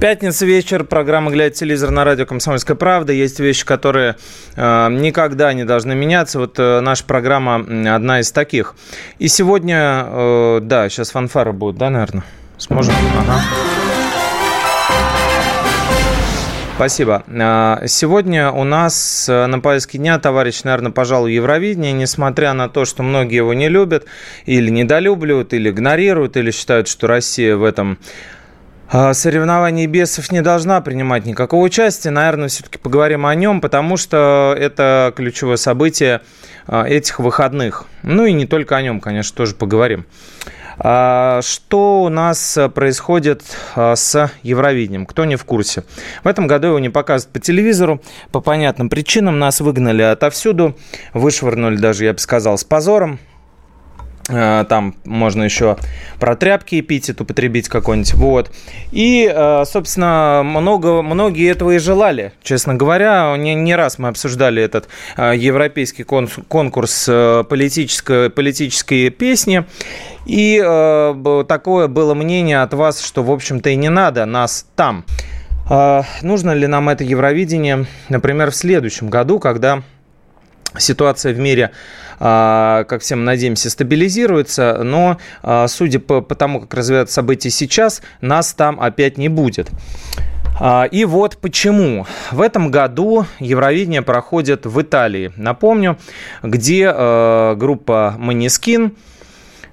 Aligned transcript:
Пятница 0.00 0.46
вечер, 0.46 0.84
программа 0.84 1.32
«Глядя 1.32 1.56
телевизор» 1.56 1.90
на 1.90 2.04
радио 2.04 2.24
«Комсомольская 2.24 2.76
правда». 2.76 3.12
Есть 3.12 3.40
вещи, 3.40 3.66
которые 3.66 4.14
э, 4.54 4.88
никогда 4.92 5.52
не 5.52 5.64
должны 5.64 5.96
меняться. 5.96 6.38
Вот 6.38 6.56
э, 6.60 6.78
наша 6.78 7.02
программа 7.02 7.56
одна 7.96 8.20
из 8.20 8.30
таких. 8.30 8.76
И 9.18 9.26
сегодня, 9.26 10.04
э, 10.06 10.60
да, 10.62 10.88
сейчас 10.88 11.10
фанфары 11.10 11.52
будут, 11.52 11.78
да, 11.78 11.90
наверное? 11.90 12.22
Сможем? 12.58 12.94
Ага. 13.18 13.42
Спасибо. 16.76 17.24
А, 17.28 17.82
Сегодня 17.88 18.52
у 18.52 18.62
нас 18.62 19.28
э, 19.28 19.46
на 19.46 19.58
повестке 19.58 19.98
дня, 19.98 20.20
товарищ, 20.20 20.62
наверное, 20.62 20.92
пожалуй, 20.92 21.32
Евровидение, 21.32 21.92
несмотря 21.92 22.52
на 22.52 22.68
то, 22.68 22.84
что 22.84 23.02
многие 23.02 23.38
его 23.38 23.52
не 23.52 23.68
любят, 23.68 24.04
или 24.46 24.70
недолюбливают, 24.70 25.52
или 25.54 25.70
игнорируют, 25.70 26.36
или 26.36 26.52
считают, 26.52 26.86
что 26.86 27.08
Россия 27.08 27.56
в 27.56 27.64
этом 27.64 27.98
а, 28.90 29.12
соревновании 29.12 29.86
бесов 29.86 30.32
не 30.32 30.40
должна 30.40 30.80
принимать 30.80 31.26
никакого 31.26 31.62
участия. 31.62 32.10
Наверное, 32.10 32.48
все-таки 32.48 32.78
поговорим 32.78 33.26
о 33.26 33.34
нем, 33.34 33.60
потому 33.60 33.96
что 33.98 34.56
это 34.58 35.12
ключевое 35.14 35.56
событие 35.56 36.22
а, 36.66 36.86
этих 36.86 37.18
выходных. 37.18 37.84
Ну 38.02 38.24
и 38.24 38.32
не 38.32 38.46
только 38.46 38.76
о 38.76 38.82
нем, 38.82 39.00
конечно, 39.00 39.36
тоже 39.36 39.54
поговорим. 39.54 40.06
А, 40.78 41.40
Что 41.42 42.02
у 42.02 42.08
нас 42.08 42.58
происходит 42.74 43.42
с 43.76 44.30
Евровидением? 44.42 45.04
Кто 45.04 45.26
не 45.26 45.36
в 45.36 45.44
курсе? 45.44 45.84
В 46.24 46.28
этом 46.28 46.46
году 46.46 46.68
его 46.68 46.78
не 46.78 46.88
показывают 46.88 47.32
по 47.32 47.40
телевизору. 47.40 48.00
По 48.32 48.40
понятным 48.40 48.88
причинам 48.88 49.38
нас 49.38 49.60
выгнали 49.60 50.02
отовсюду. 50.02 50.76
Вышвырнули 51.12 51.76
даже, 51.76 52.06
я 52.06 52.14
бы 52.14 52.18
сказал, 52.20 52.56
с 52.56 52.64
позором. 52.64 53.18
Э, 54.28 54.64
Там 54.68 54.94
можно 55.04 55.42
еще 55.42 55.76
про 56.20 56.36
тряпки 56.36 56.80
эпитет 56.80 57.20
употребить 57.20 57.68
какой-нибудь. 57.68 58.14
Вот. 58.14 58.50
И, 58.92 59.30
э, 59.32 59.64
собственно, 59.64 60.42
много, 60.44 61.02
многие 61.02 61.50
этого 61.50 61.72
и 61.72 61.78
желали, 61.78 62.32
честно 62.42 62.74
говоря. 62.74 63.34
Не, 63.36 63.54
не 63.54 63.74
раз 63.74 63.98
мы 63.98 64.08
обсуждали 64.08 64.62
этот 64.62 64.88
э, 65.16 65.34
европейский 65.36 66.02
кон- 66.02 66.28
конкурс 66.48 67.06
политической, 67.48 68.30
политической 68.30 69.10
песни. 69.10 69.64
И 70.26 70.58
такое 71.48 71.88
было 71.88 72.12
мнение 72.12 72.60
от 72.60 72.74
вас, 72.74 73.00
что, 73.02 73.22
в 73.22 73.30
общем-то, 73.30 73.70
и 73.70 73.76
не 73.76 73.88
надо 73.88 74.26
нас 74.26 74.66
там. 74.76 75.06
Нужно 76.22 76.52
ли 76.52 76.66
нам 76.66 76.90
это 76.90 77.02
Евровидение, 77.04 77.86
например, 78.10 78.50
в 78.50 78.54
следующем 78.56 79.08
году, 79.08 79.38
когда 79.38 79.82
ситуация 80.76 81.32
в 81.32 81.38
мире, 81.38 81.70
как 82.18 83.00
все 83.00 83.16
мы 83.16 83.22
надеемся, 83.22 83.70
стабилизируется, 83.70 84.80
но 84.82 85.18
а, 85.42 85.68
судя 85.68 86.00
по, 86.00 86.20
по 86.20 86.34
тому, 86.34 86.60
как 86.60 86.74
развиваются 86.74 87.14
события 87.14 87.50
сейчас, 87.50 88.02
нас 88.20 88.52
там 88.52 88.80
опять 88.80 89.18
не 89.18 89.28
будет. 89.28 89.70
А, 90.60 90.84
И 90.90 91.04
вот 91.04 91.36
почему. 91.38 92.06
В 92.32 92.40
этом 92.40 92.70
году 92.70 93.26
Евровидение 93.38 94.02
проходит 94.02 94.66
в 94.66 94.80
Италии. 94.80 95.32
Напомню, 95.36 95.98
где 96.42 96.90
группа 97.56 98.14
Манискин 98.18 98.96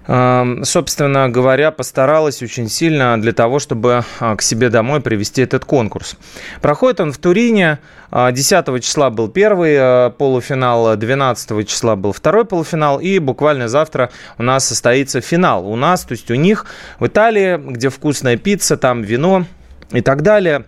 собственно 0.08 1.30
говоря, 1.30 1.72
постаралась 1.72 2.44
очень 2.44 2.70
сильно 2.70 3.20
для 3.20 3.34
того, 3.34 3.58
чтобы 3.58 4.04
а, 4.20 4.36
к 4.36 4.44
себе 4.44 4.70
домой 4.70 5.02
привести 5.02 5.42
этот 5.42 5.66
конкурс. 5.66 6.16
Проходит 6.62 7.00
он 7.00 7.12
в 7.12 7.18
Турине. 7.18 7.80
А, 8.12 8.32
10 8.32 8.84
числа 8.84 9.10
был 9.10 9.30
первый 9.30 9.74
э, 9.74 10.12
полуфинал, 10.12 10.96
12 10.96 11.68
числа 11.68 11.96
был 11.96 12.14
второй 12.14 12.46
полуфинал, 12.46 13.00
и 13.00 13.18
буквально 13.18 13.68
завтра 13.68 14.12
у 14.38 14.44
нас 14.44 14.68
состоится 14.68 15.22
финал. 15.22 15.68
У 15.68 15.76
нас, 15.76 16.04
то 16.04 16.12
есть 16.12 16.30
у 16.30 16.36
них 16.36 16.68
в 17.00 17.08
Италии, 17.08 17.58
где 17.58 17.90
вкусная 17.90 18.38
пицца, 18.38 18.78
там 18.78 19.02
вино 19.02 19.46
и 19.92 20.02
так 20.02 20.22
далее. 20.22 20.66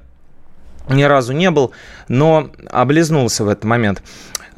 Ни 0.90 1.04
разу 1.04 1.34
не 1.34 1.52
был, 1.52 1.74
но 2.08 2.50
облизнулся 2.70 3.44
в 3.44 3.50
этот 3.50 3.66
момент. 3.66 4.02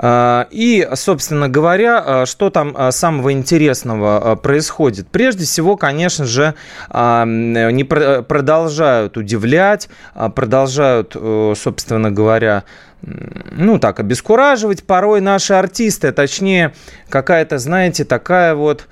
А, 0.02 0.48
И, 0.50 0.88
собственно 0.96 1.50
говоря, 1.50 2.02
а, 2.06 2.26
что 2.26 2.50
там 2.50 2.74
а, 2.76 2.92
самого 2.92 3.34
интересного 3.34 4.32
а, 4.32 4.36
происходит? 4.38 5.10
Прежде 5.10 5.44
всего, 5.46 5.76
конечно 5.76 6.26
же, 6.26 6.54
а, 6.90 7.26
не 7.26 7.84
про- 7.84 8.22
продолжают 8.22 9.18
удивлять, 9.18 9.90
а, 10.14 10.30
продолжают, 10.30 11.16
э, 11.16 11.54
собственно 11.58 12.12
говоря, 12.12 12.64
ну 13.02 13.78
так, 13.80 14.00
обескураживать. 14.00 14.84
Порой 14.86 15.22
наши 15.22 15.54
артисты, 15.54 16.12
точнее, 16.12 16.74
какая-то, 17.10 17.58
знаете, 17.58 18.06
такая 18.06 18.56
вот 18.56 18.88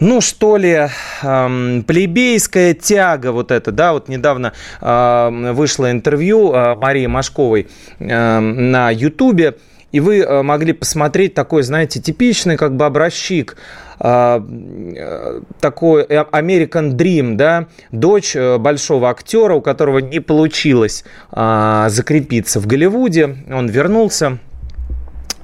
ну, 0.00 0.20
что 0.20 0.56
ли, 0.56 0.88
эм, 1.22 1.84
плебейская 1.86 2.74
тяга 2.74 3.30
вот 3.30 3.52
это, 3.52 3.70
да, 3.70 3.92
вот 3.92 4.08
недавно 4.08 4.52
эм, 4.80 5.54
вышло 5.54 5.88
интервью 5.90 6.52
э, 6.52 6.74
Марии 6.74 7.06
Машковой 7.06 7.68
эм, 8.00 8.72
на 8.72 8.90
Ютубе, 8.90 9.54
и 9.94 10.00
вы 10.00 10.22
э, 10.22 10.42
могли 10.42 10.72
посмотреть 10.72 11.34
такой, 11.34 11.62
знаете, 11.62 12.00
типичный 12.00 12.56
как 12.56 12.74
бы 12.74 12.84
образчик, 12.84 13.56
э, 14.00 14.40
э, 14.40 15.40
такой 15.60 16.02
American 16.02 16.96
Dream, 16.96 17.36
да, 17.36 17.68
дочь 17.92 18.34
большого 18.58 19.08
актера, 19.08 19.54
у 19.54 19.60
которого 19.60 20.00
не 20.00 20.18
получилось 20.18 21.04
закрепиться 21.30 22.58
в 22.58 22.66
Голливуде, 22.66 23.36
он 23.48 23.68
вернулся, 23.68 24.38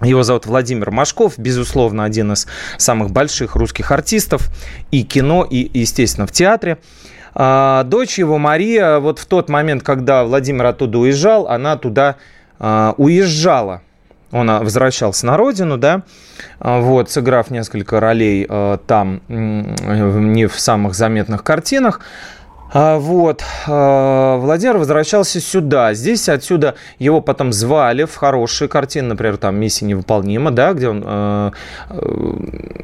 его 0.03 0.25
зовут 0.25 0.47
Владимир 0.47 0.91
Машков, 0.91 1.39
безусловно, 1.39 2.03
один 2.03 2.33
из 2.33 2.49
самых 2.77 3.13
больших 3.13 3.55
русских 3.55 3.93
артистов 3.93 4.51
и 4.91 5.05
кино, 5.05 5.47
и, 5.49 5.71
естественно, 5.79 6.27
в 6.27 6.33
театре. 6.33 6.79
А, 7.35 7.85
Дочь 7.85 8.19
его, 8.19 8.37
Мария, 8.37 8.99
вот 8.99 9.21
в 9.21 9.27
тот 9.27 9.49
момент, 9.49 9.85
когда 9.85 10.25
Владимир 10.25 10.67
оттуда 10.67 10.99
уезжал, 10.99 11.47
она 11.47 11.77
туда 11.77 12.17
уезжала. 12.59 13.83
Он 14.33 14.49
а, 14.51 14.61
возвращался 14.61 15.27
на 15.27 15.37
родину, 15.37 15.77
да, 15.77 16.03
а, 16.61 16.81
вот, 16.81 17.11
сыграв 17.11 17.51
несколько 17.51 18.01
ролей 18.01 18.47
а, 18.49 18.79
там, 18.79 19.23
не 19.29 20.47
в 20.47 20.59
самых 20.59 20.95
заметных 20.95 21.43
картинах. 21.43 22.01
Вот. 22.73 23.43
Владимир 23.67 24.79
возвращался 24.79 25.41
сюда. 25.41 25.93
Здесь 25.93 26.29
отсюда 26.29 26.77
его 27.01 27.21
потом 27.21 27.53
звали 27.53 28.05
в 28.05 28.15
хорошие 28.15 28.69
картины, 28.69 29.09
например, 29.09 29.39
там 29.39 29.57
«Миссия 29.57 29.87
невыполнима», 29.87 30.53
да, 30.53 30.73
где 30.73 30.89
он 30.89 31.03
э, 31.05 31.51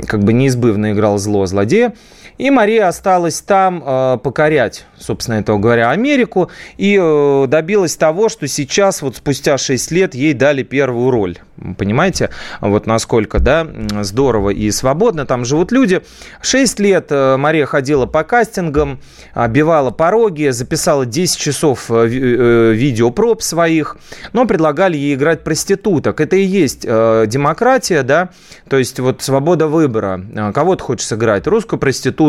как 0.09 0.25
бы 0.25 0.33
неизбывно 0.33 0.91
играл 0.91 1.19
зло 1.19 1.47
злодея. 1.47 1.93
И 2.39 2.51
Мария 2.51 2.89
осталась 2.89 3.41
там 3.41 3.83
э, 3.85 4.19
покорять, 4.23 4.85
собственно 4.99 5.37
этого 5.37 5.59
говоря, 5.59 5.91
Америку 5.91 6.51
и 6.77 6.99
э, 7.01 7.47
добилась 7.49 7.97
того, 7.97 8.29
что 8.29 8.47
сейчас, 8.47 9.01
вот 9.01 9.17
спустя 9.17 9.57
6 9.57 9.91
лет, 9.91 10.15
ей 10.15 10.35
дали 10.35 10.63
первую 10.63 11.11
роль. 11.11 11.39
Понимаете, 11.79 12.29
вот 12.61 12.87
насколько, 12.87 13.39
да, 13.39 13.67
здорово 14.03 14.51
и 14.51 14.71
свободно 14.71 15.25
там 15.25 15.47
живут 15.47 15.73
люди. 15.73 16.03
6 16.43 16.79
лет 16.81 17.07
э, 17.11 17.39
Мария 17.39 17.65
ходила 17.65 18.05
по 18.05 18.25
кастингам, 18.25 19.01
обивала 19.33 19.91
пороги, 19.91 20.51
записала 20.51 21.07
10 21.07 21.39
часов 21.39 21.91
э, 21.91 22.07
э, 22.07 22.73
видеопроб 22.75 23.43
своих, 23.43 23.97
но 24.35 24.45
предлагали 24.45 24.99
ей 24.99 25.15
играть 25.15 25.45
проституток. 25.45 26.21
Это 26.21 26.37
и 26.37 26.43
есть 26.43 26.83
демократия, 26.83 28.03
да, 28.03 28.31
то 28.69 28.77
есть 28.77 29.01
вот 29.01 29.23
свобода 29.23 29.67
выбора. 29.67 30.21
Кого 30.55 30.77
ты 30.77 30.85
хочешь 30.85 31.07
сыграть? 31.07 31.47
Русскую 31.47 31.81
проститутку 31.81 32.26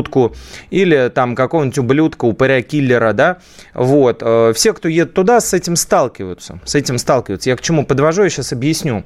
или 0.69 1.09
там 1.13 1.35
какого-нибудь 1.35 1.77
ублюдка, 1.77 2.25
упыря-киллера, 2.25 3.13
да, 3.13 3.37
вот. 3.73 4.21
Э, 4.21 4.53
Все, 4.55 4.73
кто 4.73 4.87
едет 4.87 5.13
туда, 5.13 5.41
с 5.41 5.53
этим 5.53 5.75
сталкиваются, 5.75 6.59
с 6.65 6.75
этим 6.75 6.97
сталкиваются. 6.97 7.49
Я 7.49 7.55
к 7.55 7.61
чему 7.61 7.85
подвожу, 7.85 8.23
я 8.23 8.29
сейчас 8.29 8.53
объясню. 8.53 9.03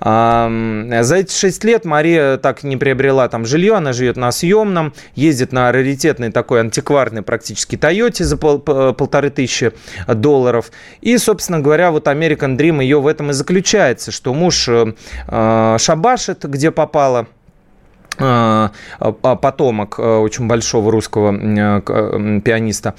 За 0.00 1.16
эти 1.16 1.32
6 1.32 1.64
лет 1.64 1.84
Мария 1.84 2.36
так 2.36 2.62
не 2.62 2.76
приобрела 2.76 3.28
там 3.28 3.44
жилье, 3.46 3.74
она 3.74 3.92
живет 3.92 4.16
на 4.16 4.30
съемном, 4.32 4.94
ездит 5.14 5.52
на 5.52 5.70
раритетной 5.72 6.30
такой 6.32 6.60
антикварной 6.60 7.22
практически 7.22 7.76
Тойоте 7.76 8.24
за 8.24 8.36
пол- 8.36 8.60
полторы 8.60 9.30
тысячи 9.30 9.72
долларов. 10.08 10.70
И, 11.00 11.16
собственно 11.18 11.60
говоря, 11.60 11.90
вот 11.90 12.06
American 12.06 12.56
Dream 12.56 12.82
ее 12.82 13.00
в 13.00 13.06
этом 13.06 13.30
и 13.30 13.32
заключается, 13.32 14.10
что 14.10 14.34
муж 14.34 14.68
э, 14.68 14.94
э, 15.28 15.76
шабашит, 15.78 16.44
где 16.44 16.70
попало, 16.70 17.26
потомок 18.16 19.98
э, 19.98 20.16
очень 20.18 20.46
большого 20.46 20.90
русского 20.90 21.32
э, 21.32 22.40
пианиста. 22.40 22.94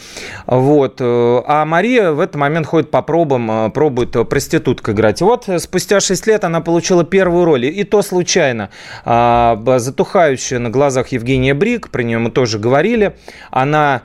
Вот. 0.47 0.97
А 1.01 1.65
Мария 1.65 2.11
в 2.11 2.19
этот 2.19 2.35
момент 2.35 2.67
ходит 2.67 2.91
по 2.91 3.01
пробам, 3.01 3.71
пробует 3.71 4.11
проститутка 4.29 4.91
играть. 4.91 5.21
И 5.21 5.23
вот 5.23 5.47
спустя 5.57 5.99
6 5.99 6.27
лет 6.27 6.43
она 6.43 6.61
получила 6.61 7.03
первую 7.03 7.45
роль. 7.45 7.65
И 7.65 7.83
то 7.83 8.01
случайно. 8.01 8.69
А, 9.05 9.61
затухающая 9.77 10.59
на 10.59 10.69
глазах 10.69 11.09
Евгения 11.09 11.53
Брик, 11.53 11.89
про 11.89 12.03
нее 12.03 12.17
мы 12.17 12.31
тоже 12.31 12.59
говорили. 12.59 13.15
Она 13.51 14.03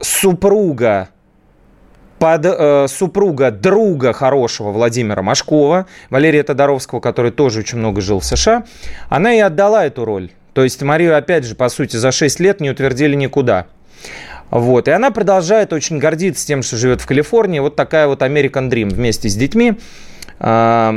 супруга 0.00 1.10
под 2.20 2.44
э, 2.44 2.86
супруга 2.86 3.50
друга 3.50 4.12
хорошего 4.12 4.70
Владимира 4.72 5.22
Машкова, 5.22 5.86
Валерия 6.10 6.42
Тодоровского, 6.42 7.00
который 7.00 7.30
тоже 7.30 7.60
очень 7.60 7.78
много 7.78 8.02
жил 8.02 8.20
в 8.20 8.24
США, 8.26 8.64
она 9.08 9.34
и 9.34 9.38
отдала 9.38 9.86
эту 9.86 10.04
роль. 10.04 10.30
То 10.52 10.62
есть 10.62 10.82
Марию, 10.82 11.16
опять 11.16 11.44
же, 11.44 11.54
по 11.54 11.70
сути, 11.70 11.96
за 11.96 12.12
6 12.12 12.38
лет 12.40 12.60
не 12.60 12.70
утвердили 12.70 13.16
никуда. 13.16 13.66
Вот. 14.50 14.86
И 14.88 14.90
она 14.90 15.10
продолжает 15.10 15.72
очень 15.72 15.98
гордиться 15.98 16.46
тем, 16.46 16.62
что 16.62 16.76
живет 16.76 17.00
в 17.00 17.06
Калифорнии. 17.06 17.60
Вот 17.60 17.74
такая 17.74 18.06
вот 18.06 18.20
American 18.20 18.68
Dream 18.68 18.90
вместе 18.90 19.30
с 19.30 19.34
детьми. 19.34 19.78
А, 20.42 20.94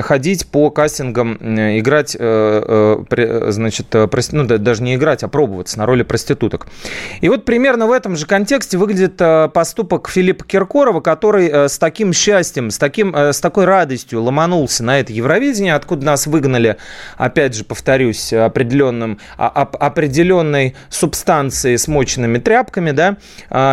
ходить 0.00 0.46
по 0.46 0.70
кастингам, 0.70 1.34
играть, 1.78 2.16
э, 2.18 3.04
э, 3.10 3.50
значит, 3.50 3.94
э, 3.94 4.08
ну, 4.32 4.44
даже 4.44 4.82
не 4.82 4.94
играть, 4.94 5.22
а 5.22 5.28
пробоваться 5.28 5.78
на 5.78 5.84
роли 5.84 6.02
проституток. 6.02 6.66
И 7.20 7.28
вот 7.28 7.44
примерно 7.44 7.86
в 7.86 7.92
этом 7.92 8.16
же 8.16 8.24
контексте 8.24 8.78
выглядит 8.78 9.20
поступок 9.52 10.08
Филиппа 10.08 10.44
Киркорова, 10.44 11.02
который 11.02 11.68
с 11.68 11.78
таким 11.78 12.14
счастьем, 12.14 12.70
с, 12.70 12.78
таким, 12.78 13.14
с 13.14 13.38
такой 13.38 13.66
радостью 13.66 14.22
ломанулся 14.22 14.82
на 14.82 14.98
это 14.98 15.12
Евровидение, 15.12 15.74
откуда 15.74 16.06
нас 16.06 16.26
выгнали, 16.26 16.78
опять 17.18 17.54
же, 17.54 17.64
повторюсь, 17.64 18.32
определенным, 18.32 19.18
а, 19.36 19.48
определенной 19.78 20.74
субстанцией 20.88 21.76
с 21.76 21.86
моченными 21.86 22.38
тряпками, 22.38 22.92
да, 22.92 23.16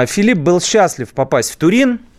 Филипп 0.06 0.40
был 0.40 0.60
счастлив 0.60 1.14
попасть 1.14 1.52
в 1.52 1.56
Турин, 1.56 1.94
а, 1.94 2.13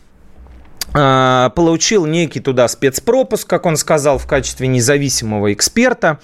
получил 0.93 2.07
некий 2.07 2.41
туда 2.41 2.69
спецпропуск, 2.69 3.49
как 3.49 3.67
он 3.67 3.77
сказал, 3.77 4.19
в 4.19 4.27
качестве 4.27 4.67
независимого 4.69 5.53
эксперта, 5.53 6.21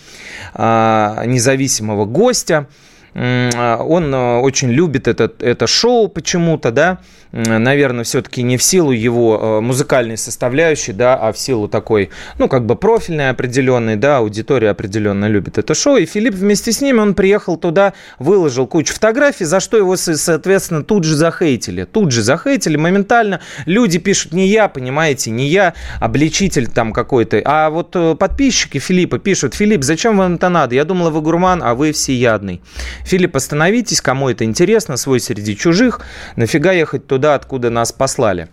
а, 0.54 1.24
независимого 1.26 2.04
гостя. 2.04 2.68
А, 3.14 3.78
он 3.78 4.14
очень 4.14 4.70
любит 4.70 5.08
это, 5.08 5.32
это 5.40 5.66
шоу 5.66 6.08
почему-то, 6.08 6.70
да, 6.70 6.98
наверное, 7.32 8.04
все-таки 8.04 8.42
не 8.42 8.56
в 8.56 8.62
силу 8.62 8.90
его 8.90 9.38
э, 9.40 9.60
музыкальной 9.60 10.16
составляющей, 10.16 10.92
да, 10.92 11.14
а 11.16 11.32
в 11.32 11.38
силу 11.38 11.68
такой, 11.68 12.10
ну, 12.38 12.48
как 12.48 12.66
бы 12.66 12.74
профильной 12.74 13.30
определенной, 13.30 13.96
да, 13.96 14.18
аудитория 14.18 14.70
определенно 14.70 15.26
любит 15.26 15.58
это 15.58 15.74
шоу. 15.74 15.96
И 15.96 16.06
Филипп 16.06 16.34
вместе 16.34 16.72
с 16.72 16.80
ними, 16.80 16.98
он 16.98 17.14
приехал 17.14 17.56
туда, 17.56 17.92
выложил 18.18 18.66
кучу 18.66 18.94
фотографий, 18.94 19.44
за 19.44 19.60
что 19.60 19.76
его, 19.76 19.96
соответственно, 19.96 20.82
тут 20.82 21.04
же 21.04 21.14
захейтили. 21.14 21.84
Тут 21.84 22.10
же 22.10 22.22
захейтили 22.22 22.76
моментально. 22.76 23.40
Люди 23.66 23.98
пишут, 23.98 24.32
не 24.32 24.48
я, 24.48 24.68
понимаете, 24.68 25.30
не 25.30 25.46
я, 25.46 25.74
обличитель 26.00 26.66
там 26.66 26.92
какой-то. 26.92 27.40
А 27.44 27.70
вот 27.70 27.94
э, 27.94 28.16
подписчики 28.16 28.78
Филиппа 28.78 29.18
пишут, 29.18 29.54
Филипп, 29.54 29.84
зачем 29.84 30.16
вам 30.18 30.34
это 30.34 30.48
надо? 30.48 30.74
Я 30.74 30.84
думала, 30.84 31.10
вы 31.10 31.20
гурман, 31.20 31.62
а 31.62 31.74
вы 31.74 31.92
всеядный. 31.92 32.60
Филипп, 33.04 33.36
остановитесь, 33.36 34.00
кому 34.00 34.28
это 34.28 34.44
интересно, 34.44 34.96
свой 34.96 35.20
среди 35.20 35.56
чужих. 35.56 36.00
Нафига 36.36 36.72
ехать 36.72 37.06
туда? 37.06 37.19
Туда, 37.20 37.34
откуда 37.34 37.69
нас 37.69 37.93
послали. 37.93 38.49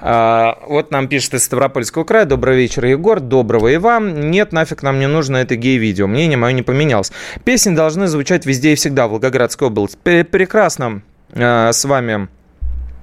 А, 0.00 0.58
вот 0.66 0.90
нам 0.90 1.08
пишет 1.08 1.34
из 1.34 1.44
Ставропольского 1.44 2.04
края. 2.04 2.26
Добрый 2.26 2.56
вечер, 2.56 2.84
Егор. 2.84 3.18
Доброго 3.18 3.68
и 3.68 3.78
вам. 3.78 4.30
Нет, 4.30 4.52
нафиг 4.52 4.82
нам 4.82 4.98
не 4.98 5.08
нужно 5.08 5.38
это 5.38 5.56
гей-видео. 5.56 6.06
Мнение 6.06 6.36
мое 6.36 6.52
не 6.52 6.62
поменялось. 6.62 7.12
Песни 7.44 7.74
должны 7.74 8.08
звучать 8.08 8.44
везде 8.44 8.72
и 8.72 8.74
всегда. 8.74 9.08
Волгоградская 9.08 9.70
область. 9.70 9.98
Прекрасно 9.98 11.00
а, 11.32 11.72
с 11.72 11.84
вами 11.86 12.28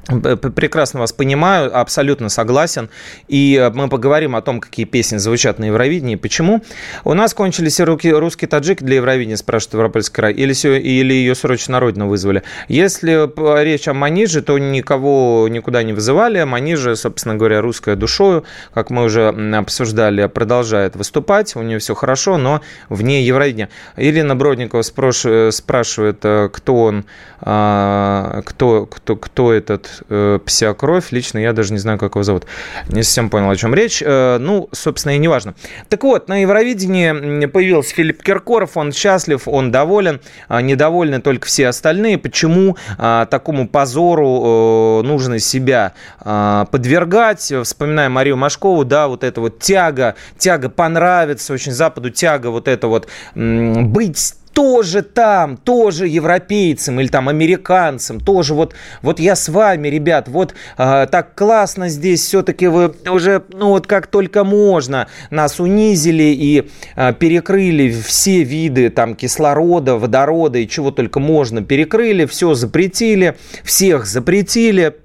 Прекрасно 0.07 1.01
вас 1.01 1.11
понимаю, 1.11 1.77
абсолютно 1.77 2.29
согласен. 2.29 2.89
И 3.27 3.55
э, 3.55 3.69
мы 3.71 3.89
поговорим 3.89 4.35
о 4.35 4.41
том, 4.41 4.61
какие 4.61 4.85
песни 4.85 5.17
звучат 5.17 5.59
на 5.59 5.65
Евровидении, 5.65 6.15
почему. 6.15 6.61
У 7.03 7.13
нас 7.13 7.33
кончились 7.33 7.79
русские 7.79 8.47
таджики 8.47 8.83
для 8.83 8.97
Евровидения, 8.97 9.35
спрашивает 9.35 9.73
Европольский 9.73 10.15
край, 10.15 10.33
или, 10.33 10.53
или 10.79 11.13
ее 11.13 11.35
срочно 11.35 11.73
на 11.73 11.79
родину 11.81 12.07
вызвали. 12.07 12.43
Если 12.69 13.27
речь 13.63 13.87
о 13.87 13.93
Маниже, 13.93 14.41
то 14.41 14.57
никого 14.57 15.47
никуда 15.49 15.83
не 15.83 15.93
вызывали. 15.93 16.41
Маниже, 16.43 16.95
собственно 16.95 17.35
говоря, 17.35 17.61
русская 17.61 17.95
душою, 17.95 18.45
как 18.73 18.89
мы 18.89 19.03
уже 19.03 19.29
обсуждали, 19.57 20.25
продолжает 20.27 20.95
выступать. 20.95 21.55
У 21.55 21.61
нее 21.61 21.79
все 21.79 21.95
хорошо, 21.95 22.37
но 22.37 22.61
вне 22.89 23.23
Евровидения. 23.23 23.69
Ирина 23.97 24.35
Бродникова 24.35 24.83
спрашивает, 24.83 26.19
э, 26.23 26.49
кто 26.51 26.75
он, 26.77 27.05
а, 27.41 28.41
кто, 28.45 28.85
кто, 28.85 29.15
кто 29.15 29.51
этот 29.51 29.96
э, 30.09 30.39
псиокровь. 30.45 31.11
Лично 31.11 31.39
я 31.39 31.53
даже 31.53 31.73
не 31.73 31.79
знаю, 31.79 31.97
как 31.97 32.15
его 32.15 32.23
зовут. 32.23 32.45
Не 32.89 33.03
совсем 33.03 33.29
понял, 33.29 33.49
о 33.49 33.55
чем 33.55 33.73
речь. 33.73 34.01
Э, 34.05 34.37
ну, 34.39 34.69
собственно, 34.71 35.15
и 35.15 35.17
не 35.17 35.27
важно. 35.27 35.55
Так 35.89 36.03
вот, 36.03 36.27
на 36.27 36.41
Евровидении 36.41 37.45
появился 37.47 37.93
Филипп 37.93 38.23
Киркоров. 38.23 38.77
Он 38.77 38.91
счастлив, 38.91 39.47
он 39.47 39.71
доволен. 39.71 40.21
Э, 40.49 40.61
недовольны 40.61 41.21
только 41.21 41.47
все 41.47 41.67
остальные. 41.67 42.17
Почему 42.17 42.77
э, 42.97 43.25
такому 43.29 43.67
позору 43.67 45.01
э, 45.01 45.07
нужно 45.07 45.39
себя 45.39 45.93
э, 46.23 46.65
подвергать? 46.71 47.51
Вспоминаем 47.63 48.11
Марию 48.11 48.37
Машкову, 48.37 48.85
да, 48.85 49.07
вот 49.07 49.23
эта 49.23 49.41
вот 49.41 49.59
тяга, 49.59 50.15
тяга 50.37 50.69
понравится 50.69 51.53
очень 51.53 51.71
Западу, 51.71 52.09
тяга 52.09 52.47
вот 52.47 52.67
это 52.67 52.87
вот 52.87 53.07
быть 53.35 54.33
тоже 54.57 55.03
там, 55.03 55.55
тоже 55.55 56.07
европейцам 56.07 56.99
или 56.99 57.09
там 57.09 57.29
американцам, 57.29 58.19
тоже 58.19 58.55
вот, 58.55 58.73
вот 59.03 59.19
я 59.19 59.35
с 59.35 59.49
вами, 59.49 59.87
ребят, 59.87 60.27
вот 60.27 60.55
э, 60.79 61.05
так 61.11 61.35
классно 61.35 61.89
здесь 61.89 62.21
все-таки 62.21 62.65
вы 62.65 62.91
уже, 63.07 63.43
ну 63.49 63.67
вот 63.69 63.85
как 63.85 64.07
только 64.07 64.43
можно, 64.43 65.09
нас 65.29 65.59
унизили 65.59 66.33
и 66.35 66.71
э, 66.95 67.13
перекрыли 67.13 67.91
все 67.91 68.41
виды 68.41 68.89
там 68.89 69.13
кислорода, 69.13 69.95
водорода 69.95 70.57
и 70.57 70.67
чего 70.67 70.89
только 70.89 71.19
можно, 71.19 71.61
перекрыли, 71.61 72.25
все 72.25 72.55
запретили, 72.55 73.37
всех 73.63 74.07
запретили, 74.07 74.95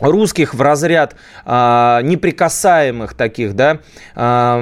русских 0.00 0.54
в 0.54 0.62
разряд 0.62 1.16
а, 1.44 2.00
неприкасаемых 2.02 3.14
таких, 3.14 3.54
да, 3.54 3.78
а, 4.14 4.58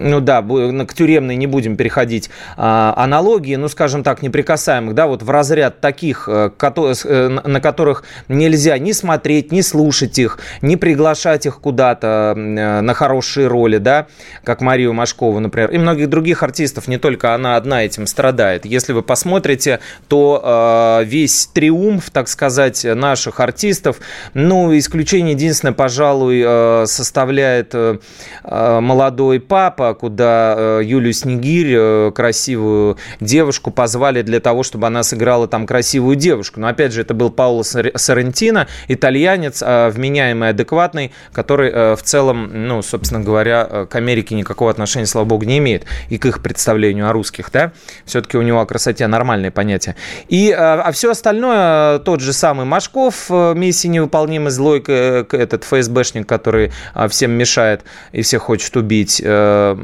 ну 0.00 0.20
да, 0.20 0.42
к 0.42 0.94
тюремной 0.94 1.36
не 1.36 1.46
будем 1.46 1.76
переходить 1.76 2.30
а, 2.56 2.94
аналогии, 2.96 3.56
ну, 3.56 3.68
скажем 3.68 4.02
так, 4.02 4.22
неприкасаемых, 4.22 4.94
да, 4.94 5.06
вот 5.06 5.22
в 5.22 5.30
разряд 5.30 5.80
таких, 5.80 6.28
э, 6.28 6.50
э, 6.58 7.28
на 7.28 7.60
которых 7.60 8.04
нельзя 8.28 8.78
ни 8.78 8.92
смотреть, 8.92 9.52
ни 9.52 9.60
слушать 9.60 10.18
их, 10.18 10.38
ни 10.62 10.76
приглашать 10.76 11.46
их 11.46 11.60
куда-то 11.60 12.34
э, 12.36 12.80
на 12.80 12.94
хорошие 12.94 13.46
роли, 13.46 13.78
да, 13.78 14.06
как 14.42 14.60
Марию 14.62 14.92
Машкову, 14.94 15.38
например, 15.38 15.70
и 15.70 15.78
многих 15.78 16.08
других 16.08 16.42
артистов, 16.42 16.88
не 16.88 16.98
только 16.98 17.34
она 17.34 17.56
одна 17.56 17.84
этим 17.84 18.06
страдает. 18.06 18.64
Если 18.64 18.92
вы 18.92 19.02
посмотрите, 19.02 19.80
то 20.08 21.02
весь 21.04 21.46
триумф, 21.46 22.10
так 22.10 22.28
сказать, 22.28 22.84
наших 22.84 23.29
наших 23.30 23.40
артистов. 23.40 23.96
Ну, 24.34 24.76
исключение 24.76 25.32
единственное, 25.34 25.72
пожалуй, 25.72 26.42
э, 26.44 26.84
составляет 26.86 27.70
э, 27.74 27.98
э, 28.42 28.80
молодой 28.80 29.40
папа, 29.40 29.94
куда 29.94 30.80
Юлю 30.82 31.12
Снегирь, 31.12 32.10
красивую 32.12 32.96
девушку, 33.20 33.70
позвали 33.70 34.22
для 34.22 34.40
того, 34.40 34.62
чтобы 34.62 34.86
она 34.86 35.02
сыграла 35.02 35.46
там 35.46 35.66
красивую 35.66 36.16
девушку. 36.16 36.60
Но 36.60 36.68
опять 36.68 36.92
же, 36.92 37.02
это 37.02 37.14
был 37.14 37.30
Пауло 37.30 37.62
Соррентино, 37.62 38.66
итальянец, 38.88 39.62
вменяемый, 39.62 40.48
адекватный, 40.48 41.12
который 41.32 41.94
в 41.94 42.02
целом, 42.02 42.50
ну, 42.68 42.82
собственно 42.82 43.20
говоря, 43.20 43.86
к 43.88 43.94
Америке 43.96 44.34
никакого 44.34 44.70
отношения, 44.70 45.06
слава 45.06 45.26
богу, 45.26 45.44
не 45.44 45.58
имеет. 45.58 45.84
И 46.08 46.18
к 46.18 46.26
их 46.26 46.42
представлению 46.42 47.08
о 47.08 47.12
русских, 47.12 47.50
да. 47.52 47.72
Все-таки 48.04 48.36
у 48.36 48.42
него 48.42 48.60
о 48.60 48.66
красоте 48.66 49.06
нормальное 49.06 49.50
понятие. 49.50 49.94
И, 50.28 50.50
а 50.50 50.90
все 50.92 51.10
остальное, 51.10 51.98
тот 51.98 52.20
же 52.20 52.32
самый 52.32 52.66
Машков, 52.66 53.19
Э, 53.28 53.54
миссии 53.54 53.88
невыполнимой, 53.88 54.50
злой 54.50 54.80
этот 54.80 55.64
ФСБшник, 55.64 56.26
который 56.26 56.72
а, 56.94 57.08
всем 57.08 57.32
мешает 57.32 57.82
и 58.12 58.22
всех 58.22 58.42
хочет 58.42 58.76
убить. 58.76 59.20
Э, 59.24 59.76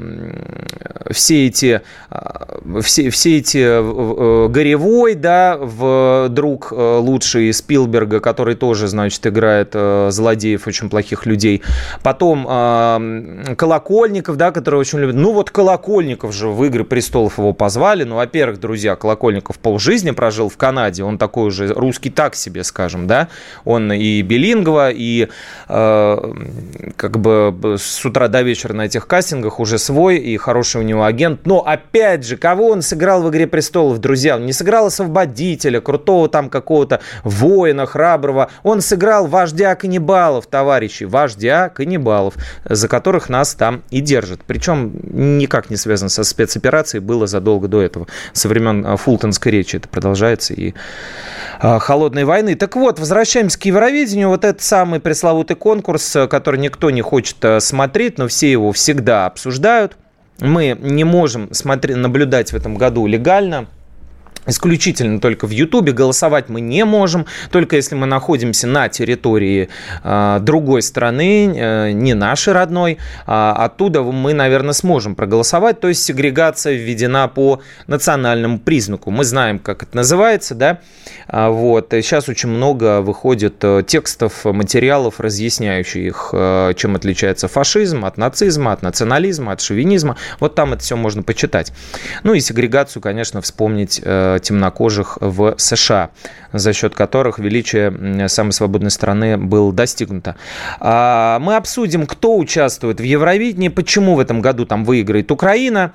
все 1.11 1.47
эти, 1.47 1.83
а, 2.11 2.59
все, 2.83 3.11
все 3.11 3.39
эти 3.39 3.59
э, 3.59 4.49
Горевой, 4.49 5.15
да, 5.15 5.59
в 5.61 6.29
друг 6.31 6.73
лучший 6.73 7.53
Спилберга, 7.53 8.21
который 8.21 8.55
тоже, 8.55 8.89
значит, 8.89 9.27
играет 9.27 9.73
злодеев, 9.73 10.67
очень 10.67 10.89
плохих 10.89 11.27
людей. 11.27 11.63
Потом 12.03 12.47
а, 12.49 13.01
Колокольников, 13.57 14.37
да, 14.37 14.53
который 14.53 14.81
очень 14.81 14.99
любит. 14.99 15.15
Ну 15.15 15.33
вот 15.33 15.51
Колокольников 15.51 16.33
же 16.33 16.49
в 16.49 16.65
«Игры 16.65 16.85
престолов» 16.85 17.39
его 17.39 17.53
позвали. 17.53 18.05
Ну, 18.05 18.17
во-первых, 18.17 18.61
друзья, 18.61 18.97
Колокольников 18.97 19.59
полжизни 19.59 20.11
прожил 20.13 20.49
в 20.49 20.57
Канаде. 20.57 21.03
Он 21.03 21.19
такой 21.19 21.49
уже 21.49 21.73
русский 21.73 22.11
так 22.11 22.35
себе, 22.35 22.65
скажем, 22.65 23.07
да. 23.07 23.26
Он 23.65 23.93
и 23.93 24.23
билингва, 24.23 24.91
и 24.91 25.29
э, 25.69 26.33
как 26.97 27.19
бы 27.19 27.77
с 27.79 28.05
утра 28.05 28.29
до 28.29 28.43
вечера 28.43 28.73
на 28.73 28.87
этих 28.87 29.07
кастингах 29.07 29.61
уже 29.61 29.79
свой, 29.79 30.17
и 30.17 30.37
хороший 30.37 30.81
у 30.81 30.85
него 30.85 31.05
агент. 31.05 31.47
Но 31.47 31.61
опять 31.67 32.25
же, 32.25 32.37
кого 32.37 32.69
он 32.69 32.83
сыграл 32.83 33.23
в 33.23 33.31
«Игре 33.31 33.47
престолов», 33.47 33.99
друзья? 33.99 34.37
Он 34.37 34.47
не 34.47 34.53
сыграл 34.53 34.87
освободителя, 34.87 35.81
крутого 35.81 36.29
там 36.29 36.51
какого-то 36.51 37.01
воина, 37.25 37.87
храброго. 37.87 38.51
Он 38.63 38.81
сыграл 38.81 39.27
вождя 39.27 39.75
каннибалов, 39.75 40.47
товарищи, 40.47 41.05
вождя 41.05 41.69
каннибалов, 41.69 42.35
за 42.65 42.89
которых 42.89 43.29
нас 43.29 43.55
там 43.55 43.83
и 43.91 44.01
держат. 44.01 44.41
Причем 44.47 44.93
никак 45.39 45.71
не 45.71 45.77
связано 45.77 46.09
со 46.09 46.25
спецоперацией, 46.25 47.03
было 47.03 47.27
задолго 47.27 47.69
до 47.69 47.83
этого. 47.83 48.07
Со 48.33 48.49
времен 48.49 48.85
а, 48.87 48.97
Фултонской 48.97 49.53
речи 49.53 49.77
это 49.77 49.89
продолжается 49.89 50.55
и 50.55 50.75
холодной 51.61 52.25
войны. 52.25 52.55
Так 52.55 52.77
вот, 52.77 52.99
возвращаемся 52.99 53.59
к 53.59 53.65
Евровидению. 53.65 54.29
Вот 54.29 54.45
этот 54.45 54.63
самый 54.63 55.01
пресловутый 55.01 55.57
конкурс, 55.57 56.17
который 56.29 56.61
никто 56.61 56.91
не 56.91 57.03
хочет 57.03 57.37
а, 57.45 57.61
смотреть, 57.61 58.19
но 58.19 58.29
все 58.29 58.51
его 58.51 58.73
всегда 58.73 59.27
обсуждают. 59.27 59.97
Мы 60.39 60.77
не 60.79 61.05
можем 61.05 61.53
смотреть, 61.55 61.97
наблюдать 61.97 62.53
в 62.53 62.57
этом 62.57 62.77
году 62.77 63.07
легально 63.07 63.67
исключительно 64.47 65.21
только 65.21 65.47
в 65.47 65.51
Ютубе. 65.51 65.93
Голосовать 65.93 66.49
мы 66.49 66.61
не 66.61 66.85
можем, 66.85 67.27
только 67.51 67.77
если 67.77 67.95
мы 67.95 68.07
находимся 68.07 68.67
на 68.67 68.89
территории 68.89 69.69
э, 70.03 70.39
другой 70.41 70.83
страны, 70.83 71.53
э, 71.55 71.91
не 71.93 72.15
нашей 72.15 72.53
родной. 72.53 72.99
Э, 73.27 73.53
оттуда 73.57 74.03
мы, 74.03 74.35
наверное, 74.35 74.73
сможем 74.73 75.15
проголосовать. 75.15 75.81
То 75.81 75.89
есть 75.89 76.05
сегрегация 76.05 76.75
введена 76.75 77.29
по 77.29 77.61
национальному 77.87 78.59
признаку. 78.59 79.11
Мы 79.11 79.25
знаем, 79.25 79.59
как 79.59 79.83
это 79.83 79.97
называется, 79.97 80.55
да. 80.55 80.81
А, 81.29 81.51
вот. 81.51 81.89
Сейчас 81.91 82.29
очень 82.29 82.49
много 82.49 83.01
выходит 83.01 83.57
э, 83.63 83.83
текстов, 83.87 84.45
материалов, 84.45 85.21
разъясняющих, 85.21 86.31
э, 86.33 86.73
чем 86.77 86.97
отличается 86.97 87.49
фашизм 87.49 88.05
от 88.05 88.17
нацизма, 88.17 88.73
от 88.73 88.83
национализма, 88.83 89.53
от 89.53 89.61
шовинизма. 89.61 90.17
Вот 90.41 90.55
там 90.55 90.73
это 90.73 90.83
все 90.83 90.97
можно 90.97 91.23
почитать. 91.23 91.73
Ну 92.23 92.35
и 92.35 92.41
сегрегацию, 92.41 93.03
конечно, 93.03 93.41
вспомнить 93.41 94.01
э, 94.03 94.36
темнокожих 94.39 95.19
в 95.21 95.55
США, 95.59 96.11
за 96.53 96.73
счет 96.73 96.95
которых 96.95 97.39
величие 97.39 98.29
самой 98.29 98.53
свободной 98.53 98.91
страны 98.91 99.37
было 99.37 99.73
достигнуто. 99.73 100.37
А, 100.81 101.39
мы 101.41 101.57
обсудим, 101.57 102.07
кто 102.07 102.37
участвует 102.37 103.01
в 103.01 103.03
Евровидении, 103.03 103.69
почему 103.69 104.15
в 104.15 104.21
этом 104.21 104.41
году 104.41 104.67
там 104.67 104.85
выиграет 104.85 105.31
Украина 105.31 105.93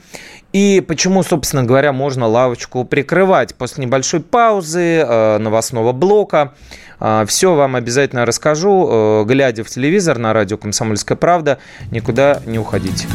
и 0.53 0.83
почему, 0.85 1.23
собственно 1.23 1.63
говоря, 1.63 1.93
можно 1.93 2.27
лавочку 2.27 2.83
прикрывать. 2.83 3.55
После 3.55 3.85
небольшой 3.85 4.19
паузы, 4.19 4.99
э, 4.99 5.37
новостного 5.37 5.93
блока, 5.93 6.53
э, 6.99 7.25
все 7.27 7.55
вам 7.55 7.75
обязательно 7.75 8.25
расскажу, 8.25 8.89
э, 8.89 9.23
глядя 9.25 9.63
в 9.63 9.69
телевизор 9.69 10.17
на 10.17 10.33
радио 10.33 10.57
«Комсомольская 10.57 11.17
правда». 11.17 11.59
Никуда 11.91 12.41
не 12.45 12.59
уходите. 12.59 13.07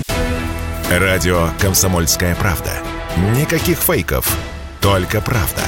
Радио 0.91 1.49
«Комсомольская 1.61 2.35
правда». 2.37 2.71
Никаких 3.35 3.79
фейков, 3.79 4.39
только 4.87 5.21
правда. 5.21 5.63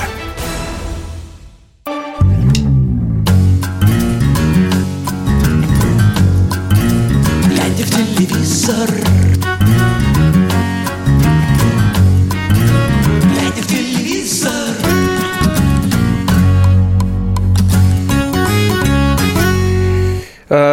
Глядя 7.49 7.85
в 7.85 7.91
телевизор 7.91 8.98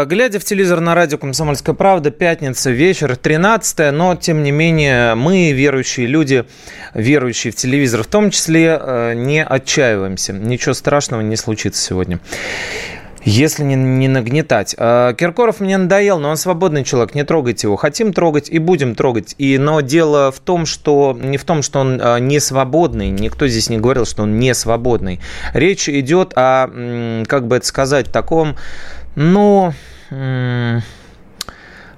Глядя 0.06 0.40
в 0.40 0.44
телевизор 0.44 0.82
на 0.82 0.94
радио 0.94 1.18
«Комсомольская 1.18 1.74
правда», 1.74 2.12
пятница, 2.12 2.70
вечер, 2.70 3.16
13 3.16 3.92
но, 3.92 4.16
тем 4.16 4.44
не 4.44 4.52
менее, 4.52 5.16
мы, 5.16 5.52
верующие 5.52 6.06
люди, 6.06 6.46
верующие 6.94 7.52
в 7.52 7.56
телевизор 7.56 8.04
в 8.04 8.06
том 8.06 8.30
числе, 8.30 8.80
э, 8.80 9.14
не 9.16 9.44
отчаиваемся. 9.44 10.34
Ничего 10.34 10.76
страшного 10.76 11.22
не 11.22 11.36
случится 11.36 11.82
сегодня. 11.82 12.20
Если 13.24 13.64
не, 13.64 13.74
не 13.74 14.08
нагнетать. 14.08 14.76
Э, 14.78 15.16
Киркоров 15.18 15.60
мне 15.60 15.76
надоел, 15.76 16.20
но 16.20 16.30
он 16.30 16.38
свободный 16.38 16.84
человек, 16.84 17.16
не 17.16 17.24
трогайте 17.24 17.66
его. 17.66 17.76
Хотим 17.76 18.14
трогать 18.14 18.48
и 18.52 18.60
будем 18.60 18.94
трогать. 18.94 19.34
И, 19.40 19.58
но 19.58 19.82
дело 19.82 20.32
в 20.32 20.40
том, 20.40 20.68
что 20.68 21.18
не 21.20 21.38
в 21.38 21.46
том, 21.46 21.64
что 21.64 21.80
он 21.80 22.00
э, 22.00 22.20
не 22.20 22.40
свободный. 22.40 23.10
Никто 23.10 23.48
здесь 23.48 23.72
не 23.72 23.80
говорил, 23.80 24.06
что 24.06 24.22
он 24.22 24.38
не 24.38 24.54
свободный. 24.54 25.20
Речь 25.56 25.90
идет 25.90 26.34
о, 26.36 27.24
как 27.28 27.48
бы 27.48 27.56
это 27.56 27.66
сказать, 27.66 28.12
таком, 28.12 28.56
ну, 29.16 29.74
м, 30.12 30.82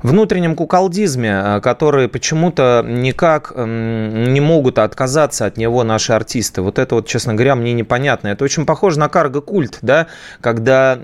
внутреннем 0.03 0.55
куколдизме, 0.55 1.41
э, 1.43 1.61
который 1.61 2.07
почему-то 2.07 2.83
никак 2.87 3.53
не 3.55 4.39
могут 4.39 4.79
отказаться 4.79 5.45
от 5.45 5.57
него 5.57 5.83
наши 5.83 6.13
артисты. 6.13 6.61
Вот 6.61 6.79
это 6.79 6.95
вот, 6.95 7.07
честно 7.07 7.33
говоря, 7.33 7.55
мне 7.55 7.73
непонятно. 7.73 8.29
Это 8.29 8.43
очень 8.43 8.65
похоже 8.65 8.99
на 8.99 9.09
карго-культ, 9.09 9.79
да, 9.81 10.07
когда 10.41 10.97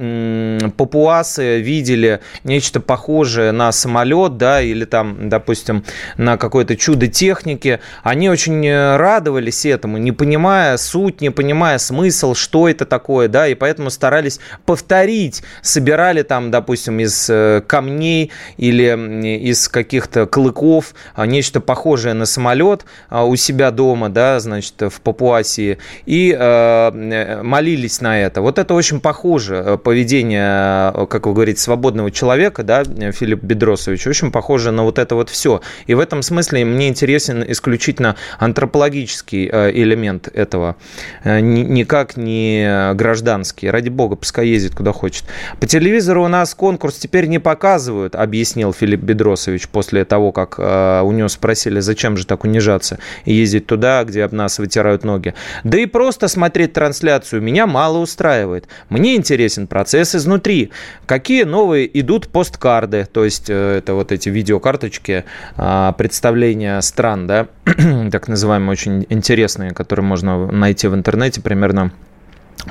папуасы 0.77 1.61
видели 1.61 2.19
нечто 2.43 2.79
похожее 2.79 3.51
на 3.51 3.71
самолет, 3.71 4.37
да, 4.37 4.61
или 4.61 4.85
там, 4.85 5.29
допустим, 5.29 5.83
на 6.17 6.37
какое-то 6.37 6.75
чудо 6.75 7.07
техники. 7.07 7.79
Они 8.03 8.29
очень 8.29 8.65
э, 8.65 8.97
радовались 8.97 9.65
этому, 9.65 9.97
не 9.97 10.11
понимая 10.11 10.77
суть, 10.77 11.21
не 11.21 11.29
понимая 11.29 11.77
смысл, 11.77 12.33
что 12.33 12.67
это 12.67 12.85
такое, 12.85 13.27
да, 13.27 13.47
и 13.47 13.55
поэтому 13.55 13.89
старались 13.89 14.39
повторить, 14.65 15.43
собирали 15.61 16.23
там, 16.23 16.51
допустим, 16.51 16.99
из 16.99 17.29
э, 17.29 17.61
камней 17.65 18.31
или 18.57 18.82
из 18.91 19.67
каких-то 19.67 20.25
клыков 20.25 20.93
а, 21.15 21.25
нечто 21.25 21.61
похожее 21.61 22.13
на 22.13 22.25
самолет 22.25 22.85
а, 23.09 23.25
у 23.25 23.35
себя 23.35 23.71
дома, 23.71 24.09
да, 24.09 24.39
значит, 24.39 24.75
в 24.79 25.01
Папуасии, 25.01 25.77
и 26.05 26.35
э, 26.37 27.41
молились 27.43 28.01
на 28.01 28.19
это. 28.19 28.41
Вот 28.41 28.59
это 28.59 28.73
очень 28.73 28.99
похоже 28.99 29.55
э, 29.55 29.77
поведение, 29.77 31.07
как 31.07 31.25
вы 31.25 31.33
говорите, 31.33 31.61
свободного 31.61 32.11
человека, 32.11 32.63
да, 32.63 32.83
Филипп 32.83 33.43
Бедросович, 33.43 34.07
очень 34.07 34.31
похоже 34.31 34.71
на 34.71 34.83
вот 34.83 34.99
это 34.99 35.15
вот 35.15 35.29
все. 35.29 35.61
И 35.87 35.93
в 35.93 35.99
этом 35.99 36.21
смысле 36.21 36.65
мне 36.65 36.87
интересен 36.87 37.43
исключительно 37.47 38.15
антропологический 38.39 39.49
э, 39.51 39.71
элемент 39.71 40.27
этого, 40.27 40.75
никак 41.23 42.17
не 42.17 42.93
гражданский. 42.93 43.69
Ради 43.69 43.89
бога, 43.89 44.15
пускай 44.15 44.47
ездит 44.47 44.75
куда 44.75 44.91
хочет. 44.91 45.25
По 45.59 45.67
телевизору 45.67 46.23
у 46.23 46.27
нас 46.27 46.53
конкурс 46.55 46.97
теперь 46.97 47.27
не 47.27 47.39
показывают, 47.39 48.15
объяснил 48.15 48.72
Филипп 48.73 49.01
Бедросович 49.01 49.67
после 49.69 50.05
того, 50.05 50.31
как 50.31 50.55
э, 50.57 51.01
у 51.03 51.11
него 51.11 51.27
спросили, 51.27 51.79
зачем 51.79 52.17
же 52.17 52.25
так 52.25 52.43
унижаться 52.43 52.99
и 53.25 53.33
ездить 53.33 53.67
туда, 53.67 54.03
где 54.03 54.23
об 54.23 54.33
нас 54.33 54.59
вытирают 54.59 55.03
ноги. 55.03 55.33
Да 55.63 55.77
и 55.77 55.85
просто 55.85 56.27
смотреть 56.27 56.73
трансляцию 56.73 57.41
меня 57.41 57.67
мало 57.67 57.99
устраивает. 57.99 58.67
Мне 58.89 59.15
интересен 59.15 59.67
процесс 59.67 60.15
изнутри. 60.15 60.71
Какие 61.05 61.43
новые 61.43 61.99
идут 61.99 62.27
посткарды, 62.27 63.05
то 63.11 63.23
есть 63.23 63.49
э, 63.49 63.77
это 63.77 63.93
вот 63.93 64.11
эти 64.11 64.29
видеокарточки 64.29 65.25
э, 65.57 65.93
представления 65.97 66.81
стран, 66.81 67.27
да, 67.27 67.47
так 68.11 68.27
называемые, 68.27 68.71
очень 68.71 69.05
интересные, 69.09 69.71
которые 69.71 70.05
можно 70.05 70.47
найти 70.51 70.87
в 70.87 70.95
интернете 70.95 71.41
примерно 71.41 71.91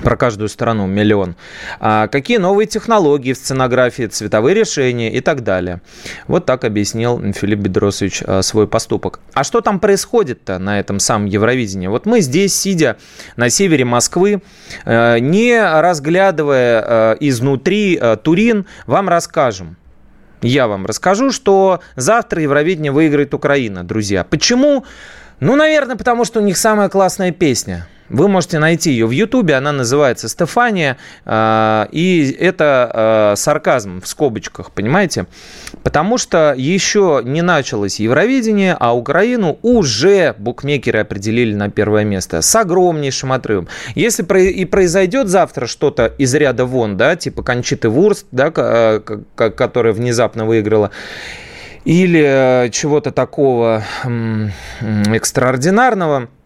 про 0.02 0.16
каждую 0.16 0.48
страну 0.48 0.86
миллион. 0.86 1.36
А 1.80 2.08
какие 2.08 2.38
новые 2.38 2.66
технологии 2.66 3.32
в 3.32 3.36
сценографии, 3.36 4.06
цветовые 4.06 4.54
решения 4.54 5.12
и 5.12 5.20
так 5.20 5.42
далее. 5.42 5.80
Вот 6.26 6.46
так 6.46 6.64
объяснил 6.64 7.20
Филипп 7.32 7.60
Бедросович 7.60 8.22
а, 8.26 8.42
свой 8.42 8.66
поступок. 8.66 9.20
А 9.34 9.44
что 9.44 9.60
там 9.60 9.80
происходит-то 9.80 10.58
на 10.58 10.80
этом 10.80 10.98
самом 10.98 11.26
Евровидении? 11.26 11.88
Вот 11.88 12.06
мы 12.06 12.20
здесь, 12.20 12.58
сидя 12.58 12.96
на 13.36 13.50
севере 13.50 13.84
Москвы, 13.84 14.42
э, 14.84 15.18
не 15.18 15.60
разглядывая 15.60 16.84
э, 16.86 17.16
изнутри 17.20 18.00
Турин, 18.22 18.66
вам 18.86 19.08
расскажем. 19.08 19.76
Я 20.42 20.66
вам 20.66 20.86
расскажу, 20.86 21.30
что 21.30 21.80
завтра 21.94 22.42
Евровидение 22.42 22.90
выиграет 22.90 23.32
Украина, 23.32 23.84
друзья. 23.84 24.24
Почему? 24.24 24.84
Ну, 25.42 25.56
наверное, 25.56 25.96
потому 25.96 26.24
что 26.24 26.38
у 26.38 26.42
них 26.44 26.56
самая 26.56 26.88
классная 26.88 27.32
песня– 27.32 27.88
вы 28.12 28.28
можете 28.28 28.58
найти 28.58 28.90
ее 28.90 29.06
в 29.06 29.10
Ютубе, 29.10 29.54
она 29.54 29.72
называется 29.72 30.28
«Стефания», 30.28 30.98
а, 31.24 31.88
и 31.90 32.30
это 32.38 32.90
а, 32.92 33.34
сарказм 33.36 34.02
в 34.02 34.06
скобочках, 34.06 34.70
понимаете? 34.70 35.26
Потому 35.82 36.18
что 36.18 36.54
еще 36.54 37.22
не 37.24 37.40
началось 37.40 37.98
Евровидение, 37.98 38.76
а 38.78 38.94
Украину 38.94 39.58
уже 39.62 40.34
букмекеры 40.38 41.00
определили 41.00 41.54
на 41.54 41.70
первое 41.70 42.04
место 42.04 42.42
с 42.42 42.54
огромнейшим 42.54 43.32
отрывом. 43.32 43.66
Если 43.94 44.22
и 44.42 44.64
произойдет 44.66 45.28
завтра 45.28 45.66
что-то 45.66 46.06
из 46.06 46.34
ряда 46.34 46.66
вон, 46.66 46.98
да, 46.98 47.16
типа 47.16 47.42
Кончиты 47.42 47.88
Вурст, 47.88 48.26
да, 48.30 48.52
а, 48.54 49.00
которая 49.36 49.94
внезапно 49.94 50.44
выиграла, 50.44 50.90
или 51.84 52.68
чего-то 52.70 53.10
такого 53.12 53.82
экстраординарного– 54.82 56.28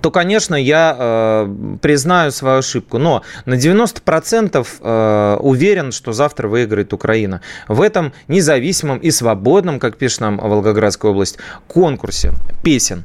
то, 0.00 0.10
конечно, 0.10 0.54
я 0.54 0.96
э, 0.98 1.76
признаю 1.80 2.30
свою 2.30 2.58
ошибку. 2.58 2.98
Но 2.98 3.22
на 3.44 3.54
90% 3.54 4.66
э, 4.80 5.36
уверен, 5.40 5.92
что 5.92 6.12
завтра 6.12 6.48
выиграет 6.48 6.92
Украина. 6.92 7.40
В 7.68 7.80
этом 7.80 8.12
независимом 8.28 8.98
и 8.98 9.10
свободном, 9.10 9.78
как 9.78 9.96
пишет 9.96 10.20
нам 10.20 10.38
Волгоградская 10.38 11.12
область, 11.12 11.38
конкурсе 11.68 12.32
песен. 12.62 13.04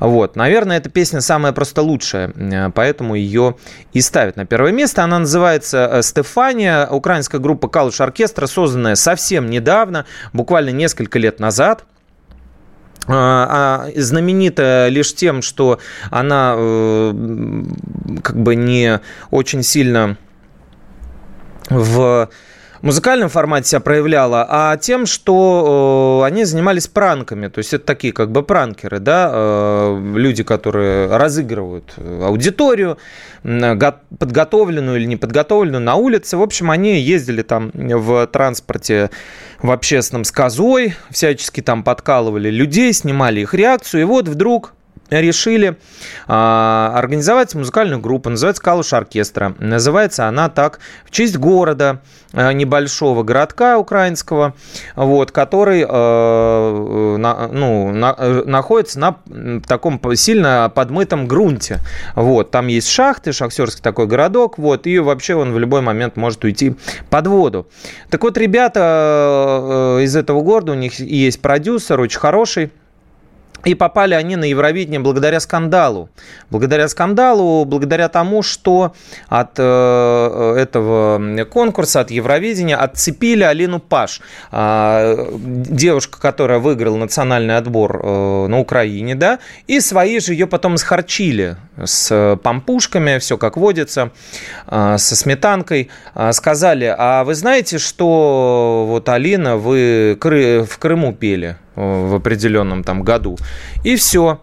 Вот. 0.00 0.36
Наверное, 0.36 0.78
эта 0.78 0.88
песня 0.88 1.20
самая 1.20 1.52
просто 1.52 1.82
лучшая, 1.82 2.32
э, 2.34 2.70
поэтому 2.74 3.14
ее 3.14 3.56
и 3.92 4.00
ставят 4.00 4.36
на 4.36 4.46
первое 4.46 4.72
место. 4.72 5.04
Она 5.04 5.18
называется 5.18 5.88
э, 5.92 6.02
«Стефания». 6.02 6.86
Украинская 6.86 7.40
группа 7.40 7.68
«Калуш 7.68 8.00
Оркестра», 8.00 8.46
созданная 8.46 8.94
совсем 8.94 9.50
недавно, 9.50 10.06
буквально 10.32 10.70
несколько 10.70 11.18
лет 11.18 11.40
назад. 11.40 11.84
А, 13.08 13.88
а, 13.88 14.00
знаменита 14.00 14.86
лишь 14.88 15.14
тем, 15.14 15.42
что 15.42 15.80
она 16.10 16.54
э, 16.56 17.64
как 18.22 18.36
бы 18.40 18.54
не 18.54 19.00
очень 19.30 19.62
сильно 19.62 20.16
в 21.68 22.28
музыкальном 22.82 23.28
формате 23.28 23.68
себя 23.68 23.80
проявляла, 23.80 24.46
а 24.48 24.76
тем, 24.76 25.06
что 25.06 26.22
э, 26.22 26.26
они 26.26 26.44
занимались 26.44 26.88
пранками. 26.88 27.48
То 27.48 27.58
есть 27.58 27.72
это 27.72 27.84
такие 27.84 28.12
как 28.12 28.30
бы 28.30 28.42
пранкеры, 28.42 28.98
да, 28.98 29.30
э, 29.32 30.12
люди, 30.16 30.42
которые 30.42 31.06
разыгрывают 31.16 31.94
аудиторию, 31.96 32.98
подготовленную 33.42 34.98
или 34.98 35.06
неподготовленную 35.06 35.82
на 35.82 35.94
улице. 35.94 36.36
В 36.36 36.42
общем, 36.42 36.70
они 36.70 37.00
ездили 37.00 37.42
там 37.42 37.70
в 37.74 38.26
транспорте 38.26 39.10
в 39.60 39.70
общественном 39.70 40.24
с 40.24 40.32
козой, 40.32 40.94
всячески 41.10 41.60
там 41.60 41.82
подкалывали 41.82 42.50
людей, 42.50 42.92
снимали 42.92 43.40
их 43.40 43.54
реакцию, 43.54 44.02
и 44.02 44.04
вот 44.04 44.28
вдруг 44.28 44.74
решили 45.20 45.76
а, 46.26 46.92
организовать 46.94 47.54
музыкальную 47.54 48.00
группу, 48.00 48.30
называется 48.30 48.62
«Калуш 48.62 48.92
Оркестра». 48.92 49.54
Называется 49.58 50.26
она 50.26 50.48
так 50.48 50.80
в 51.04 51.10
честь 51.10 51.36
города, 51.36 52.00
а, 52.32 52.52
небольшого 52.52 53.22
городка 53.22 53.78
украинского, 53.78 54.54
вот, 54.96 55.32
который 55.32 55.84
а, 55.86 57.16
на, 57.16 57.48
ну, 57.48 57.92
на, 57.92 58.14
находится 58.46 58.98
на 58.98 59.16
таком 59.66 60.00
сильно 60.14 60.72
подмытом 60.74 61.28
грунте. 61.28 61.80
Вот, 62.14 62.50
там 62.50 62.68
есть 62.68 62.88
шахты, 62.88 63.32
шахтерский 63.32 63.82
такой 63.82 64.06
городок, 64.06 64.58
вот, 64.58 64.86
и 64.86 64.98
вообще 64.98 65.34
он 65.34 65.52
в 65.52 65.58
любой 65.58 65.82
момент 65.82 66.16
может 66.16 66.42
уйти 66.44 66.76
под 67.10 67.26
воду. 67.26 67.68
Так 68.10 68.22
вот, 68.22 68.38
ребята 68.38 69.98
из 70.00 70.16
этого 70.16 70.40
города, 70.42 70.72
у 70.72 70.76
них 70.76 70.98
есть 71.00 71.40
продюсер, 71.42 72.00
очень 72.00 72.18
хороший, 72.18 72.70
и 73.64 73.74
попали 73.74 74.14
они 74.14 74.36
на 74.36 74.44
Евровидение 74.44 75.00
благодаря 75.00 75.40
скандалу. 75.40 76.08
Благодаря 76.50 76.88
скандалу, 76.88 77.64
благодаря 77.64 78.08
тому, 78.08 78.42
что 78.42 78.94
от 79.28 79.52
э, 79.58 80.54
этого 80.58 81.44
конкурса, 81.44 82.00
от 82.00 82.10
Евровидения 82.10 82.76
отцепили 82.76 83.42
Алину 83.42 83.78
Паш. 83.78 84.20
Э, 84.50 85.28
девушка, 85.34 86.20
которая 86.20 86.58
выиграла 86.58 86.96
национальный 86.96 87.56
отбор 87.56 88.00
э, 88.02 88.46
на 88.48 88.58
Украине, 88.58 89.14
да, 89.14 89.38
и 89.66 89.80
свои 89.80 90.20
же 90.20 90.32
ее 90.32 90.46
потом 90.46 90.76
схарчили 90.76 91.56
с 91.82 92.38
пампушками, 92.42 93.18
все 93.18 93.38
как 93.38 93.56
водится, 93.56 94.10
э, 94.66 94.96
со 94.98 95.16
сметанкой. 95.16 95.90
Э, 96.14 96.32
сказали, 96.32 96.94
а 96.96 97.24
вы 97.24 97.34
знаете, 97.34 97.78
что 97.78 98.84
вот 98.88 99.08
Алина, 99.08 99.56
вы 99.56 100.18
в 100.20 100.78
Крыму 100.78 101.12
пели? 101.12 101.56
Э, 101.74 102.08
в 102.08 102.14
определенном 102.14 102.84
там 102.84 103.02
году. 103.02 103.38
И 103.82 103.96
все. 103.96 104.40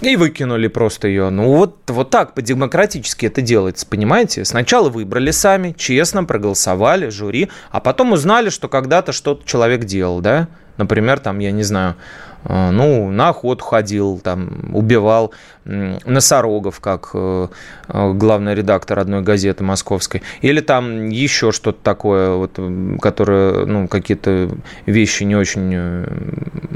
И 0.00 0.16
выкинули 0.16 0.66
просто 0.66 1.06
ее. 1.06 1.30
Ну 1.30 1.56
вот, 1.56 1.76
вот 1.88 2.10
так 2.10 2.34
по-демократически 2.34 3.26
это 3.26 3.42
делается, 3.42 3.86
понимаете? 3.86 4.44
Сначала 4.44 4.88
выбрали 4.88 5.30
сами, 5.30 5.74
честно 5.76 6.24
проголосовали, 6.24 7.10
жюри, 7.10 7.50
а 7.70 7.80
потом 7.80 8.12
узнали, 8.12 8.48
что 8.48 8.68
когда-то 8.68 9.12
что-то 9.12 9.46
человек 9.46 9.84
делал, 9.84 10.20
да? 10.20 10.48
Например, 10.78 11.20
там, 11.20 11.38
я 11.38 11.52
не 11.52 11.62
знаю, 11.62 11.96
э, 12.44 12.70
ну, 12.70 13.10
на 13.10 13.28
охоту 13.28 13.62
ходил, 13.62 14.18
там, 14.18 14.74
убивал 14.74 15.32
носорогов, 15.64 16.80
как 16.80 17.10
э, 17.14 17.48
э, 17.88 18.12
главный 18.12 18.54
редактор 18.54 18.98
одной 18.98 19.22
газеты 19.22 19.62
московской, 19.64 20.22
или 20.40 20.60
там 20.60 21.08
еще 21.08 21.52
что-то 21.52 21.78
такое, 21.82 22.32
вот, 22.34 22.58
которое, 23.00 23.66
ну, 23.66 23.88
какие-то 23.88 24.50
вещи 24.86 25.24
не 25.24 25.36
очень, 25.36 26.06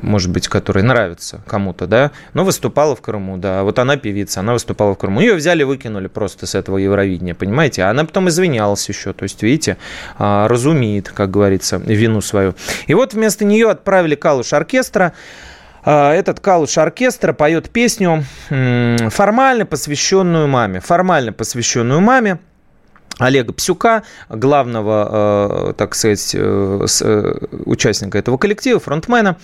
может 0.02 0.31
быть, 0.31 0.49
которые 0.49 0.85
нравятся 0.85 1.41
кому-то, 1.47 1.87
да, 1.87 2.13
но 2.34 2.45
выступала 2.45 2.95
в 2.95 3.00
Крыму, 3.00 3.37
да, 3.37 3.63
вот 3.63 3.78
она 3.78 3.97
певица, 3.97 4.41
она 4.41 4.52
выступала 4.52 4.95
в 4.95 4.99
Крыму, 4.99 5.21
ее 5.21 5.34
взяли, 5.34 5.65
выкинули 5.65 6.06
просто 6.06 6.47
с 6.47 6.54
этого 6.54 6.78
Евровидения, 6.78 7.34
понимаете, 7.34 7.82
а 7.82 7.91
она 7.91 8.04
потом 8.04 8.28
извинялась 8.28 8.89
еще, 8.89 9.13
то 9.13 9.25
есть, 9.25 9.43
видите, 9.43 9.76
а, 10.19 10.49
разумеет, 10.49 11.08
как 11.08 11.30
говорится, 11.30 11.76
вину 11.76 12.21
свою. 12.21 12.54
И 12.87 12.95
вот 12.95 13.15
вместо 13.15 13.45
нее 13.45 13.71
отправили 13.71 14.15
Калуш 14.15 14.52
оркестра, 14.52 15.13
этот 15.86 16.40
Калуш 16.40 16.76
оркестра 16.78 17.32
поет 17.32 17.70
песню, 17.70 18.25
формально 18.49 19.66
посвященную 19.66 20.49
маме. 20.49 20.80
Формально 20.80 21.32
посвященную 21.32 22.00
маме. 22.00 22.38
Олега 23.18 23.54
Псюка, 23.54 24.02
главного, 24.28 25.70
э, 25.70 25.72
так 25.75 25.94
сказать, 25.94 26.34
э, 26.34 26.86
э, 27.00 27.34
участника 27.64 28.18
этого 28.18 28.36
коллектива, 28.36 28.78
фронтмена. 28.78 29.38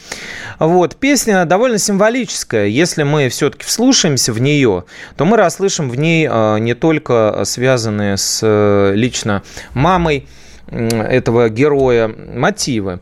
Вот. 0.59 0.97
Песня 0.97 1.47
довольно 1.47 1.79
символическая. 1.79 2.67
Если 2.67 3.03
мы 3.03 3.31
все-таки 3.31 3.65
вслушаемся 3.65 4.35
в 4.35 4.41
нее, 4.41 4.85
то 5.17 5.25
мы 5.25 5.39
расслышим 5.39 5.89
в 5.89 5.97
ней 5.97 6.29
не 6.61 6.75
только 6.75 7.43
связанные 7.45 8.19
с 8.19 8.93
лично 8.95 9.43
мамой 9.73 10.29
этого 10.67 11.49
героя 11.49 12.09
мотивы. 12.09 13.01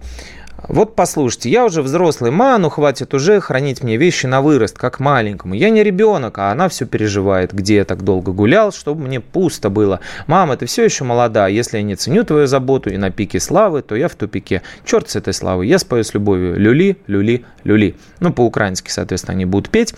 Вот 0.69 0.95
послушайте, 0.95 1.51
я 1.51 1.65
уже 1.65 1.83
взрослый 1.83 2.31
ману, 2.31 2.71
хватит 2.71 3.15
уже 3.15 3.41
хранить 3.41 3.83
мне 3.83 3.97
вещи 3.97 4.27
на 4.27 4.41
вырост, 4.41 4.79
как 4.79 5.01
маленькому. 5.01 5.55
Я 5.55 5.71
не 5.71 5.83
ребенок, 5.83 6.39
а 6.39 6.53
она 6.53 6.69
все 6.69 6.87
переживает, 6.87 7.53
где 7.53 7.77
я 7.77 7.85
так 7.85 8.03
долго 8.03 8.33
гулял, 8.33 8.73
чтобы 8.73 9.05
мне 9.05 9.21
пусто 9.21 9.71
было. 9.71 10.01
Мама, 10.27 10.57
ты 10.57 10.67
все 10.67 10.85
еще 10.85 11.05
молода, 11.05 11.49
если 11.49 11.79
я 11.79 11.83
не 11.83 11.97
ценю 11.97 12.25
твою 12.25 12.47
заботу 12.47 12.91
и 12.91 12.97
на 12.97 13.11
пике 13.11 13.41
славы, 13.41 13.83
то 13.83 13.97
я 13.97 14.09
в 14.09 14.15
тупике. 14.15 14.63
Черт 14.85 15.09
с 15.09 15.17
этой 15.17 15.33
славы, 15.33 15.67
я 15.67 15.79
спою 15.79 16.05
с 16.05 16.15
любовью. 16.15 16.57
Люли, 16.59 16.97
люли, 17.07 17.45
люли. 17.65 17.97
Ну, 18.21 18.33
по-украински, 18.33 18.91
соответственно, 18.91 19.35
они 19.35 19.47
будут 19.47 19.71
петь. 19.71 19.95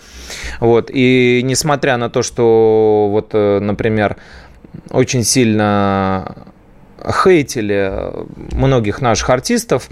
Вот, 0.59 0.89
и 0.93 1.41
несмотря 1.43 1.97
на 1.97 2.09
то, 2.09 2.21
что 2.21 3.09
вот, 3.11 3.29
э, 3.33 3.59
например, 3.59 4.17
очень 4.89 5.23
сильно 5.23 6.35
хейтили 7.23 8.11
многих 8.51 9.01
наших 9.01 9.29
артистов, 9.29 9.89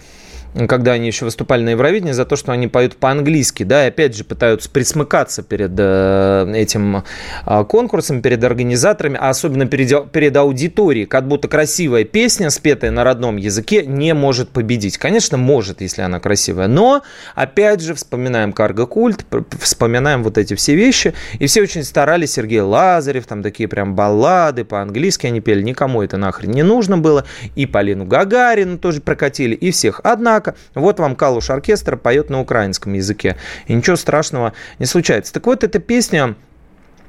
когда 0.68 0.94
они 0.94 1.08
еще 1.08 1.26
выступали 1.26 1.64
на 1.64 1.70
Евровидении, 1.70 2.12
за 2.12 2.26
то, 2.26 2.36
что 2.36 2.52
они 2.52 2.68
поют 2.68 2.98
по-английски, 2.98 3.64
да, 3.64 3.86
и 3.86 3.88
опять 3.88 4.16
же 4.16 4.24
пытаются 4.24 4.70
присмыкаться 4.70 5.44
перед 5.44 5.72
э, 5.78 6.54
этим 6.56 7.04
э, 7.46 7.64
конкурсом, 7.66 8.22
перед 8.22 8.44
организаторами, 8.44 9.18
а 9.20 9.30
особенно 9.30 9.66
перед, 9.66 10.12
перед 10.12 10.36
аудиторией, 10.36 11.06
как 11.06 11.28
будто 11.28 11.48
красивая 11.48 12.04
песня, 12.04 12.50
спетая 12.50 12.92
на 12.92 13.04
родном 13.04 13.38
языке, 13.38 13.86
не 13.86 14.14
может 14.14 14.50
победить. 14.50 14.98
Конечно, 14.98 15.38
может, 15.38 15.82
если 15.82 16.02
она 16.02 16.20
красивая, 16.20 16.68
но, 16.68 17.02
опять 17.36 17.82
же, 17.82 17.94
вспоминаем 17.94 18.54
карго-культ, 18.54 19.26
вспоминаем 19.60 20.24
вот 20.24 20.38
эти 20.38 20.54
все 20.56 20.76
вещи, 20.76 21.14
и 21.40 21.48
все 21.48 21.62
очень 21.62 21.84
старались, 21.84 22.34
Сергей 22.34 22.62
Лазарев, 22.62 23.26
там 23.26 23.44
такие 23.44 23.68
прям 23.68 23.96
баллады 23.96 24.66
по-английски 24.66 25.28
они 25.28 25.40
пели, 25.42 25.62
никому 25.62 26.02
это 26.02 26.18
нахрен 26.18 26.52
не 26.52 26.64
нужно 26.64 26.98
было, 26.98 27.26
и 27.56 27.66
Полину 27.66 28.06
Гагарину 28.06 28.78
тоже 28.78 29.02
прокатили, 29.02 29.56
и 29.56 29.72
всех. 29.72 30.02
Однако, 30.04 30.41
Однако, 30.42 30.60
вот 30.74 31.00
вам 31.00 31.16
Калуш 31.16 31.50
оркестр 31.50 31.98
поет 31.98 32.30
на 32.30 32.40
украинском 32.42 32.94
языке. 32.94 33.38
И 33.68 33.74
ничего 33.74 33.96
страшного 33.96 34.54
не 34.80 34.86
случается. 34.86 35.34
Так 35.34 35.46
вот, 35.46 35.64
эта 35.64 35.80
песня 35.80 36.36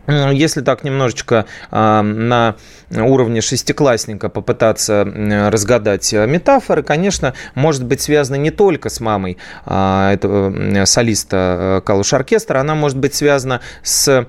если 0.07 0.63
так 0.63 0.85
немножечко 0.85 1.47
а, 1.71 2.03
на 2.03 2.57
уровне 2.91 3.41
шестиклассника 3.41 4.29
попытаться 4.29 5.05
разгадать 5.05 6.13
метафоры, 6.13 6.83
конечно, 6.83 7.35
может 7.55 7.85
быть 7.85 8.01
связана 8.01 8.37
не 8.37 8.51
только 8.51 8.89
с 8.89 9.01
мамой 9.01 9.39
а, 9.65 10.13
этого 10.13 10.85
солиста 10.85 11.79
э, 11.79 11.81
Калуш 11.87 12.13
оркестра, 12.13 12.59
она 12.59 12.75
может 12.75 12.99
быть 12.99 13.15
связана 13.15 13.61
с 13.83 14.27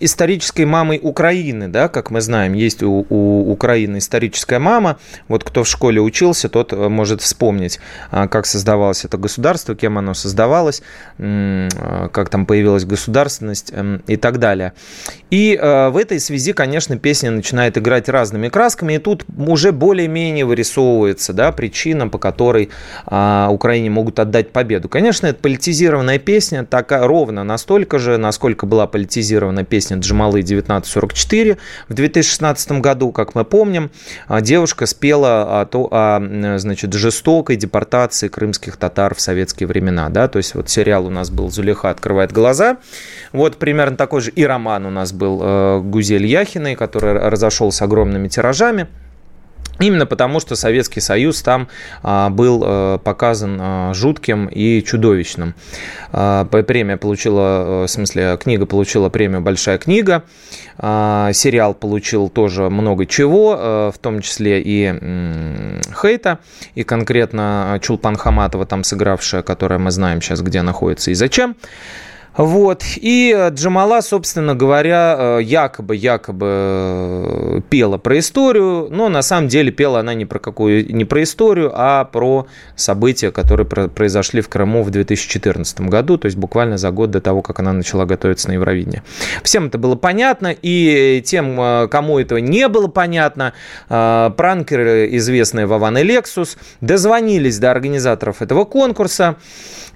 исторической 0.00 0.64
мамой 0.64 1.00
Украины, 1.02 1.68
да, 1.68 1.88
как 1.88 2.10
мы 2.10 2.20
знаем, 2.20 2.52
есть 2.52 2.82
у, 2.82 3.06
у 3.08 3.50
Украины 3.50 3.98
историческая 3.98 4.58
мама, 4.58 4.98
вот 5.28 5.44
кто 5.44 5.64
в 5.64 5.68
школе 5.68 6.00
учился, 6.00 6.48
тот 6.48 6.72
э, 6.72 6.88
может 6.88 7.22
вспомнить, 7.22 7.80
а, 8.10 8.28
как 8.28 8.46
создавалось 8.46 9.04
это 9.04 9.16
государство, 9.16 9.74
кем 9.74 9.98
оно 9.98 10.14
создавалось, 10.14 10.82
как 11.18 12.28
там 12.28 12.46
появилась 12.46 12.84
государственность 12.84 13.72
и 14.06 14.15
и 14.16 14.18
так 14.18 14.38
далее. 14.38 14.72
И 15.30 15.58
э, 15.60 15.88
в 15.88 15.96
этой 15.96 16.20
связи, 16.20 16.52
конечно, 16.52 16.98
песня 16.98 17.30
начинает 17.30 17.78
играть 17.78 18.08
разными 18.08 18.48
красками, 18.48 18.94
и 18.94 18.98
тут 18.98 19.24
уже 19.36 19.72
более-менее 19.72 20.44
вырисовывается 20.44 21.32
да, 21.32 21.52
причина, 21.52 22.08
по 22.08 22.18
которой 22.18 22.70
э, 23.06 23.46
Украине 23.50 23.90
могут 23.90 24.18
отдать 24.18 24.52
победу. 24.52 24.88
Конечно, 24.88 25.26
это 25.26 25.40
политизированная 25.40 26.18
песня, 26.18 26.64
так 26.64 26.90
ровно 26.90 27.44
настолько 27.44 27.98
же, 27.98 28.16
насколько 28.16 28.66
была 28.66 28.86
политизирована 28.86 29.64
песня 29.64 29.98
Джамалы 29.98 30.40
1944 30.40 31.58
в 31.88 31.94
2016 31.94 32.72
году, 32.72 33.12
как 33.12 33.34
мы 33.34 33.44
помним, 33.44 33.90
а, 34.28 34.40
девушка 34.40 34.86
спела 34.86 35.60
о, 35.60 35.66
то, 35.66 35.88
о 35.90 36.58
значит, 36.58 36.92
жестокой 36.92 37.56
депортации 37.56 38.28
крымских 38.28 38.76
татар 38.76 39.14
в 39.14 39.20
советские 39.20 39.66
времена. 39.66 40.08
Да? 40.08 40.28
То 40.28 40.38
есть 40.38 40.54
вот 40.54 40.68
сериал 40.68 41.06
у 41.06 41.10
нас 41.10 41.30
был 41.30 41.50
«Зулиха 41.50 41.90
открывает 41.90 42.32
глаза», 42.32 42.78
вот 43.32 43.56
примерно 43.56 43.96
такой 44.06 44.20
же 44.20 44.30
и 44.30 44.44
роман 44.44 44.86
у 44.86 44.90
нас 44.90 45.12
был 45.12 45.40
э, 45.42 45.80
Гузель 45.80 46.26
Яхиной, 46.26 46.76
который 46.76 47.14
разошелся 47.28 47.86
огромными 47.86 48.28
тиражами. 48.28 48.86
Именно 49.80 50.06
потому, 50.06 50.38
что 50.38 50.54
Советский 50.54 51.00
Союз 51.00 51.42
там 51.42 51.66
а, 52.04 52.30
был 52.30 52.62
а, 52.64 52.98
показан 52.98 53.58
а, 53.60 53.94
жутким 53.94 54.46
и 54.46 54.80
чудовищным. 54.82 55.54
А, 56.12 56.44
премия 56.44 56.96
получила, 56.96 57.84
в 57.86 57.88
смысле, 57.88 58.38
книга 58.40 58.64
получила 58.64 59.08
премию 59.08 59.40
«Большая 59.40 59.78
книга», 59.78 60.22
сериал 60.78 61.74
получил 61.74 62.28
тоже 62.28 62.68
много 62.68 63.06
чего, 63.06 63.90
в 63.94 63.98
том 63.98 64.20
числе 64.20 64.60
и 64.62 65.80
хейта, 66.00 66.38
и 66.74 66.84
конкретно 66.84 67.80
Чулпан 67.82 68.16
Хаматова 68.16 68.66
там 68.66 68.84
сыгравшая, 68.84 69.42
которая 69.42 69.78
мы 69.78 69.90
знаем 69.90 70.20
сейчас, 70.20 70.42
где 70.42 70.60
находится 70.60 71.10
и 71.10 71.14
зачем. 71.14 71.56
Вот. 72.36 72.82
И 72.96 73.48
Джамала, 73.50 74.00
собственно 74.00 74.54
говоря, 74.54 75.38
якобы, 75.40 75.96
якобы 75.96 77.62
пела 77.70 77.98
про 77.98 78.18
историю, 78.18 78.88
но 78.90 79.08
на 79.08 79.22
самом 79.22 79.48
деле 79.48 79.70
пела 79.72 80.00
она 80.00 80.14
не 80.14 80.26
про 80.26 80.38
какую, 80.38 80.92
не 80.94 81.04
про 81.04 81.22
историю, 81.22 81.72
а 81.74 82.04
про 82.04 82.46
события, 82.74 83.30
которые 83.30 83.66
произошли 83.66 84.40
в 84.40 84.48
Крыму 84.48 84.82
в 84.82 84.90
2014 84.90 85.80
году, 85.82 86.18
то 86.18 86.26
есть 86.26 86.36
буквально 86.36 86.76
за 86.76 86.90
год 86.90 87.10
до 87.10 87.20
того, 87.20 87.42
как 87.42 87.60
она 87.60 87.72
начала 87.72 88.04
готовиться 88.04 88.48
на 88.48 88.52
Евровидение. 88.54 89.02
Всем 89.42 89.66
это 89.66 89.78
было 89.78 89.94
понятно, 89.94 90.54
и 90.60 91.22
тем, 91.24 91.88
кому 91.90 92.18
этого 92.18 92.38
не 92.38 92.68
было 92.68 92.88
понятно, 92.88 93.54
пранкеры, 93.88 95.08
известные 95.16 95.66
Вован 95.66 95.98
и 95.98 96.02
Лексус, 96.02 96.58
дозвонились 96.80 97.58
до 97.58 97.70
организаторов 97.70 98.42
этого 98.42 98.64
конкурса, 98.64 99.36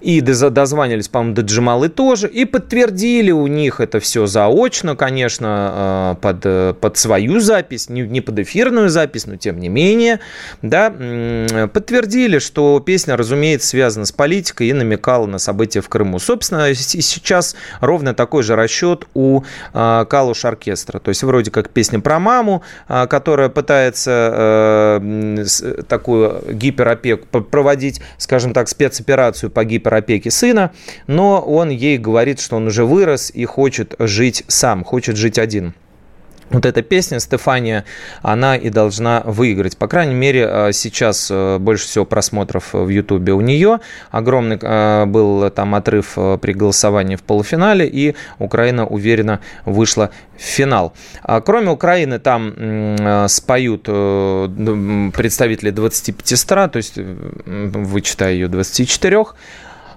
и 0.00 0.22
дозванивались, 0.22 1.09
по-моему, 1.09 1.35
до 1.35 1.42
Джамалы 1.42 1.90
тоже, 1.90 2.30
и 2.31 2.45
подтвердили 2.45 3.31
у 3.31 3.47
них 3.47 3.81
это 3.81 4.01
все 4.01 4.27
заочно, 4.27 4.97
конечно, 4.97 6.16
э, 6.16 6.21
под, 6.21 6.37
э, 6.45 6.75
под 6.81 6.97
свою 6.97 7.40
запись, 7.40 7.88
не, 7.88 8.03
не 8.03 8.21
под 8.21 8.38
эфирную 8.38 8.88
запись, 8.88 9.27
но 9.27 9.37
тем 9.37 9.59
не 9.59 9.69
менее, 9.69 10.21
да, 10.62 10.90
подтвердили, 11.73 12.38
что 12.38 12.81
песня, 12.81 13.16
разумеется, 13.16 13.69
связана 13.69 14.07
с 14.07 14.12
политикой 14.12 14.69
и 14.69 14.73
намекала 14.73 15.27
на 15.27 15.38
события 15.38 15.81
в 15.81 15.88
Крыму. 15.88 16.19
Собственно, 16.19 16.73
сейчас 16.75 17.57
ровно 17.81 18.14
такой 18.14 18.43
же 18.43 18.57
расчет 18.57 19.07
у 19.14 19.43
э, 19.75 20.05
Калуш 20.09 20.45
оркестра, 20.45 20.99
то 20.99 21.09
есть 21.09 21.23
вроде 21.23 21.51
как 21.51 21.71
песня 21.71 22.01
про 22.01 22.19
маму, 22.19 22.62
которая 22.87 23.49
пытается 23.49 25.01
такую 25.88 26.43
гиперопеку 26.53 27.43
проводить, 27.43 28.01
скажем 28.19 28.53
так, 28.53 28.69
спецоперацию 28.69 29.51
по 29.51 29.64
гипер 29.64 29.95
опеки 29.95 30.29
сына, 30.29 30.73
но 31.07 31.40
он 31.40 31.71
ей 31.71 31.99
говорит, 31.99 32.19
что 32.40 32.56
он 32.56 32.66
уже 32.66 32.85
вырос 32.85 33.30
и 33.30 33.44
хочет 33.44 33.94
жить 33.98 34.44
сам, 34.48 34.85
хочет 34.85 35.16
жить 35.16 35.38
один 35.38 35.74
вот 36.50 36.66
эта 36.66 36.83
песня 36.83 37.20
Стефания, 37.20 37.85
она 38.22 38.56
и 38.56 38.70
должна 38.70 39.22
выиграть. 39.24 39.76
По 39.76 39.87
крайней 39.88 40.14
мере, 40.14 40.48
э, 40.48 40.72
сейчас 40.72 41.28
э, 41.30 41.59
больше 41.59 41.87
всего 41.87 42.04
просмотров 42.04 42.72
в 42.72 42.88
Ютубе 42.88 43.33
у 43.33 43.40
нее. 43.40 43.78
Огромный 44.11 44.59
э, 44.61 45.04
был 45.06 45.48
там 45.50 45.74
отрыв 45.74 46.18
при 46.40 46.52
голосовании 46.52 47.16
в 47.16 47.22
полуфинале, 47.22 47.87
и 47.87 48.14
Украина 48.38 48.87
уверенно 48.87 49.40
вышла 49.64 50.11
в 50.37 50.42
финал. 50.42 50.92
А 51.22 51.40
кроме 51.40 51.70
Украины 51.70 52.18
там 52.18 53.28
споют 53.28 53.85
представители 53.85 55.70
25 55.70 56.38
стран, 56.38 56.70
то 56.70 56.78
есть 56.78 56.94
вычитая 56.96 58.33
ее 58.33 58.48
24 58.48 59.24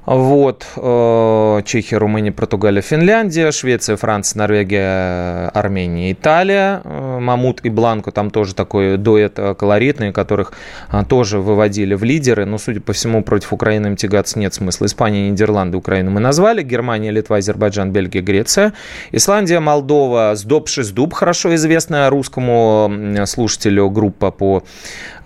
вот. 0.05 0.67
Э, 0.75 1.61
Чехия, 1.65 1.97
Румыния, 1.97 2.31
Португалия, 2.31 2.81
Финляндия, 2.81 3.51
Швеция, 3.51 3.95
Франция, 3.95 4.39
Норвегия, 4.39 5.49
Армения, 5.49 6.11
Италия. 6.11 6.81
Э, 6.83 7.19
Мамут 7.19 7.61
и 7.63 7.69
Бланко 7.69 8.11
там 8.11 8.29
тоже 8.29 8.53
такой 8.53 8.97
дуэт 8.97 9.39
э, 9.39 9.55
колоритный, 9.55 10.11
которых 10.11 10.53
тоже 11.07 11.39
выводили 11.39 11.93
в 11.93 12.03
лидеры. 12.03 12.45
Но, 12.45 12.57
судя 12.57 12.81
по 12.81 12.91
всему, 12.91 13.23
против 13.23 13.53
Украины 13.53 13.87
им 13.87 13.95
тягаться 13.95 14.39
нет 14.39 14.53
смысла. 14.53 14.85
Испания, 14.85 15.29
Нидерланды, 15.29 15.77
Украину 15.77 16.11
мы 16.11 16.19
назвали. 16.19 16.63
Германия, 16.63 17.11
Литва, 17.11 17.37
Азербайджан, 17.37 17.91
Бельгия, 17.91 18.21
Греция. 18.21 18.73
Исландия, 19.11 19.59
Молдова, 19.61 20.33
Сдоб 20.35 20.67
Шиздуб, 20.67 21.13
хорошо 21.13 21.55
известная 21.55 22.09
русскому 22.09 22.91
слушателю 23.25 23.89
группа 23.89 24.31
по 24.31 24.63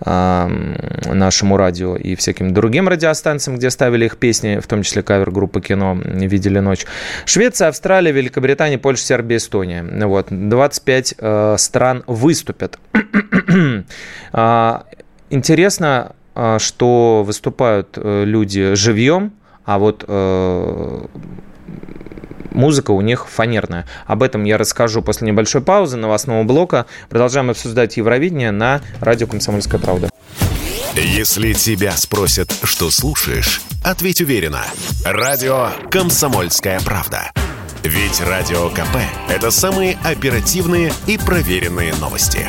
нашему 0.00 1.56
радио 1.56 1.96
и 1.96 2.14
всяким 2.14 2.54
другим 2.54 2.88
радиостанциям, 2.88 3.58
где 3.58 3.70
ставили 3.70 4.04
их 4.06 4.16
песни, 4.16 4.58
в 4.58 4.66
том 4.66 4.82
числе 4.82 5.02
кавер-группы 5.02 5.60
кино 5.60 5.98
«Видели 6.04 6.60
ночь». 6.60 6.86
Швеция, 7.24 7.68
Австралия, 7.68 8.12
Великобритания, 8.12 8.78
Польша, 8.78 9.02
Сербия, 9.02 9.36
Эстония. 9.36 9.84
Вот, 10.06 10.28
25 10.30 11.14
э, 11.18 11.56
стран 11.58 12.04
выступят. 12.06 12.78
А, 14.30 14.84
интересно, 15.30 16.12
а, 16.34 16.58
что 16.58 17.24
выступают 17.26 17.96
э, 17.96 18.24
люди 18.24 18.74
живьем, 18.74 19.32
а 19.64 19.78
вот 19.78 20.04
э, 20.06 21.06
музыка 22.58 22.90
у 22.90 23.00
них 23.00 23.26
фанерная. 23.28 23.86
Об 24.06 24.22
этом 24.22 24.44
я 24.44 24.58
расскажу 24.58 25.00
после 25.00 25.26
небольшой 25.28 25.62
паузы 25.62 25.96
новостного 25.96 26.42
блока. 26.42 26.84
Продолжаем 27.08 27.48
обсуждать 27.48 27.96
Евровидение 27.96 28.50
на 28.50 28.82
радио 29.00 29.26
«Комсомольская 29.26 29.80
правда». 29.80 30.10
Если 30.94 31.52
тебя 31.52 31.92
спросят, 31.92 32.52
что 32.64 32.90
слушаешь, 32.90 33.62
ответь 33.84 34.20
уверенно. 34.20 34.64
Радио 35.04 35.70
«Комсомольская 35.90 36.80
правда». 36.80 37.30
Ведь 37.84 38.20
Радио 38.20 38.68
КП– 38.70 38.96
это 39.28 39.52
самые 39.52 39.96
оперативные 40.04 40.92
и 41.06 41.16
проверенные 41.16 41.94
новости. 41.94 42.48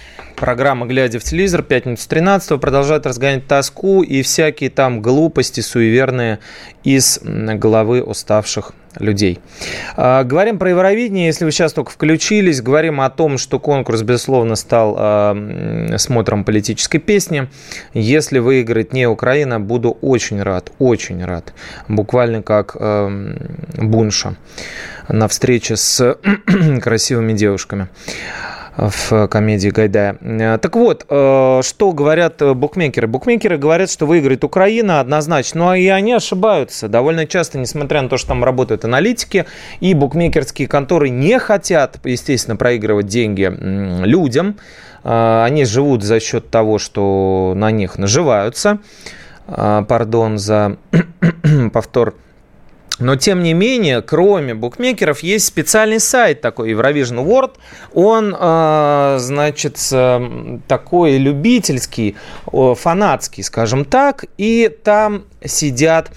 Программа 0.41 0.87
«Глядя 0.87 1.19
в 1.19 1.23
телевизор» 1.23 1.61
пятницу 1.61 2.09
13 2.09 2.59
продолжает 2.59 3.05
разгонять 3.05 3.45
тоску 3.45 4.01
и 4.01 4.23
всякие 4.23 4.71
там 4.71 4.99
глупости 4.99 5.61
суеверные 5.61 6.39
из 6.83 7.19
головы 7.21 8.01
уставших 8.01 8.73
людей. 8.97 9.37
А, 9.95 10.23
говорим 10.23 10.57
про 10.57 10.71
Евровидение, 10.71 11.27
если 11.27 11.45
вы 11.45 11.51
сейчас 11.51 11.73
только 11.73 11.91
включились, 11.91 12.59
говорим 12.59 13.01
о 13.01 13.11
том, 13.11 13.37
что 13.37 13.59
конкурс, 13.59 14.01
безусловно, 14.01 14.55
стал 14.55 14.95
а, 14.97 15.93
смотром 15.97 16.43
политической 16.43 16.97
песни. 16.97 17.47
Если 17.93 18.39
выиграет 18.39 18.93
не 18.93 19.05
Украина, 19.05 19.59
буду 19.59 19.91
очень 20.01 20.41
рад, 20.41 20.71
очень 20.79 21.23
рад. 21.23 21.53
Буквально 21.87 22.41
как 22.41 22.75
а, 22.79 23.11
Бунша 23.77 24.37
на 25.07 25.27
встрече 25.27 25.75
с 25.75 26.17
красивыми 26.81 27.33
девушками 27.33 27.89
в 28.77 29.27
комедии 29.27 29.69
Гайдая. 29.69 30.17
Э, 30.21 30.57
так 30.57 30.75
вот, 30.75 31.05
э, 31.09 31.61
что 31.63 31.91
говорят 31.91 32.41
букмекеры? 32.55 33.07
Букмекеры 33.07 33.57
говорят, 33.57 33.91
что 33.91 34.05
выиграет 34.05 34.43
Украина 34.43 34.99
однозначно, 34.99 35.61
но 35.61 35.75
и 35.75 35.87
они 35.87 36.13
ошибаются. 36.13 36.87
Довольно 36.87 37.27
часто, 37.27 37.57
несмотря 37.57 38.01
на 38.01 38.09
то, 38.09 38.17
что 38.17 38.29
там 38.29 38.43
работают 38.43 38.85
аналитики, 38.85 39.45
и 39.79 39.93
букмекерские 39.93 40.67
конторы 40.67 41.09
не 41.09 41.37
хотят, 41.39 41.99
естественно, 42.03 42.55
проигрывать 42.55 43.07
деньги 43.07 43.51
людям. 44.05 44.57
Э, 45.03 45.43
они 45.45 45.65
живут 45.65 46.03
за 46.03 46.19
счет 46.19 46.49
того, 46.49 46.79
что 46.79 47.53
на 47.55 47.71
них 47.71 47.97
наживаются. 47.97 48.79
Пардон 49.47 50.37
за 50.37 50.77
повтор 51.73 52.15
Но, 53.01 53.15
тем 53.15 53.43
не 53.43 53.53
менее, 53.53 54.01
кроме 54.01 54.53
букмекеров, 54.53 55.21
есть 55.21 55.45
специальный 55.45 55.99
сайт 55.99 56.39
такой, 56.41 56.71
Eurovision 56.71 57.25
World. 57.25 57.55
Он, 57.93 58.35
э, 58.39 59.17
значит, 59.19 59.77
такой 60.67 61.17
любительский, 61.17 62.15
фанатский, 62.45 63.43
скажем 63.43 63.85
так. 63.85 64.25
И 64.37 64.69
там 64.83 65.25
сидят 65.43 66.09
а, 66.09 66.13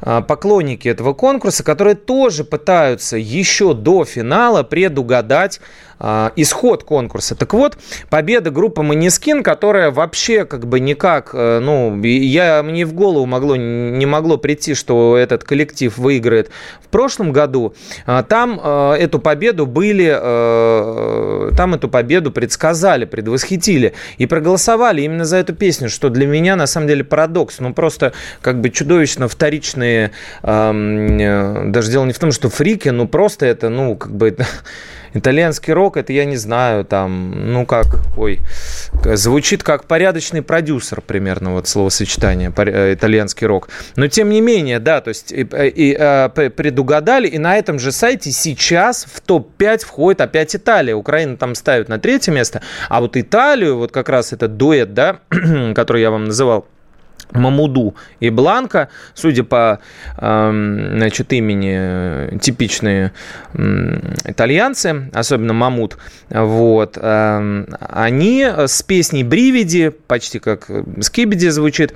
поклонники 0.00 0.88
этого 0.88 1.12
конкурса, 1.12 1.62
которые 1.62 1.94
тоже 1.94 2.44
пытаются 2.44 3.16
еще 3.16 3.74
до 3.74 4.04
финала 4.04 4.62
предугадать 4.62 5.60
а, 6.02 6.32
исход 6.34 6.82
конкурса. 6.82 7.34
Так 7.34 7.52
вот, 7.52 7.76
победа 8.08 8.50
группы 8.50 8.80
Манискин, 8.80 9.42
которая 9.42 9.90
вообще 9.90 10.46
как 10.46 10.66
бы 10.66 10.80
никак, 10.80 11.32
э, 11.34 11.58
ну, 11.58 12.02
я, 12.02 12.62
мне 12.62 12.86
в 12.86 12.94
голову 12.94 13.26
могло, 13.26 13.54
не 13.54 14.06
могло 14.06 14.38
прийти, 14.38 14.72
что 14.72 15.18
этот 15.18 15.44
коллектив 15.44 15.96
выиграет 15.98 16.50
в 16.82 16.88
прошлом 16.88 17.32
году, 17.32 17.74
а, 18.06 18.22
там 18.22 18.58
э, 18.64 18.94
эту 18.94 19.18
победу 19.18 19.66
были, 19.66 20.10
э, 20.10 21.50
там 21.54 21.74
эту 21.74 21.90
победу 21.90 22.32
предсказали, 22.32 23.04
предвосхитили 23.04 23.92
и 24.16 24.24
проголосовали 24.24 25.02
именно 25.02 25.26
за 25.26 25.36
эту 25.36 25.54
песню, 25.54 25.90
что 25.90 26.08
для 26.08 26.26
меня 26.26 26.56
на 26.56 26.66
самом 26.66 26.88
деле 26.88 27.04
парадокс, 27.04 27.58
ну, 27.58 27.74
просто 27.74 28.14
как 28.40 28.62
бы 28.62 28.70
чудовищно 28.70 29.28
вторичные, 29.28 29.89
даже 30.42 31.90
дело 31.90 32.04
не 32.04 32.12
в 32.12 32.18
том, 32.18 32.32
что 32.32 32.48
фрики, 32.48 32.88
ну, 32.88 33.08
просто 33.08 33.46
это, 33.46 33.68
ну, 33.68 33.96
как 33.96 34.12
бы 34.12 34.36
Итальянский 35.12 35.72
рок, 35.72 35.96
это 35.96 36.12
я 36.12 36.24
не 36.24 36.36
знаю, 36.36 36.84
там, 36.84 37.52
ну 37.52 37.66
как, 37.66 37.86
ой, 38.16 38.38
звучит 38.92 39.62
как 39.62 39.84
порядочный 39.84 40.42
продюсер 40.42 41.00
примерно, 41.00 41.52
вот 41.52 41.66
словосочетание, 41.66 42.52
э, 42.56 42.94
итальянский 42.94 43.46
рок. 43.46 43.68
Но 43.96 44.06
тем 44.06 44.30
не 44.30 44.40
менее, 44.40 44.78
да, 44.78 45.00
то 45.00 45.08
есть 45.08 45.32
и, 45.32 45.40
и, 45.40 45.92
и, 45.92 46.48
предугадали, 46.50 47.26
и 47.26 47.38
на 47.38 47.56
этом 47.56 47.80
же 47.80 47.90
сайте 47.90 48.30
сейчас 48.30 49.04
в 49.04 49.20
топ-5 49.20 49.84
входит 49.84 50.20
опять 50.20 50.54
Италия. 50.54 50.94
Украина 50.94 51.36
там 51.36 51.56
ставит 51.56 51.88
на 51.88 51.98
третье 51.98 52.30
место, 52.30 52.62
а 52.88 53.00
вот 53.00 53.16
Италию, 53.16 53.78
вот 53.78 53.90
как 53.90 54.08
раз 54.08 54.32
этот 54.32 54.56
дуэт, 54.56 54.94
да, 54.94 55.18
который 55.74 56.02
я 56.02 56.12
вам 56.12 56.26
называл, 56.26 56.66
Мамуду 57.32 57.94
и 58.20 58.30
Бланка, 58.30 58.88
судя 59.14 59.44
по 59.44 59.80
значит, 60.16 61.32
имени, 61.32 62.38
типичные 62.38 63.12
итальянцы, 64.24 65.10
особенно 65.12 65.52
Мамут, 65.52 65.98
вот, 66.28 66.98
они 66.98 68.46
с 68.66 68.82
песней 68.82 69.24
«Бривиди», 69.24 69.90
почти 69.90 70.38
как 70.38 70.70
«Скибиди» 71.00 71.48
звучит, 71.48 71.92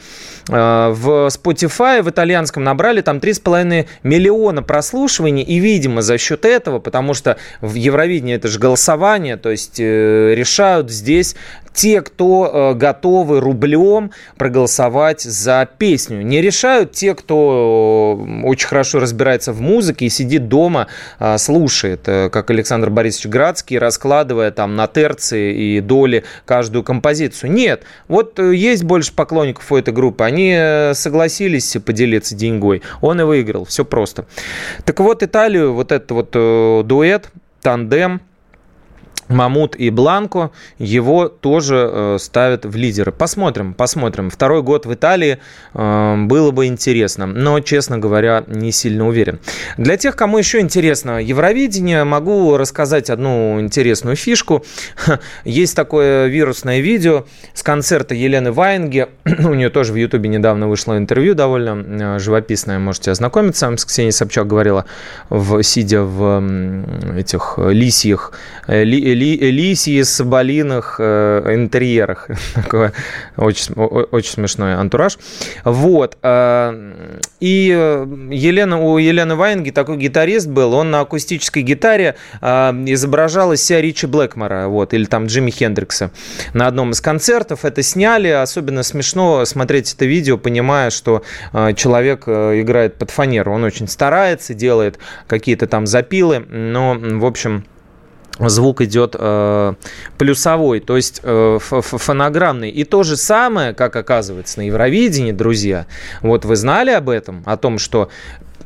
э, 0.48 0.52
в 0.90 1.28
Spotify 1.28 2.02
в 2.02 2.10
итальянском 2.10 2.64
набрали 2.64 3.00
там 3.00 3.18
3,5 3.18 3.86
миллиона 4.02 4.62
прослушиваний, 4.62 5.42
и, 5.42 5.58
видимо, 5.58 6.02
за 6.02 6.18
счет 6.18 6.44
этого, 6.44 6.78
потому 6.78 7.14
что 7.14 7.36
в 7.60 7.74
Евровидении 7.74 8.34
это 8.34 8.48
же 8.48 8.58
голосование, 8.58 9.36
то 9.36 9.50
есть 9.50 9.78
э, 9.78 10.34
решают 10.34 10.90
здесь 10.90 11.36
те, 11.74 12.00
кто 12.00 12.72
э, 12.72 12.74
готовы 12.74 13.40
рублем 13.40 14.12
проголосовать 14.38 15.22
за 15.22 15.68
песню. 15.76 16.22
Не 16.22 16.40
решают 16.40 16.92
те, 16.92 17.14
кто 17.14 18.18
э, 18.26 18.46
очень 18.46 18.68
хорошо 18.68 19.00
разбирается 19.00 19.52
в 19.52 19.60
музыке 19.60 20.06
и 20.06 20.08
сидит 20.08 20.48
дома, 20.48 20.86
э, 21.18 21.36
слушает, 21.36 22.04
как 22.04 22.50
Александр 22.50 22.90
Борисович 22.90 23.26
Градский, 23.26 23.78
раскладывая 23.78 24.52
там 24.52 24.76
на 24.76 24.86
терции 24.86 25.76
и 25.76 25.80
доли 25.80 26.24
каждую 26.46 26.84
композицию. 26.84 27.50
Нет, 27.50 27.82
вот 28.06 28.38
есть 28.38 28.84
больше 28.84 29.12
поклонников 29.12 29.70
у 29.72 29.76
этой 29.76 29.92
группы, 29.92 30.22
они 30.24 30.92
согласились 30.94 31.76
поделиться 31.84 32.36
деньгой. 32.36 32.82
Он 33.00 33.20
и 33.20 33.24
выиграл, 33.24 33.64
все 33.64 33.84
просто. 33.84 34.26
Так 34.84 35.00
вот, 35.00 35.24
Италию, 35.24 35.74
вот 35.74 35.90
этот 35.90 36.10
вот 36.12 36.86
дуэт, 36.86 37.30
тандем– 37.60 38.20
Мамут 39.34 39.76
и 39.76 39.90
Бланко, 39.90 40.50
его 40.78 41.28
тоже 41.28 41.90
э, 41.92 42.16
ставят 42.20 42.64
в 42.64 42.76
лидеры. 42.76 43.12
Посмотрим, 43.12 43.74
посмотрим. 43.74 44.30
Второй 44.30 44.62
год 44.62 44.86
в 44.86 44.94
Италии 44.94 45.38
э, 45.74 46.16
было 46.26 46.50
бы 46.52 46.66
интересно, 46.66 47.26
но, 47.26 47.60
честно 47.60 47.98
говоря, 47.98 48.44
не 48.46 48.72
сильно 48.72 49.06
уверен. 49.06 49.40
Для 49.76 49.96
тех, 49.96 50.16
кому 50.16 50.38
еще 50.38 50.60
интересно 50.60 51.20
Евровидение, 51.20 52.04
могу 52.04 52.56
рассказать 52.56 53.10
одну 53.10 53.60
интересную 53.60 54.16
фишку. 54.16 54.64
Есть 55.44 55.74
такое 55.74 56.26
вирусное 56.26 56.80
видео 56.80 57.26
с 57.54 57.62
концерта 57.62 58.14
Елены 58.14 58.52
Ваенги. 58.52 59.08
У 59.24 59.54
нее 59.54 59.70
тоже 59.70 59.92
в 59.92 59.96
Ютубе 59.96 60.28
недавно 60.28 60.68
вышло 60.68 60.96
интервью 60.96 61.34
довольно 61.34 62.16
э, 62.16 62.18
живописное, 62.20 62.78
можете 62.78 63.10
ознакомиться. 63.10 63.74
С 63.76 63.84
Ксенией 63.84 64.12
Собчак 64.12 64.46
говорила, 64.46 64.84
в, 65.28 65.62
сидя 65.62 66.02
в 66.02 66.42
этих 67.16 67.58
лисьих, 67.58 68.32
ли, 68.68 69.14
ли, 69.24 69.50
лисьи 69.50 70.02
соболиных 70.02 70.96
э, 70.98 71.54
интерьерах. 71.54 72.28
Такой 72.54 72.90
очень, 73.36 73.74
очень 73.74 74.32
смешной 74.32 74.74
антураж. 74.74 75.18
Вот. 75.64 76.16
Э, 76.22 77.18
и 77.40 77.66
Елена, 78.30 78.80
у 78.80 78.98
Елены 78.98 79.34
Ваенги 79.34 79.70
такой 79.70 79.96
гитарист 79.96 80.48
был, 80.48 80.72
он 80.74 80.90
на 80.90 81.00
акустической 81.00 81.62
гитаре 81.62 82.16
э, 82.40 82.46
изображал 82.86 83.52
из 83.52 83.62
себя 83.62 83.80
Ричи 83.80 84.06
Блэкмора, 84.06 84.68
вот, 84.68 84.94
или 84.94 85.04
там 85.04 85.26
Джимми 85.26 85.50
Хендрикса 85.50 86.10
на 86.52 86.66
одном 86.66 86.92
из 86.92 87.00
концертов. 87.00 87.64
Это 87.64 87.82
сняли, 87.82 88.28
особенно 88.28 88.82
смешно 88.82 89.44
смотреть 89.44 89.92
это 89.94 90.04
видео, 90.04 90.38
понимая, 90.38 90.90
что 90.90 91.22
э, 91.52 91.74
человек 91.74 92.24
э, 92.26 92.60
играет 92.60 92.96
под 92.96 93.10
фанеру. 93.10 93.52
Он 93.52 93.64
очень 93.64 93.88
старается, 93.88 94.54
делает 94.54 94.98
какие-то 95.26 95.66
там 95.66 95.86
запилы, 95.86 96.40
но, 96.50 96.96
в 96.98 97.24
общем, 97.24 97.64
звук 98.38 98.80
идет 98.80 99.14
э, 99.18 99.74
плюсовой, 100.18 100.80
то 100.80 100.96
есть 100.96 101.20
э, 101.22 101.58
фонограммный. 101.60 102.70
И 102.70 102.84
то 102.84 103.02
же 103.02 103.16
самое, 103.16 103.74
как 103.74 103.96
оказывается, 103.96 104.58
на 104.58 104.62
Евровидении, 104.62 105.32
друзья. 105.32 105.86
Вот 106.20 106.44
вы 106.44 106.56
знали 106.56 106.90
об 106.90 107.08
этом, 107.08 107.42
о 107.46 107.56
том, 107.56 107.78
что 107.78 108.08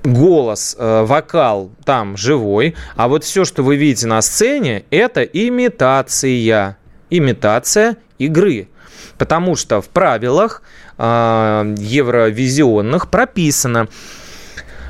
голос, 0.05 0.77
э, 0.79 1.05
вокал 1.05 1.71
там 1.85 2.17
живой, 2.17 2.75
а 2.97 3.09
вот 3.09 3.25
все, 3.25 3.45
что 3.45 3.63
вы 3.63 3.77
видите 3.77 4.07
на 4.07 4.23
сцене, 4.23 4.85
это 4.91 5.23
имитация. 5.23 6.77
Имитация 7.11 7.97
игры. 8.19 8.69
Потому 9.17 9.57
что 9.57 9.81
в 9.81 9.89
правилах 9.89 10.63
э, 10.99 11.75
евровизионных 11.79 13.11
прописано, 13.11 13.89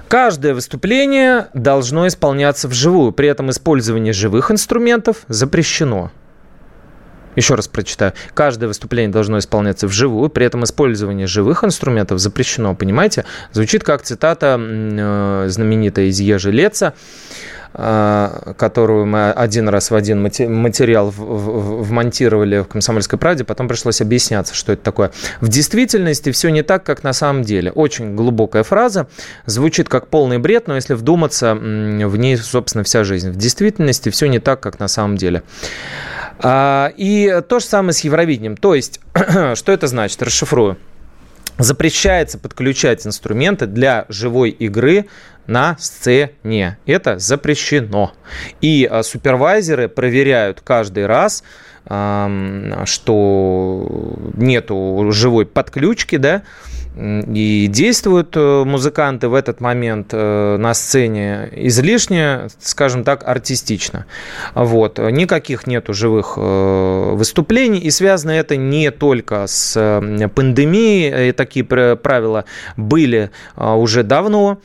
Каждое 0.09 0.55
выступление 0.55 1.49
должно 1.53 2.07
исполняться 2.07 2.67
вживую, 2.67 3.13
при 3.13 3.29
этом 3.29 3.51
использование 3.51 4.15
живых 4.15 4.51
инструментов 4.51 5.19
запрещено. 5.29 6.11
Еще 7.37 7.55
раз 7.55 7.69
прочитаю. 7.69 8.15
Каждое 8.33 8.69
выступление 8.69 9.13
должно 9.13 9.39
исполняться 9.39 9.87
вживую, 9.87 10.31
при 10.31 10.47
этом 10.47 10.65
использование 10.65 11.27
живых 11.27 11.63
инструментов 11.63 12.19
запрещено. 12.19 12.75
Понимаете? 12.75 13.27
Звучит 13.53 13.85
как 13.85 14.03
цитата 14.03 14.59
э, 14.59 15.45
знаменитая 15.49 16.07
из 16.07 16.19
Ежи 16.19 16.51
Леца. 16.51 16.95
А, 17.75 18.55
которую 18.57 19.05
мы 19.07 19.31
один 19.31 19.69
раз 19.69 19.91
в 19.91 19.95
один 19.95 20.23
материал 20.23 21.11
вмонтировали 21.11 22.61
в 22.61 22.65
«Комсомольской 22.65 23.19
правде», 23.19 23.45
потом 23.45 23.69
пришлось 23.69 24.01
объясняться, 24.01 24.55
что 24.55 24.73
это 24.73 24.83
такое. 24.83 25.13
В 25.41 25.49
действительности 25.49 26.33
все 26.33 26.49
не 26.49 26.63
так, 26.63 26.83
как 26.83 27.03
на 27.05 27.13
самом 27.13 27.43
деле. 27.43 27.71
Очень 27.71 28.17
глубокая 28.17 28.63
фраза, 28.63 29.07
звучит 29.45 29.89
как 29.89 30.09
полный 30.09 30.39
бред, 30.39 30.67
но 30.67 30.77
если 30.77 30.95
вдуматься, 30.95 31.55
в 31.55 32.17
ней, 32.17 32.37
собственно, 32.39 32.85
вся 32.85 33.05
жизнь. 33.05 33.31
В 33.31 33.37
действительности 33.37 34.09
все 34.09 34.27
не 34.27 34.39
так, 34.39 34.61
как 34.61 34.79
на 34.81 34.89
самом 34.89 35.17
деле. 35.17 35.43
А, 36.41 36.93
и 36.97 37.43
то 37.49 37.59
же 37.59 37.67
самое 37.67 37.93
с 37.93 38.01
Евровидением. 38.01 38.57
То 38.57 38.75
есть, 38.75 39.01
что 39.55 39.73
это 39.73 39.87
значит? 39.87 40.23
Расшифрую. 40.23 40.79
Запрещается 41.59 42.39
подключать 42.39 43.05
инструменты 43.07 43.67
для 43.67 44.07
живой 44.09 44.51
игры 44.51 45.07
на 45.49 45.77
сцене. 45.79 46.79
Это 46.87 47.19
запрещено. 47.19 48.13
И 48.61 48.89
а, 48.89 49.03
супервайзеры 49.03 49.89
проверяют 49.89 50.61
каждый 50.61 51.07
раз, 51.07 51.43
что 52.85 54.19
нету 54.35 55.07
живой 55.11 55.47
подключки, 55.47 56.17
да, 56.17 56.43
и 56.99 57.69
действуют 57.71 58.37
э, 58.37 58.65
музыканты 58.65 59.29
в 59.29 59.35
этот 59.35 59.61
момент 59.61 60.09
э, 60.13 60.57
на 60.59 60.75
сцене 60.75 61.49
излишне, 61.53 62.49
скажем 62.59 63.05
так, 63.05 63.27
артистично. 63.27 64.07
Вот. 64.55 64.99
Никаких 64.99 65.69
нету 65.69 65.95
живых 65.95 66.35
э, 66.37 67.11
выступлений, 67.15 67.79
и 67.79 67.91
связано 67.93 68.33
это 68.33 68.57
не 68.57 68.91
только 68.91 69.47
с 69.47 69.75
пандемией, 70.35 71.31
такие 71.33 71.65
правила 71.65 72.45
были 72.77 73.31
уже 73.57 74.03
давно. 74.03 74.59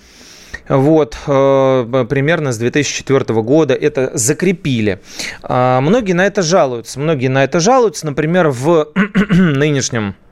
Вот, 0.67 1.17
примерно 1.25 2.51
с 2.51 2.57
2004 2.57 3.41
года 3.41 3.73
это 3.73 4.11
закрепили. 4.13 4.99
А, 5.41 5.81
многие 5.81 6.13
на 6.13 6.25
это 6.25 6.41
жалуются. 6.41 6.99
Многие 6.99 7.27
на 7.27 7.43
это 7.43 7.59
жалуются. 7.59 8.05
Например, 8.05 8.49
в 8.49 8.89
нынешнем 9.29 10.03
Э, 10.03 10.22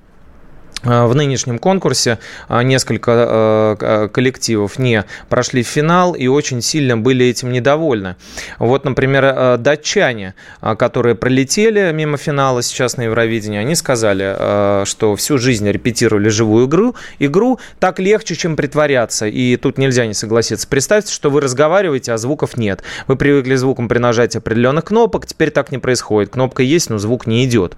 в 0.83 1.13
нынешнем 1.13 1.59
конкурсе 1.59 2.17
э, 2.49 2.63
несколько 2.63 3.77
э, 3.79 4.09
коллективов 4.11 4.79
не 4.79 5.05
прошли 5.29 5.63
в 5.63 5.67
финал 5.67 6.13
и 6.13 6.27
очень 6.27 6.61
сильно 6.61 6.97
были 6.97 7.25
этим 7.25 7.51
недовольны. 7.51 8.15
Вот, 8.57 8.85
например, 8.85 9.57
датчане, 9.57 10.33
которые 10.77 11.15
пролетели 11.15 11.91
мимо 11.93 12.17
финала 12.17 12.61
сейчас 12.63 12.97
на 12.97 13.03
Евровидении, 13.03 13.59
они 13.59 13.75
сказали, 13.75 14.85
что 14.85 15.15
всю 15.15 15.37
жизнь 15.37 15.69
репетировали 15.69 16.29
живую 16.29 16.67
игру, 16.67 16.95
игру 17.19 17.59
так 17.79 17.99
легче, 17.99 18.35
чем 18.35 18.55
притворяться. 18.55 19.27
И 19.27 19.57
тут 19.57 19.77
нельзя 19.77 20.05
не 20.05 20.13
согласиться. 20.13 20.67
Представьте, 20.67 21.13
что 21.13 21.29
вы 21.29 21.41
разговариваете, 21.41 22.13
а 22.13 22.17
звуков 22.17 22.57
нет. 22.57 22.81
Вы 23.07 23.15
привыкли 23.15 23.55
звуком 23.55 23.87
при 23.87 23.99
нажатии 23.99 24.37
определенных 24.37 24.85
кнопок, 24.85 25.25
теперь 25.25 25.51
так 25.51 25.71
не 25.71 25.77
происходит. 25.77 26.31
Кнопка 26.31 26.63
есть, 26.63 26.89
но 26.89 26.97
звук 26.97 27.27
не 27.27 27.45
идет. 27.45 27.75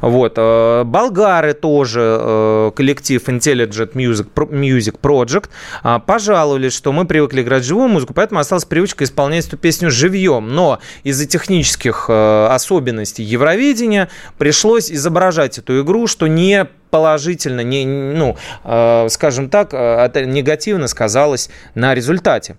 Вот. 0.00 0.36
Болгары 0.36 1.54
тоже 1.54 2.35
коллектив 2.74 3.22
Intelligent 3.28 3.92
Music, 3.92 4.26
Music 4.34 5.00
Project 5.00 5.48
а, 5.82 5.98
пожаловались, 5.98 6.72
что 6.72 6.92
мы 6.92 7.06
привыкли 7.06 7.42
играть 7.42 7.64
живую 7.64 7.88
музыку, 7.88 8.14
поэтому 8.14 8.40
осталась 8.40 8.64
привычка 8.64 9.04
исполнять 9.04 9.46
эту 9.46 9.56
песню 9.56 9.90
живьем. 9.90 10.54
Но 10.54 10.80
из-за 11.04 11.26
технических 11.26 12.06
э, 12.08 12.46
особенностей 12.50 13.22
Евровидения 13.22 14.08
пришлось 14.38 14.90
изображать 14.90 15.58
эту 15.58 15.82
игру, 15.82 16.06
что 16.06 16.26
не 16.26 16.66
положительно, 16.90 17.60
не, 17.60 17.84
ну, 17.84 18.36
э, 18.64 19.08
скажем 19.10 19.50
так, 19.50 19.74
это 19.74 20.24
негативно 20.24 20.86
сказалось 20.88 21.50
на 21.74 21.94
результате. 21.94 22.56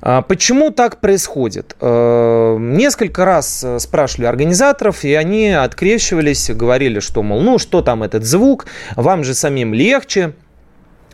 А 0.00 0.22
почему 0.22 0.70
так 0.70 1.00
происходит? 1.00 1.76
Э, 1.80 2.56
несколько 2.58 3.24
раз 3.24 3.62
э, 3.64 3.78
спрашивали 3.78 4.26
организаторов, 4.26 5.04
и 5.04 5.14
они 5.14 5.50
открещивались, 5.50 6.50
говорили, 6.50 7.00
что, 7.00 7.22
мол, 7.22 7.40
ну 7.40 7.58
что 7.58 7.82
там 7.82 8.02
этот 8.02 8.24
звук, 8.24 8.66
вам 8.96 9.24
же 9.24 9.34
самим 9.34 9.74
легче, 9.74 10.32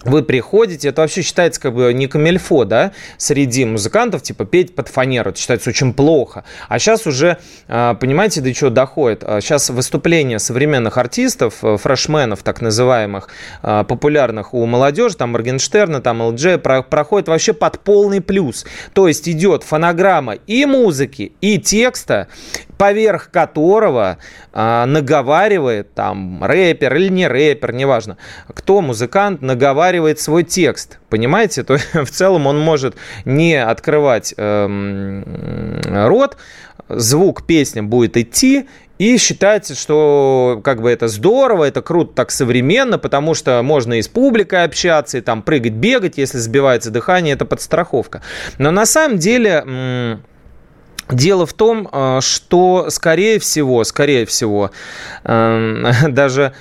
вы 0.07 0.23
приходите, 0.23 0.89
это 0.89 1.03
вообще 1.03 1.23
считается 1.23 1.61
как 1.61 1.75
бы 1.75 1.93
не 1.93 2.07
камельфо, 2.07 2.65
да, 2.65 2.93
среди 3.19 3.65
музыкантов, 3.65 4.23
типа 4.23 4.45
петь 4.45 4.75
под 4.75 4.89
фанеру, 4.89 5.31
это 5.31 5.39
считается 5.39 5.71
очень 5.71 5.93
плохо. 5.93 6.45
А 6.69 6.79
сейчас 6.79 7.07
уже, 7.07 7.39
а, 7.69 7.95
понимаете, 7.95 8.41
до 8.41 8.53
чего 8.53 8.71
доходит? 8.71 9.23
Сейчас 9.41 9.71
а 9.71 9.73
выступления 9.73 10.39
современных 10.39 10.99
артистов, 10.99 11.57
э, 11.63 11.77
фрешменов 11.77 12.43
так 12.43 12.61
называемых, 12.61 13.29
а, 13.63 13.85
популярных 13.85 14.55
у 14.55 14.65
молодежи, 14.67 15.17
там 15.17 15.31
Моргенштерна, 15.31 16.01
там 16.01 16.23
ЛДЖ, 16.23 16.59
проходит 16.59 17.29
вообще 17.29 17.53
под 17.53 17.81
полный 17.81 18.21
плюс. 18.21 18.65
То 18.93 19.09
есть 19.09 19.29
идет 19.29 19.63
фонограмма 19.63 20.35
и 20.47 20.65
музыки, 20.67 21.33
и 21.41 21.59
текста, 21.59 22.29
поверх 22.77 23.31
которого 23.31 24.19
э, 24.53 24.85
наговаривает 24.87 25.95
там 25.95 26.43
рэпер 26.45 26.95
или 26.97 27.09
не 27.09 27.29
рэпер, 27.29 27.73
неважно, 27.73 28.17
кто 28.49 28.81
музыкант 28.81 29.43
наговаривает 29.43 30.21
свой 30.21 30.45
текст, 30.45 30.99
понимаете? 31.09 31.63
То 31.63 31.79
в 32.05 32.11
целом 32.11 32.47
он 32.47 32.61
может 32.61 32.97
не 33.25 33.55
открывать 33.55 34.35
э, 34.37 35.23
рот, 36.07 36.37
звук 36.89 37.47
песни 37.47 37.81
будет 37.81 38.17
идти, 38.17 38.69
и 38.99 39.19
считается, 39.19 39.75
что 39.75 40.61
как 40.65 40.81
бы 40.81 40.91
это 40.91 41.09
здорово, 41.09 41.65
это 41.65 41.83
круто, 41.83 42.15
так 42.15 42.31
современно, 42.31 42.99
потому 42.99 43.35
что 43.35 43.61
можно 43.63 43.99
и 43.99 44.03
с 44.03 44.09
публикой 44.09 44.65
общаться, 44.65 45.19
и 45.19 45.21
там 45.21 45.43
прыгать, 45.43 45.75
бегать, 45.75 46.17
если 46.17 46.39
сбивается 46.39 46.91
дыхание, 46.91 47.35
это 47.35 47.45
подстраховка. 47.45 48.23
Но 48.59 48.71
на 48.71 48.87
самом 48.87 49.19
деле 49.19 50.21
Дело 51.11 51.47
в 51.47 51.53
том, 51.53 51.89
э, 51.91 52.21
что, 52.21 52.91
скорее 52.91 53.39
всего, 53.39 53.85
скорее 53.85 54.27
всего, 54.27 54.71
эм, 55.25 55.87
даже 56.15 56.53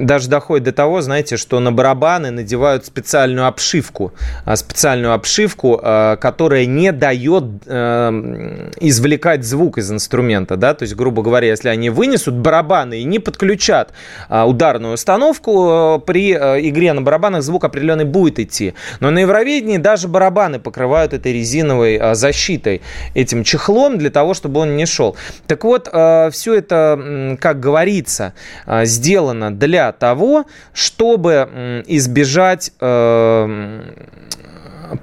даже 0.00 0.28
доходит 0.28 0.64
до 0.64 0.72
того, 0.72 1.00
знаете, 1.00 1.36
что 1.36 1.60
на 1.60 1.72
барабаны 1.72 2.30
надевают 2.30 2.86
специальную 2.86 3.46
обшивку, 3.46 4.12
а, 4.44 4.56
специальную 4.56 5.14
обшивку, 5.14 5.80
а, 5.82 6.16
которая 6.16 6.66
не 6.66 6.92
дает 6.92 7.44
э, 7.66 8.70
извлекать 8.80 9.44
звук 9.44 9.78
из 9.78 9.90
инструмента, 9.90 10.56
да, 10.56 10.74
то 10.74 10.84
есть, 10.84 10.94
грубо 10.94 11.22
говоря, 11.22 11.48
если 11.48 11.68
они 11.68 11.90
вынесут 11.90 12.34
барабаны 12.34 13.00
и 13.00 13.04
не 13.04 13.18
подключат 13.18 13.92
а, 14.28 14.46
ударную 14.46 14.94
установку, 14.94 15.98
э, 15.98 15.98
при 16.06 16.34
э, 16.34 16.68
игре 16.68 16.92
на 16.92 17.02
барабанах 17.02 17.42
звук 17.42 17.64
определенный 17.64 18.04
будет 18.04 18.38
идти. 18.38 18.74
Но 19.00 19.10
на 19.10 19.20
Евровидении 19.20 19.78
даже 19.78 20.08
барабаны 20.08 20.58
покрывают 20.58 21.12
этой 21.12 21.32
резиновой 21.32 22.14
защитой, 22.14 22.82
этим 23.14 23.44
чехлом 23.44 23.98
для 23.98 24.10
того, 24.10 24.34
чтобы 24.34 24.60
он 24.60 24.76
не 24.76 24.86
шел. 24.86 25.16
Так 25.46 25.64
вот, 25.64 25.88
все 25.88 26.54
это, 26.54 27.36
как 27.40 27.60
говорится, 27.60 28.34
сделано 28.84 29.54
для 29.54 29.92
того, 29.92 30.46
чтобы 30.72 31.82
избежать 31.86 32.72
э, 32.80 33.82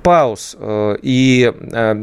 пауз 0.03 0.55
э, 0.59 0.97
и 1.01 1.51
э, 1.71 1.95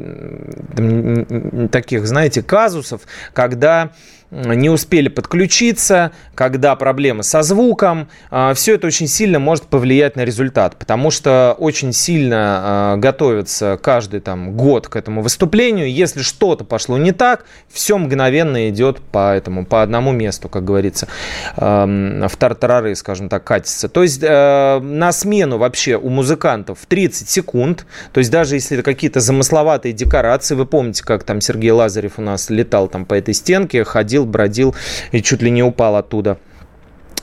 таких, 1.70 2.06
знаете, 2.06 2.42
казусов, 2.42 3.02
когда 3.32 3.90
не 4.30 4.68
успели 4.68 5.08
подключиться, 5.08 6.12
когда 6.34 6.76
проблемы 6.76 7.22
со 7.22 7.42
звуком, 7.42 8.08
а, 8.30 8.52
все 8.54 8.74
это 8.74 8.86
очень 8.86 9.08
сильно 9.08 9.38
может 9.38 9.64
повлиять 9.64 10.16
на 10.16 10.24
результат, 10.24 10.76
потому 10.76 11.10
что 11.10 11.56
очень 11.58 11.92
сильно 11.92 12.36
а, 12.36 12.96
готовится 12.96 13.78
каждый 13.82 14.20
там 14.20 14.52
год 14.52 14.88
к 14.88 14.96
этому 14.96 15.22
выступлению. 15.22 15.90
Если 15.90 16.22
что-то 16.22 16.64
пошло 16.64 16.98
не 16.98 17.12
так, 17.12 17.46
все 17.68 17.96
мгновенно 17.96 18.68
идет 18.68 19.00
по 19.00 19.34
этому, 19.34 19.64
по 19.64 19.82
одному 19.82 20.12
месту, 20.12 20.48
как 20.48 20.64
говорится, 20.64 21.08
в 21.56 22.30
тартарары, 22.38 22.94
скажем 22.94 23.28
так, 23.28 23.44
катится. 23.44 23.88
То 23.88 24.02
есть 24.02 24.22
э, 24.22 24.80
на 24.80 25.12
смену 25.12 25.58
вообще 25.58 25.96
у 25.96 26.08
музыкантов 26.08 26.78
30 26.86 27.28
секунд, 27.28 27.86
то 28.12 28.18
есть 28.18 28.30
даже 28.30 28.56
если 28.56 28.76
это 28.76 28.84
какие-то 28.84 29.20
замысловатые 29.20 29.92
декорации, 29.92 30.54
вы 30.54 30.66
помните, 30.66 31.02
как 31.04 31.24
там 31.24 31.40
Сергей 31.40 31.70
Лазарев 31.70 32.18
у 32.18 32.22
нас 32.22 32.50
летал 32.50 32.88
там 32.88 33.04
по 33.04 33.14
этой 33.14 33.34
стенке, 33.34 33.84
ходил 33.84 34.17
ходил, 34.18 34.26
бродил 34.26 34.74
и 35.12 35.22
чуть 35.22 35.42
ли 35.42 35.50
не 35.50 35.62
упал 35.62 35.96
оттуда. 35.96 36.38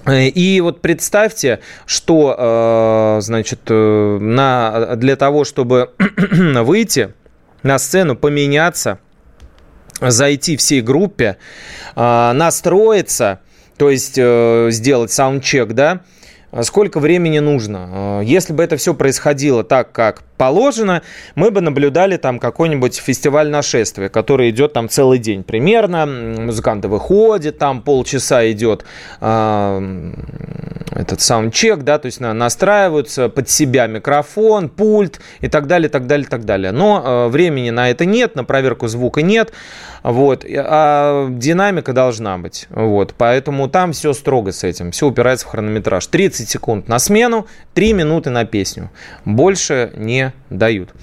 И 0.07 0.61
вот 0.61 0.81
представьте, 0.81 1.61
что, 1.87 2.35
э, 3.17 3.21
значит, 3.21 3.61
э, 3.69 4.17
на, 4.19 4.95
для 4.97 5.15
того, 5.15 5.45
чтобы 5.45 5.89
выйти 6.31 7.13
на 7.63 7.79
сцену, 7.79 8.15
поменяться, 8.15 8.99
зайти 9.99 10.57
всей 10.57 10.81
группе, 10.81 11.37
э, 11.95 12.31
настроиться, 12.33 13.39
то 13.77 13.89
есть 13.89 14.15
сделать 14.15 15.11
саундчек, 15.11 15.73
да, 15.73 16.01
сколько 16.61 16.99
времени 16.99 17.39
нужно. 17.39 18.21
Если 18.23 18.53
бы 18.53 18.63
это 18.63 18.77
все 18.77 18.93
происходило 18.93 19.63
так, 19.63 19.91
как 19.91 20.21
положено, 20.37 21.01
мы 21.35 21.51
бы 21.51 21.61
наблюдали 21.61 22.17
там 22.17 22.39
какой-нибудь 22.39 22.95
фестиваль 22.97 23.49
нашествия, 23.49 24.09
который 24.09 24.49
идет 24.49 24.73
там 24.73 24.89
целый 24.89 25.19
день 25.19 25.43
примерно. 25.43 26.05
Музыканты 26.05 26.87
выходят, 26.87 27.57
там 27.57 27.81
полчаса 27.81 28.49
идет 28.51 28.85
э, 29.21 30.11
этот 30.91 31.21
саундчек, 31.21 31.79
да, 31.79 31.99
то 31.99 32.05
есть 32.07 32.19
на, 32.19 32.33
настраиваются 32.33 33.29
под 33.29 33.49
себя 33.49 33.87
микрофон, 33.87 34.69
пульт 34.69 35.19
и 35.41 35.47
так 35.47 35.67
далее, 35.67 35.89
так 35.89 36.07
далее, 36.07 36.27
так 36.27 36.45
далее. 36.45 36.71
Но 36.71 37.03
э, 37.03 37.27
времени 37.27 37.69
на 37.69 37.89
это 37.89 38.05
нет, 38.05 38.35
на 38.35 38.43
проверку 38.43 38.87
звука 38.87 39.21
нет, 39.21 39.51
вот, 40.03 40.45
а 40.47 41.27
динамика 41.29 41.93
должна 41.93 42.37
быть, 42.37 42.67
вот, 42.69 43.13
поэтому 43.17 43.67
там 43.67 43.91
все 43.91 44.13
строго 44.13 44.51
с 44.51 44.63
этим, 44.63 44.91
все 44.91 45.07
упирается 45.07 45.45
в 45.45 45.49
хронометраж. 45.49 46.05
30 46.07 46.49
секунд 46.49 46.87
на 46.87 46.99
смену, 46.99 47.47
3 47.73 47.93
минуты 47.93 48.29
на 48.29 48.45
песню, 48.45 48.89
больше 49.25 49.91
не 49.95 50.24
дают. 50.49 50.93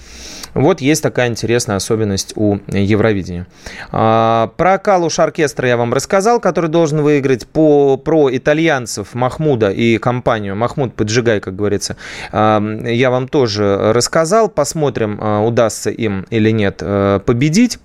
Вот 0.55 0.81
есть 0.81 1.03
такая 1.03 1.29
интересная 1.29 1.77
особенность 1.77 2.35
у 2.37 2.59
Евровидения. 2.67 3.47
А, 3.91 4.53
про 4.57 4.79
Калуш 4.79 5.19
оркестра 5.19 5.67
я 5.67 5.77
вам 5.77 5.95
рассказал, 5.95 6.41
который 6.41 6.69
должен 6.69 7.01
выиграть 7.01 7.47
по, 7.47 7.97
про 7.97 8.35
итальянцев 8.35 9.15
Махмуда 9.15 9.71
и 9.71 9.97
компанию. 9.97 10.55
Махмуд, 10.55 10.95
поджигай, 10.95 11.41
как 11.41 11.57
говорится. 11.57 11.97
А, 12.33 12.63
я 12.85 13.11
вам 13.11 13.29
тоже 13.29 13.93
рассказал. 13.93 14.49
Посмотрим, 14.49 15.19
а, 15.21 15.41
удастся 15.41 15.91
им 15.91 16.27
или 16.29 16.51
нет 16.51 16.83
победить. 17.25 17.79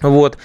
Вот. 0.00 0.38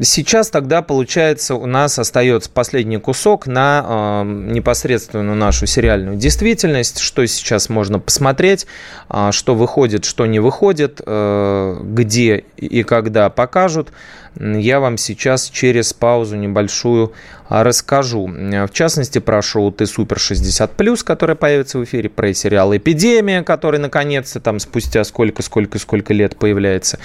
Сейчас 0.00 0.50
тогда, 0.50 0.80
получается, 0.80 1.56
у 1.56 1.66
нас 1.66 1.98
остается 1.98 2.48
последний 2.48 2.98
кусок 2.98 3.48
на 3.48 4.22
непосредственную 4.24 5.34
нашу 5.34 5.66
сериальную 5.66 6.16
действительность, 6.16 7.00
что 7.00 7.26
сейчас 7.26 7.68
можно 7.68 7.98
посмотреть, 7.98 8.68
а, 9.08 9.32
что 9.32 9.56
выходит, 9.56 10.04
что 10.04 10.24
не 10.26 10.38
выходит, 10.38 11.00
э, 11.04 11.80
где 11.82 12.44
и 12.56 12.84
когда 12.84 13.28
покажут 13.28 13.88
я 14.36 14.80
вам 14.80 14.98
сейчас 14.98 15.48
через 15.50 15.92
паузу 15.92 16.36
небольшую 16.36 17.12
а, 17.48 17.64
расскажу. 17.64 18.26
В 18.26 18.70
частности, 18.72 19.18
про 19.18 19.42
шоу 19.42 19.72
«Ты 19.72 19.86
супер 19.86 20.16
60+,» 20.16 21.04
которое 21.04 21.34
появится 21.34 21.78
в 21.78 21.84
эфире, 21.84 22.08
про 22.08 22.32
сериал 22.34 22.76
«Эпидемия», 22.76 23.42
который 23.42 23.80
наконец-то 23.80 24.40
там 24.40 24.58
спустя 24.58 25.04
сколько-сколько-сколько 25.04 26.12
лет 26.12 26.36
появляется, 26.36 26.98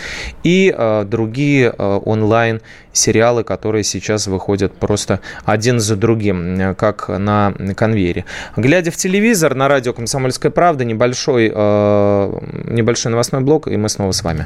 и 0.43 0.73
э, 0.75 1.05
другие 1.05 1.33
другие 1.33 1.71
онлайн-сериалы, 1.71 3.43
которые 3.43 3.83
сейчас 3.83 4.27
выходят 4.27 4.73
просто 4.73 5.19
один 5.45 5.79
за 5.79 5.95
другим, 5.95 6.75
как 6.75 7.09
на 7.09 7.53
конвейере. 7.75 8.25
Глядя 8.55 8.91
в 8.91 8.97
телевизор 8.97 9.55
на 9.55 9.67
радио 9.67 9.93
«Комсомольская 9.93 10.51
правда», 10.51 10.85
небольшой, 10.85 11.49
небольшой 11.49 13.11
новостной 13.11 13.41
блок, 13.41 13.67
и 13.67 13.77
мы 13.77 13.89
снова 13.89 14.11
с 14.11 14.23
вами. 14.23 14.45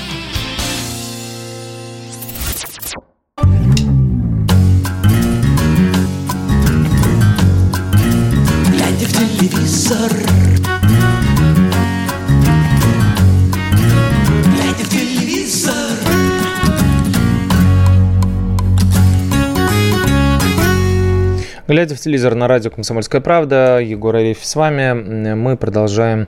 Глядя 21.71 21.95
в 21.95 21.99
телевизор 22.01 22.35
на 22.35 22.49
радио 22.49 22.69
«Комсомольская 22.69 23.21
правда», 23.21 23.79
Егор 23.79 24.13
Арефь 24.13 24.43
с 24.43 24.57
вами, 24.57 24.91
мы 25.35 25.55
продолжаем 25.55 26.27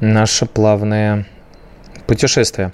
наше 0.00 0.46
плавное 0.46 1.28
путешествие. 2.08 2.72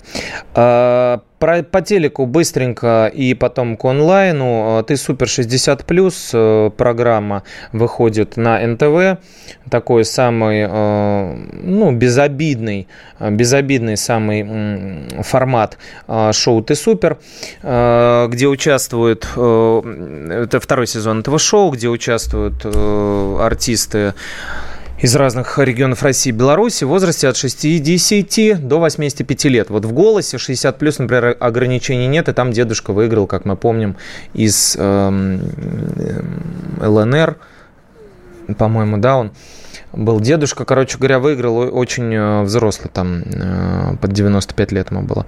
А, 0.54 1.20
Про, 1.40 1.62
по 1.62 1.82
телеку 1.82 2.24
быстренько 2.24 3.10
и 3.12 3.34
потом 3.34 3.76
к 3.76 3.84
онлайну. 3.84 4.82
Ты 4.86 4.96
супер 4.96 5.28
60 5.28 5.84
плюс 5.84 6.30
э, 6.32 6.70
программа 6.76 7.42
выходит 7.72 8.36
на 8.36 8.64
НТВ. 8.64 9.20
Такой 9.68 10.04
самый, 10.04 10.66
э, 10.70 11.36
ну, 11.64 11.92
безобидный, 11.92 12.86
э, 13.18 13.30
безобидный 13.30 13.96
самый 13.96 15.22
формат 15.22 15.78
шоу 16.32 16.62
«Ты 16.62 16.76
супер», 16.76 17.18
где 17.62 18.46
участвуют, 18.46 19.24
это 19.24 20.60
второй 20.60 20.86
сезон 20.86 21.20
этого 21.20 21.38
шоу, 21.38 21.70
где 21.70 21.88
участвуют 21.88 22.64
артисты 22.64 24.14
из 24.98 25.14
разных 25.16 25.58
регионов 25.58 26.02
России 26.02 26.30
и 26.30 26.32
Беларуси 26.32 26.84
в 26.84 26.88
возрасте 26.88 27.28
от 27.28 27.36
60 27.36 28.66
до 28.66 28.78
85 28.78 29.44
лет. 29.44 29.70
Вот 29.70 29.84
в 29.84 29.92
«Голосе» 29.92 30.38
60 30.38 30.78
плюс, 30.78 30.98
например, 30.98 31.36
ограничений 31.40 32.06
нет, 32.06 32.28
и 32.28 32.32
там 32.32 32.52
дедушка 32.52 32.92
выиграл, 32.92 33.26
как 33.26 33.44
мы 33.44 33.56
помним, 33.56 33.96
из 34.32 34.76
эм, 34.78 35.40
эм, 35.96 36.78
ЛНР, 36.80 37.36
по-моему, 38.56 38.98
да, 38.98 39.16
он 39.16 39.32
был 39.92 40.20
дедушка, 40.20 40.64
короче 40.64 40.98
говоря, 40.98 41.18
выиграл 41.18 41.56
очень 41.56 42.12
э, 42.14 42.42
взрослый, 42.42 42.90
там 42.92 43.22
э, 43.22 43.96
под 44.00 44.12
95 44.12 44.72
лет 44.72 44.90
ему 44.90 45.02
было. 45.02 45.26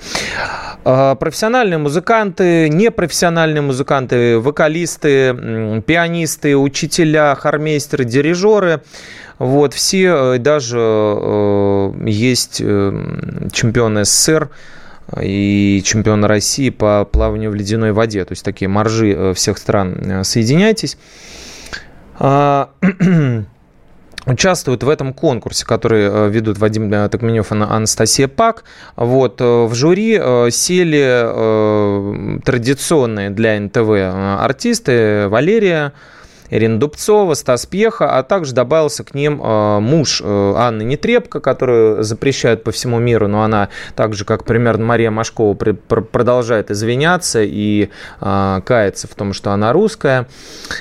А, 0.85 1.15
Профессиональные 1.15 1.79
музыканты, 1.79 2.69
непрофессиональные 2.69 3.63
музыканты, 3.63 4.39
вокалисты, 4.39 5.83
пианисты, 5.87 6.57
учителя, 6.57 7.35
хормейстеры, 7.35 8.05
дирижеры. 8.05 8.83
Вот, 9.39 9.75
все, 9.75 10.35
э, 10.35 10.39
даже 10.39 10.79
э, 10.79 11.93
есть 12.07 12.61
э, 12.65 13.49
чемпионы 13.53 14.05
СССР, 14.05 14.51
и 15.21 15.83
чемпионы 15.85 16.27
России 16.27 16.71
по 16.71 17.05
плаванию 17.05 17.51
в 17.51 17.55
ледяной 17.55 17.93
воде. 17.93 18.25
То 18.25 18.33
есть 18.33 18.45
такие 18.45 18.69
маржи 18.69 19.13
э, 19.13 19.35
всех 19.35 19.59
стран. 19.59 19.95
Э, 19.95 20.25
Соединяйтесь. 20.25 20.99
А, 22.19 22.71
участвуют 24.27 24.83
в 24.83 24.89
этом 24.89 25.13
конкурсе, 25.15 25.65
который 25.65 26.03
э, 26.03 26.29
ведут 26.29 26.59
Вадим 26.59 26.93
э, 26.93 27.09
Токменев 27.09 27.53
и 27.53 27.55
Анастасия 27.55 28.29
Пак. 28.29 28.65
Вот, 28.97 29.41
э, 29.41 29.45
в 29.45 29.75
жюри 29.75 30.19
э, 30.21 30.49
сели 30.51 31.05
э, 31.05 32.41
традиционные 32.45 33.31
для 33.31 33.59
НТВ 33.61 33.89
э, 33.91 34.37
артисты 34.41 35.29
Валерия 35.29 35.93
Ирина 36.51 36.79
Дубцова, 36.79 37.35
Стас 37.35 37.67
Пьеха, 37.67 38.19
а 38.19 38.23
также 38.23 38.55
добавился 38.55 39.05
к 39.05 39.15
ним 39.15 39.41
э, 39.43 39.81
муж 39.81 40.21
э, 40.25 40.55
Анны 40.57 40.83
Нетребко, 40.83 41.41
которую 41.41 42.03
запрещают 42.03 42.65
по 42.65 42.71
всему 42.71 42.99
миру, 42.99 43.29
но 43.29 43.43
она 43.43 43.69
так 43.95 44.15
же, 44.15 44.25
как 44.25 44.45
примерно 44.45 44.85
Мария 44.85 45.11
Машкова, 45.11 45.55
продолжает 45.55 46.71
извиняться 46.71 47.43
и 47.43 47.89
э, 48.21 48.61
кается 48.65 49.09
в 49.09 49.15
том, 49.15 49.33
что 49.33 49.53
она 49.53 49.73
русская. 49.73 50.29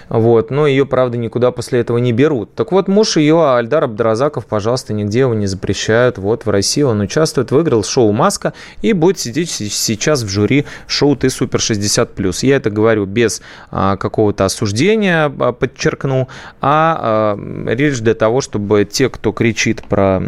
Вот, 0.09 0.51
но 0.51 0.67
ее, 0.67 0.85
правда, 0.85 1.17
никуда 1.17 1.51
после 1.51 1.79
этого 1.81 1.97
не 1.97 2.13
берут. 2.13 2.53
Так 2.55 2.71
вот, 2.71 2.87
муж 2.87 3.17
ее, 3.17 3.43
Альдар 3.43 3.85
Абдразаков, 3.85 4.45
пожалуйста, 4.45 4.93
нигде 4.93 5.19
его 5.19 5.33
не 5.33 5.47
запрещают. 5.47 6.17
Вот 6.17 6.45
в 6.45 6.49
России 6.49 6.81
он 6.81 7.01
участвует, 7.01 7.51
выиграл 7.51 7.83
шоу 7.83 8.11
«Маска» 8.11 8.53
и 8.81 8.93
будет 8.93 9.19
сидеть 9.19 9.49
сейчас 9.49 10.23
в 10.23 10.29
жюри 10.29 10.65
шоу 10.87 11.15
«Ты 11.15 11.29
супер 11.29 11.59
60+.» 11.59 12.45
Я 12.45 12.57
это 12.57 12.69
говорю 12.69 13.05
без 13.05 13.41
а, 13.71 13.97
какого-то 13.97 14.45
осуждения, 14.45 15.31
а, 15.39 15.54
подчеркну, 15.55 16.27
а, 16.61 17.35
а 17.35 17.73
речь 17.73 17.99
для 17.99 18.13
того, 18.13 18.41
чтобы 18.41 18.85
те, 18.85 19.09
кто 19.09 19.31
кричит 19.31 19.83
про 19.83 20.21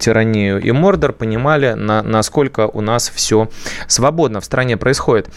тиранию 0.00 0.60
и 0.60 0.70
Мордор, 0.72 1.12
понимали, 1.12 1.72
на- 1.72 2.02
насколько 2.02 2.68
у 2.68 2.80
нас 2.80 3.10
все 3.14 3.48
свободно 3.88 4.40
в 4.40 4.44
стране 4.44 4.76
происходит. 4.76 5.28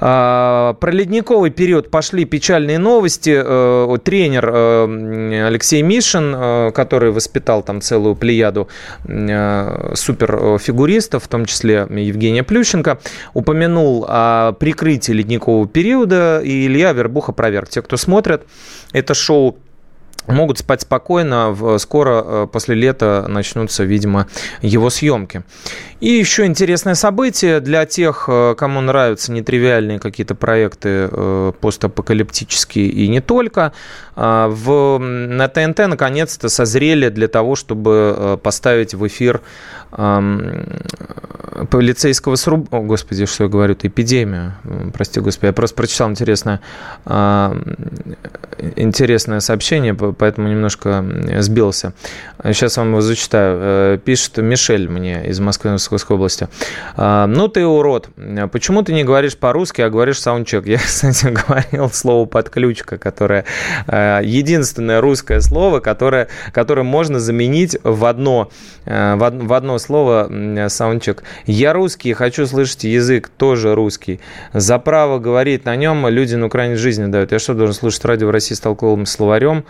А, 0.00 0.74
Про 0.80 0.90
ледниковый 0.90 1.50
период 1.50 1.90
пошли 1.90 2.24
печальные 2.24 2.78
новости. 2.78 3.34
Э, 3.44 3.96
Тренер 4.02 4.50
э, 4.52 5.46
Алексей 5.46 5.82
Мишин, 5.82 6.34
э, 6.36 6.70
который 6.72 7.10
воспитал 7.10 7.62
там 7.62 7.80
целую 7.80 8.14
плеяду 8.16 8.68
э, 9.06 9.92
суперфигуристов, 9.94 11.24
в 11.24 11.28
том 11.28 11.44
числе 11.46 11.86
Евгения 11.90 12.42
Плющенко, 12.42 12.98
упомянул 13.34 14.04
о 14.08 14.52
прикрытии 14.52 15.12
ледникового 15.12 15.66
периода, 15.66 16.40
и 16.42 16.66
Илья 16.66 16.92
Вербуха 16.92 17.32
проверк. 17.32 17.68
Те, 17.68 17.82
кто 17.82 17.96
смотрят 17.96 18.42
это 18.92 19.14
шоу, 19.14 19.58
могут 20.28 20.58
спать 20.58 20.82
спокойно. 20.82 21.56
Скоро 21.78 22.22
э, 22.24 22.46
после 22.52 22.74
лета 22.74 23.24
начнутся, 23.28 23.84
видимо, 23.84 24.26
его 24.62 24.90
съемки. 24.90 25.42
И 26.00 26.10
еще 26.10 26.44
интересное 26.44 26.94
событие 26.94 27.60
для 27.60 27.86
тех, 27.86 28.26
э, 28.28 28.54
кому 28.56 28.80
нравятся 28.80 29.32
нетривиальные 29.32 29.98
какие-то 29.98 30.34
проекты 30.34 31.08
э, 31.10 31.52
постапокалиптические 31.60 32.86
и 32.86 33.08
не 33.08 33.20
только. 33.20 33.72
В, 34.14 34.98
на 34.98 35.48
ТНТ 35.48 35.78
наконец-то 35.88 36.48
созрели 36.48 37.10
для 37.10 37.28
того, 37.28 37.54
чтобы 37.54 38.40
поставить 38.42 38.94
в 38.94 39.06
эфир 39.06 39.42
полицейского 41.70 42.36
сруба... 42.36 42.78
О, 42.78 42.80
господи, 42.80 43.26
что 43.26 43.44
я 43.44 43.50
говорю, 43.50 43.74
это 43.74 43.88
эпидемия. 43.88 44.56
М, 44.64 44.90
Прости, 44.92 45.20
господи, 45.20 45.48
я 45.48 45.52
просто 45.52 45.76
прочитал 45.76 46.10
интересное, 46.10 46.60
интересное 48.76 49.40
сообщение, 49.40 49.94
поэтому 50.18 50.48
немножко 50.48 51.04
сбился. 51.38 51.92
Сейчас 52.44 52.76
вам 52.76 52.90
его 52.90 53.00
зачитаю. 53.00 53.58
Э, 53.60 53.98
Пишет 54.04 54.36
Мишель 54.38 54.88
мне 54.88 55.26
из 55.26 55.40
Москвы, 55.40 55.70
Московской 55.72 56.16
области. 56.16 56.48
А, 56.96 57.26
Ну 57.26 57.48
ты 57.48 57.64
урод. 57.66 58.08
Почему 58.52 58.82
ты 58.82 58.92
не 58.92 59.04
говоришь 59.04 59.36
по-русски, 59.36 59.80
а 59.82 59.90
говоришь 59.90 60.20
саундчек? 60.20 60.66
Я, 60.66 60.78
кстати, 60.84 61.26
говорил 61.26 61.90
слово 61.90 62.26
подключка, 62.26 62.98
которое 62.98 63.44
э, 63.86 64.20
единственное 64.24 65.00
русское 65.00 65.40
слово, 65.40 65.80
которое, 65.80 66.28
которое 66.52 66.82
можно 66.82 67.18
заменить 67.20 67.76
в 67.82 68.04
одно, 68.04 68.50
э, 68.84 69.14
в 69.16 69.22
од- 69.22 69.42
в 69.42 69.52
одно 69.52 69.78
слово 69.78 70.30
саундчек. 70.68 71.22
Я 71.46 71.72
русский, 71.72 72.12
хочу 72.12 72.46
слышать 72.46 72.84
язык 72.84 73.28
тоже 73.28 73.74
русский. 73.74 74.20
За 74.52 74.78
право 74.78 75.18
говорить 75.18 75.64
на 75.64 75.74
нем 75.76 76.06
люди 76.08 76.34
на 76.34 76.46
Украине 76.46 76.76
жизни 76.76 77.06
дают. 77.06 77.32
Я 77.32 77.38
что, 77.38 77.54
должен 77.54 77.74
слушать 77.74 78.04
радио 78.04 78.28
в 78.28 78.30
России 78.30 78.54
с 78.54 78.60
толковым 78.60 79.06
словарем? 79.06 79.64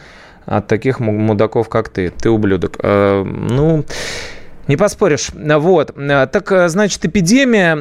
От 0.47 0.67
таких 0.67 1.01
му- 1.01 1.13
мудаков, 1.13 1.69
как 1.69 1.89
ты. 1.89 2.11
Ты 2.11 2.31
ублюдок. 2.31 2.77
Э, 2.83 3.25
ну, 3.25 3.85
не 4.69 4.77
поспоришь. 4.77 5.31
Вот. 5.35 5.95
Так, 5.95 6.53
э, 6.53 6.69
значит, 6.69 7.05
«Эпидемия» 7.05 7.77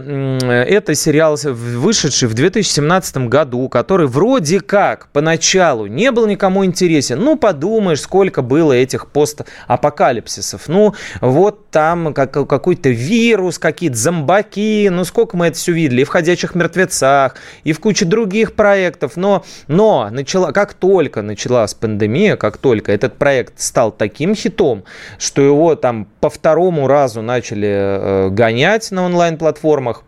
это 0.65 0.93
сериал, 0.95 1.37
вышедший 1.43 2.27
в 2.27 2.33
2017 2.33 3.27
году, 3.27 3.67
который 3.69 4.07
вроде 4.07 4.59
как 4.59 5.07
поначалу 5.11 5.87
не 5.87 6.11
был 6.11 6.27
никому 6.27 6.63
интересен. 6.65 7.19
Ну, 7.19 7.37
подумаешь, 7.37 8.01
сколько 8.01 8.41
было 8.41 8.73
этих 8.73 9.07
постапокалипсисов. 9.07 10.67
Ну, 10.67 10.93
вот 11.21 11.69
там 11.71 12.13
как, 12.13 12.31
какой-то 12.31 12.89
вирус, 12.89 13.57
какие-то 13.57 13.97
зомбаки. 13.97 14.89
Ну, 14.89 15.03
сколько 15.05 15.37
мы 15.37 15.47
это 15.47 15.57
все 15.57 15.71
видели. 15.71 16.01
И 16.01 16.03
в 16.03 16.09
«Ходячих 16.09 16.55
мертвецах», 16.55 17.35
и 17.63 17.73
в 17.73 17.79
куче 17.79 18.05
других 18.05 18.53
проектов. 18.53 19.13
Но, 19.15 19.43
но 19.67 20.09
начала, 20.11 20.51
как 20.51 20.73
только 20.73 21.21
началась 21.21 21.73
пандемия, 21.73 22.35
как 22.37 22.57
только 22.57 22.91
этот 22.91 23.17
проект 23.17 23.59
стал 23.59 23.91
таким 23.91 24.35
хитом, 24.35 24.83
что 25.17 25.41
его 25.41 25.75
там 25.75 26.07
по 26.19 26.29
второму 26.29 26.74
разу 26.87 27.21
начали 27.21 27.67
э, 27.67 28.29
гонять 28.29 28.91
на 28.91 29.05
онлайн-платформах, 29.05 30.03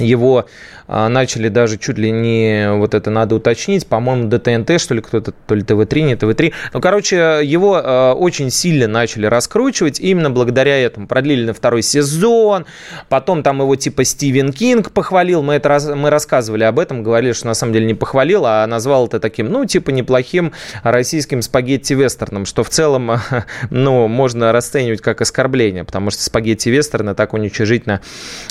его 0.00 0.46
а, 0.92 1.08
начали 1.08 1.48
даже 1.48 1.78
чуть 1.78 1.98
ли 1.98 2.10
не, 2.10 2.72
вот 2.72 2.94
это 2.94 3.10
надо 3.10 3.36
уточнить, 3.36 3.86
по-моему, 3.86 4.28
ДТНТ, 4.28 4.80
что 4.80 4.94
ли, 4.94 5.00
кто-то, 5.00 5.30
то 5.30 5.54
ли 5.54 5.62
ТВ-3, 5.62 6.00
не 6.00 6.16
ТВ-3. 6.16 6.52
Ну, 6.72 6.80
короче, 6.80 7.40
его 7.44 7.78
э, 7.78 8.12
очень 8.14 8.50
сильно 8.50 8.88
начали 8.88 9.26
раскручивать, 9.26 10.00
именно 10.00 10.30
благодаря 10.30 10.76
этому. 10.76 11.06
Продлили 11.06 11.46
на 11.46 11.54
второй 11.54 11.82
сезон, 11.82 12.66
потом 13.08 13.44
там 13.44 13.60
его 13.60 13.76
типа 13.76 14.02
Стивен 14.02 14.52
Кинг 14.52 14.90
похвалил, 14.90 15.44
мы, 15.44 15.54
это, 15.54 15.94
мы 15.94 16.10
рассказывали 16.10 16.64
об 16.64 16.80
этом, 16.80 17.04
говорили, 17.04 17.34
что 17.34 17.46
на 17.46 17.54
самом 17.54 17.72
деле 17.72 17.86
не 17.86 17.94
похвалил, 17.94 18.44
а 18.44 18.66
назвал 18.66 19.06
это 19.06 19.20
таким, 19.20 19.48
ну, 19.48 19.64
типа 19.66 19.90
неплохим 19.90 20.52
российским 20.82 21.40
спагетти-вестерном, 21.40 22.46
что 22.46 22.64
в 22.64 22.68
целом, 22.68 23.12
ну, 23.70 24.08
можно 24.08 24.50
расценивать 24.50 25.02
как 25.02 25.20
оскорбление, 25.20 25.84
потому 25.84 26.10
что 26.10 26.24
спагетти-вестерны 26.24 27.14
так 27.14 27.32
уничижительно 27.32 28.00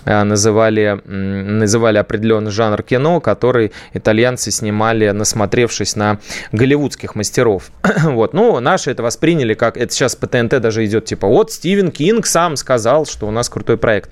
э, 0.06 0.24
называли, 0.24 1.02
называли 1.42 1.98
определенный 1.98 2.52
жанр 2.52 2.84
кино, 2.84 3.20
который 3.20 3.72
итальянцы 3.94 4.52
снимали, 4.52 5.10
насмотревшись 5.10 5.96
на 5.96 6.20
голливудских 6.52 7.16
мастеров. 7.16 7.72
вот. 8.04 8.34
Ну, 8.34 8.60
наши 8.60 8.92
это 8.92 9.04
восприняли 9.04 9.54
как... 9.54 9.78
Это 9.78 9.94
сейчас 9.94 10.16
по 10.16 10.28
ТНТ 10.28 10.62
даже 10.62 10.86
идет, 10.86 11.06
типа, 11.06 11.28
вот 11.28 11.52
Стивен 11.52 11.92
Кинг 11.92 12.26
сам 12.26 12.56
сказал, 12.56 13.06
что 13.06 13.28
у 13.28 13.32
нас 13.32 13.50
крутой 13.50 13.78
проект. 13.78 14.12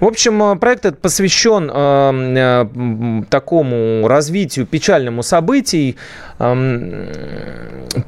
В 0.00 0.06
общем, 0.06 0.42
э, 0.42 0.56
проект 0.56 0.84
этот 0.84 1.00
посвящен 1.00 1.70
э, 1.72 2.12
э, 2.38 3.22
такому 3.30 4.06
развитию, 4.08 4.66
печальному 4.66 5.22
событий 5.22 5.96
э, 6.38 7.10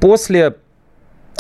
после 0.01 0.55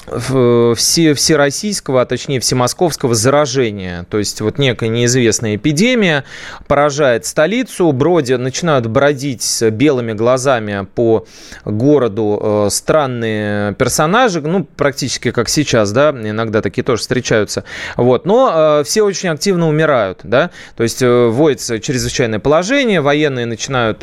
все, 0.07 1.15
всероссийского, 1.15 2.03
а 2.03 2.07
точнее 2.07 2.41
всемосковского 2.41 3.15
заражения. 3.15 4.07
То 4.11 4.19
есть 4.19 4.41
вот 4.41 4.59
некая 4.59 4.89
неизвестная 4.89 5.57
эпидемия 5.57 6.25
поражает 6.67 7.27
столицу, 7.27 7.93
броди 7.93 8.35
начинают 8.35 8.87
бродить 8.87 9.63
белыми 9.73 10.13
глазами 10.13 10.87
по 10.95 11.27
городу 11.65 12.41
э, 12.43 12.69
странные 12.71 13.75
персонажи, 13.75 14.41
ну, 14.41 14.65
практически 14.65 15.31
как 15.31 15.49
сейчас, 15.49 15.93
да, 15.93 16.11
иногда 16.11 16.63
такие 16.63 16.83
тоже 16.83 17.03
встречаются. 17.03 17.65
Вот, 17.97 18.27
но 18.27 18.81
э, 18.81 18.85
все 18.85 19.03
очень 19.03 19.29
активно 19.29 19.69
умирают, 19.69 20.21
да, 20.23 20.51
то 20.77 20.83
есть 20.83 21.03
э, 21.03 21.27
вводится 21.27 21.81
чрезвычайное 21.81 22.39
положение, 22.39 23.01
военные 23.01 23.47
начинают 23.47 24.03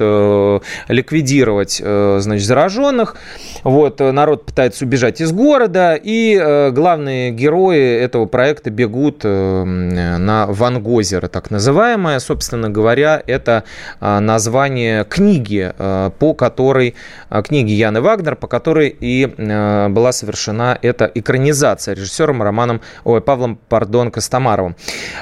ликвидировать, 0.87 1.75
значит, 1.75 2.45
зараженных, 2.45 3.15
вот, 3.63 3.99
народ 3.99 4.45
пытается 4.45 4.85
убежать 4.85 5.21
из 5.21 5.31
города, 5.31 5.92
и 5.95 6.37
э, 6.39 6.71
главные 6.71 7.31
герои 7.31 7.97
этого 7.99 8.25
проекта 8.25 8.69
бегут 8.69 9.21
э, 9.23 9.63
на 9.63 10.47
Вангозеро, 10.47 11.27
так 11.27 11.51
называемое. 11.51 12.19
Собственно 12.19 12.69
говоря, 12.69 13.21
это 13.25 13.63
э, 13.99 14.19
название 14.19 15.03
книги, 15.05 15.73
э, 15.77 16.11
по 16.17 16.33
которой, 16.33 16.95
э, 17.29 17.41
книги 17.43 17.71
Яны 17.71 18.01
Вагнер, 18.01 18.35
по 18.35 18.47
которой 18.47 18.95
и 18.99 19.25
была 19.25 20.11
совершена 20.11 20.77
эта 20.81 21.09
экранизация 21.13 21.95
режиссером 21.95 22.41
Романом, 22.41 22.81
ой, 23.03 23.21
Павлом, 23.21 23.59
пардон, 23.69 24.11
Костомаровым. 24.11 24.75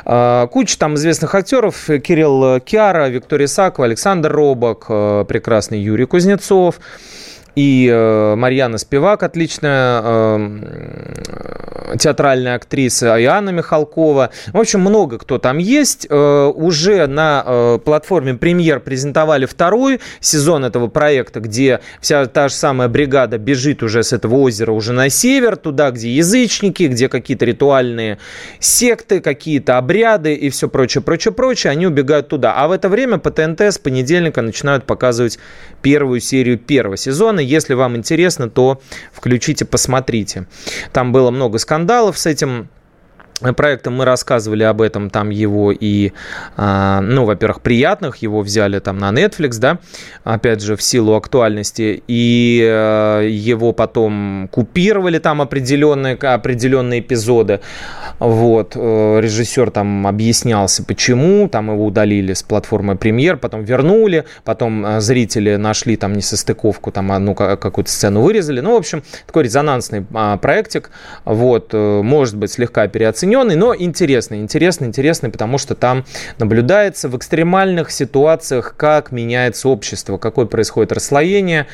Э, 0.05 0.47
куча 0.51 0.77
там 0.77 0.95
известных 0.95 1.33
актеров. 1.35 1.85
Кирилл 1.85 2.59
Киара, 2.59 3.07
Виктория 3.07 3.47
Сакова, 3.47 3.85
Александр 3.85 4.31
Робок, 4.31 4.87
прекрасный 5.27 5.79
Юрий 5.79 6.05
Кузнецов 6.05 6.79
и 7.55 7.89
э, 7.91 8.35
Марьяна 8.35 8.77
Спивак, 8.77 9.23
отличная 9.23 10.01
э, 10.03 11.97
театральная 11.99 12.55
актриса, 12.55 13.17
и 13.17 13.25
Анна 13.25 13.49
Михалкова. 13.49 14.31
В 14.53 14.57
общем, 14.57 14.81
много 14.81 15.17
кто 15.17 15.37
там 15.37 15.57
есть. 15.57 16.07
Э, 16.09 16.45
уже 16.47 17.07
на 17.07 17.43
э, 17.45 17.79
платформе 17.83 18.35
«Премьер» 18.35 18.79
презентовали 18.79 19.45
второй 19.45 19.99
сезон 20.19 20.65
этого 20.65 20.87
проекта, 20.87 21.39
где 21.39 21.81
вся 21.99 22.25
та 22.25 22.47
же 22.47 22.55
самая 22.55 22.87
бригада 22.87 23.37
бежит 23.37 23.83
уже 23.83 24.03
с 24.03 24.13
этого 24.13 24.35
озера 24.35 24.71
уже 24.71 24.93
на 24.93 25.09
север, 25.09 25.57
туда, 25.57 25.91
где 25.91 26.09
язычники, 26.09 26.83
где 26.83 27.09
какие-то 27.09 27.45
ритуальные 27.45 28.17
секты, 28.59 29.19
какие-то 29.19 29.77
обряды 29.77 30.33
и 30.33 30.49
все 30.49 30.69
прочее, 30.69 31.01
прочее, 31.01 31.33
прочее. 31.33 31.71
Они 31.71 31.87
убегают 31.87 32.29
туда. 32.29 32.53
А 32.55 32.67
в 32.67 32.71
это 32.71 32.89
время 32.89 33.17
по 33.17 33.31
ТНТ 33.31 33.61
с 33.61 33.77
понедельника 33.77 34.41
начинают 34.41 34.85
показывать 34.85 35.39
первую 35.81 36.19
серию 36.19 36.57
первого 36.57 36.97
сезона. 36.97 37.40
Если 37.41 37.73
вам 37.73 37.95
интересно, 37.95 38.49
то 38.49 38.81
включите, 39.11 39.65
посмотрите. 39.65 40.47
Там 40.93 41.11
было 41.11 41.31
много 41.31 41.57
скандалов 41.57 42.17
с 42.17 42.25
этим 42.25 42.69
проектом 43.55 43.95
мы 43.95 44.05
рассказывали 44.05 44.63
об 44.63 44.81
этом, 44.81 45.09
там 45.09 45.29
его 45.29 45.71
и, 45.71 46.11
а, 46.57 47.01
ну, 47.01 47.25
во-первых, 47.25 47.61
приятных, 47.61 48.17
его 48.17 48.41
взяли 48.41 48.79
там 48.79 48.97
на 48.97 49.11
Netflix, 49.11 49.59
да, 49.59 49.79
опять 50.23 50.61
же, 50.61 50.75
в 50.75 50.81
силу 50.81 51.15
актуальности, 51.15 52.03
и 52.07 52.61
э, 52.63 53.27
его 53.27 53.73
потом 53.73 54.47
купировали 54.51 55.17
там 55.17 55.41
определенные, 55.41 56.15
определенные 56.15 56.99
эпизоды, 56.99 57.61
вот, 58.19 58.73
э, 58.75 59.19
режиссер 59.21 59.71
там 59.71 60.05
объяснялся, 60.05 60.83
почему, 60.83 61.49
там 61.49 61.71
его 61.71 61.85
удалили 61.85 62.33
с 62.33 62.43
платформы 62.43 62.95
премьер, 62.95 63.37
потом 63.37 63.63
вернули, 63.63 64.25
потом 64.43 64.85
э, 64.85 65.01
зрители 65.01 65.55
нашли 65.55 65.95
там 65.97 66.13
несостыковку, 66.13 66.91
там 66.91 67.11
одну 67.11 67.33
какую-то 67.33 67.89
сцену 67.91 68.21
вырезали, 68.21 68.59
ну, 68.61 68.73
в 68.73 68.77
общем, 68.77 69.03
такой 69.25 69.43
резонансный 69.43 70.05
а, 70.13 70.37
проектик, 70.37 70.91
вот, 71.25 71.73
может 71.73 72.37
быть, 72.37 72.51
слегка 72.51 72.87
переоценен, 72.87 73.30
удлиненный, 73.31 73.55
но 73.55 73.75
интересный. 73.75 74.41
Интересный, 74.41 74.87
интересный, 74.87 75.29
потому 75.29 75.57
что 75.57 75.75
там 75.75 76.05
наблюдается 76.37 77.09
в 77.09 77.17
экстремальных 77.17 77.91
ситуациях, 77.91 78.75
как 78.77 79.11
меняется 79.11 79.69
общество, 79.69 80.17
какое 80.17 80.45
происходит 80.45 80.91
расслоение 80.91 81.67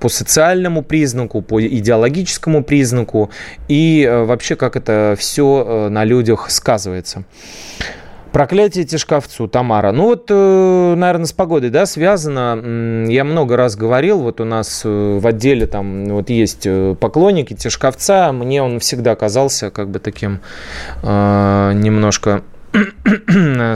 по 0.00 0.08
социальному 0.08 0.82
признаку, 0.82 1.42
по 1.42 1.60
идеологическому 1.62 2.64
признаку 2.64 3.30
и 3.68 4.02
э, 4.02 4.24
вообще 4.24 4.56
как 4.56 4.76
это 4.76 5.14
все 5.18 5.64
э, 5.66 5.88
на 5.88 6.04
людях 6.04 6.50
сказывается. 6.50 7.24
Проклятие 8.34 8.84
Тишковцу, 8.84 9.46
Тамара. 9.46 9.92
Ну 9.92 10.06
вот, 10.06 10.26
э, 10.28 10.94
наверное, 10.96 11.26
с 11.26 11.32
погодой, 11.32 11.70
да, 11.70 11.86
связано. 11.86 13.06
Я 13.08 13.22
много 13.22 13.56
раз 13.56 13.76
говорил, 13.76 14.22
вот 14.22 14.40
у 14.40 14.44
нас 14.44 14.82
э, 14.84 15.18
в 15.20 15.24
отделе 15.24 15.68
там 15.68 16.06
вот 16.06 16.30
есть 16.30 16.66
э, 16.66 16.96
поклонники 16.98 17.54
Тишковца. 17.54 18.32
Мне 18.32 18.60
он 18.60 18.80
всегда 18.80 19.14
казался 19.14 19.70
как 19.70 19.88
бы 19.88 20.00
таким 20.00 20.40
э, 21.04 21.72
немножко 21.76 22.42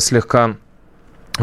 слегка 0.00 0.56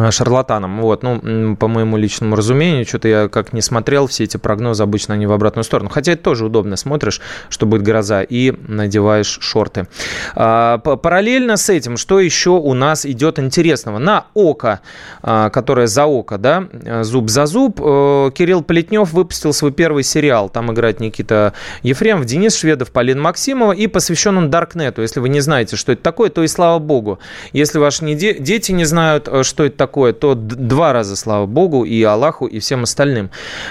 шарлатаном. 0.10 0.82
Вот, 0.82 1.04
ну, 1.04 1.56
по 1.56 1.68
моему 1.68 1.98
личному 1.98 2.36
разумению, 2.36 2.86
что-то 2.86 3.08
я 3.08 3.28
как 3.30 3.54
не 3.54 3.62
смотрел, 3.62 4.08
все 4.08 4.24
эти 4.26 4.38
прогнозы 4.38 4.84
обычно 4.84 5.14
они 5.14 5.26
в 5.26 5.32
обратную 5.32 5.64
сторону. 5.64 5.90
Хотя 5.90 6.14
это 6.14 6.24
тоже 6.24 6.46
удобно, 6.46 6.76
смотришь, 6.76 7.22
что 7.50 7.66
будет 7.66 7.84
гроза, 7.84 8.22
и 8.22 8.54
надеваешь 8.68 9.38
шорты. 9.42 9.88
А, 10.36 10.78
параллельно 10.78 11.58
с 11.58 11.70
этим, 11.70 11.98
что 11.98 12.20
еще 12.20 12.52
у 12.52 12.74
нас 12.74 13.06
идет 13.06 13.40
интересного? 13.40 14.00
На 14.00 14.26
око, 14.34 14.82
а, 15.22 15.50
которое 15.50 15.88
за 15.88 16.06
око, 16.06 16.38
да, 16.38 16.68
зуб 17.04 17.30
за 17.30 17.46
зуб, 17.46 17.80
э, 17.82 18.32
Кирилл 18.34 18.62
Плетнев 18.64 19.14
выпустил 19.14 19.54
свой 19.54 19.72
первый 19.72 20.04
сериал. 20.04 20.50
Там 20.50 20.72
играет 20.72 21.00
Никита 21.00 21.54
Ефремов, 21.84 22.26
Денис 22.26 22.56
Шведов, 22.56 22.92
Полина 22.92 23.22
Максимова, 23.22 23.72
и 23.72 23.88
посвящен 23.88 24.38
он 24.38 24.50
Даркнету. 24.50 25.02
Если 25.02 25.20
вы 25.20 25.30
не 25.30 25.42
знаете, 25.42 25.76
что 25.76 25.92
это 25.92 26.02
такое, 26.02 26.30
то 26.30 26.44
и 26.44 26.48
слава 26.48 26.80
богу. 26.80 27.20
Если 27.54 27.80
ваши 27.80 28.06
дети 28.14 28.72
не 28.72 28.86
знают, 28.86 29.28
э, 29.28 29.44
что 29.44 29.64
это 29.64 29.78
то 29.88 30.36
два 30.36 30.94
раза, 30.94 31.16
слава 31.16 31.46
богу, 31.46 31.84
и 31.86 32.04
Аллаху, 32.04 32.46
и 32.46 32.60
всем 32.60 32.84
остальным. 32.84 33.30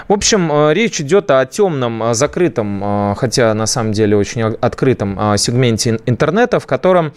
В 0.08 0.12
общем, 0.12 0.50
э, 0.52 0.74
речь 0.74 1.00
идет 1.00 1.30
о 1.30 1.44
темном, 1.46 2.02
э, 2.02 2.14
закрытом, 2.14 2.82
э, 2.82 3.14
хотя 3.16 3.54
на 3.54 3.66
самом 3.66 3.92
деле 3.92 4.16
очень 4.16 4.42
открытом 4.42 5.18
сегменте 5.36 5.98
интернета, 6.06 6.60
в 6.60 6.66
котором 6.66 7.12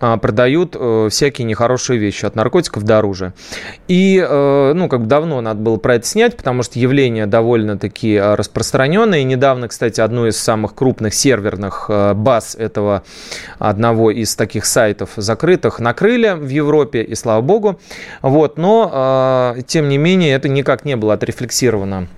продают 0.00 0.76
всякие 1.10 1.46
нехорошие 1.46 1.98
вещи, 1.98 2.26
от 2.26 2.34
наркотиков 2.34 2.82
до 2.82 2.98
оружия. 2.98 3.32
И, 3.88 4.18
ну, 4.20 4.88
как 4.88 5.00
бы 5.02 5.06
давно 5.06 5.40
надо 5.40 5.60
было 5.60 5.76
про 5.76 5.94
это 5.94 6.06
снять, 6.06 6.36
потому 6.36 6.62
что 6.62 6.78
явление 6.78 7.26
довольно-таки 7.26 8.18
распространенное. 8.20 9.20
И 9.20 9.24
недавно, 9.24 9.68
кстати, 9.68 10.00
одну 10.00 10.26
из 10.26 10.36
самых 10.36 10.74
крупных 10.74 11.14
серверных 11.14 11.88
баз 12.16 12.54
этого 12.56 13.04
одного 13.58 14.10
из 14.10 14.34
таких 14.34 14.66
сайтов 14.66 15.10
закрытых 15.16 15.78
накрыли 15.78 16.34
в 16.36 16.48
Европе, 16.48 17.02
и 17.02 17.14
слава 17.14 17.40
богу. 17.40 17.80
Вот, 18.24 18.56
но, 18.56 19.54
тем 19.66 19.90
не 19.90 19.98
менее, 19.98 20.32
это 20.32 20.48
никак 20.48 20.86
не 20.86 20.96
было 20.96 21.12
отрефлексировано 21.12 22.08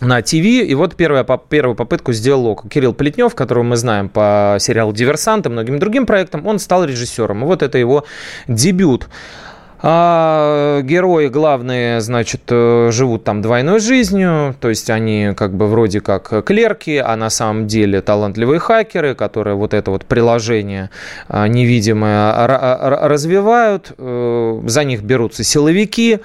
на 0.00 0.20
ТВ. 0.20 0.34
И 0.34 0.74
вот 0.74 0.96
первая, 0.96 1.24
первую 1.24 1.76
попытку 1.76 2.12
сделал 2.12 2.56
Кирилл 2.56 2.92
Плетнев, 2.92 3.36
которого 3.36 3.62
мы 3.62 3.76
знаем 3.76 4.08
по 4.08 4.56
сериалу 4.58 4.92
«Диверсант» 4.92 5.46
и 5.46 5.48
многим 5.48 5.78
другим 5.78 6.06
проектам. 6.06 6.44
Он 6.44 6.58
стал 6.58 6.84
режиссером. 6.84 7.44
И 7.44 7.46
вот 7.46 7.62
это 7.62 7.78
его 7.78 8.04
дебют. 8.48 9.08
А 9.80 10.80
герои 10.82 11.28
главные, 11.28 12.00
значит, 12.00 12.42
э, 12.48 12.90
живут 12.90 13.22
там 13.22 13.42
двойной 13.42 13.78
жизнью, 13.78 14.56
то 14.60 14.68
есть 14.68 14.90
они 14.90 15.34
как 15.36 15.54
бы 15.54 15.68
вроде 15.68 16.00
как 16.00 16.44
клерки, 16.44 16.96
а 16.96 17.14
на 17.14 17.30
самом 17.30 17.68
деле 17.68 18.00
талантливые 18.00 18.58
хакеры, 18.58 19.14
которые 19.14 19.54
вот 19.54 19.74
это 19.74 19.92
вот 19.92 20.04
приложение 20.04 20.90
а, 21.28 21.46
невидимое 21.46 22.32
развивают, 23.08 23.92
э, 23.96 24.60
за 24.66 24.84
них 24.84 25.02
берутся 25.02 25.44
силовики, 25.44 26.18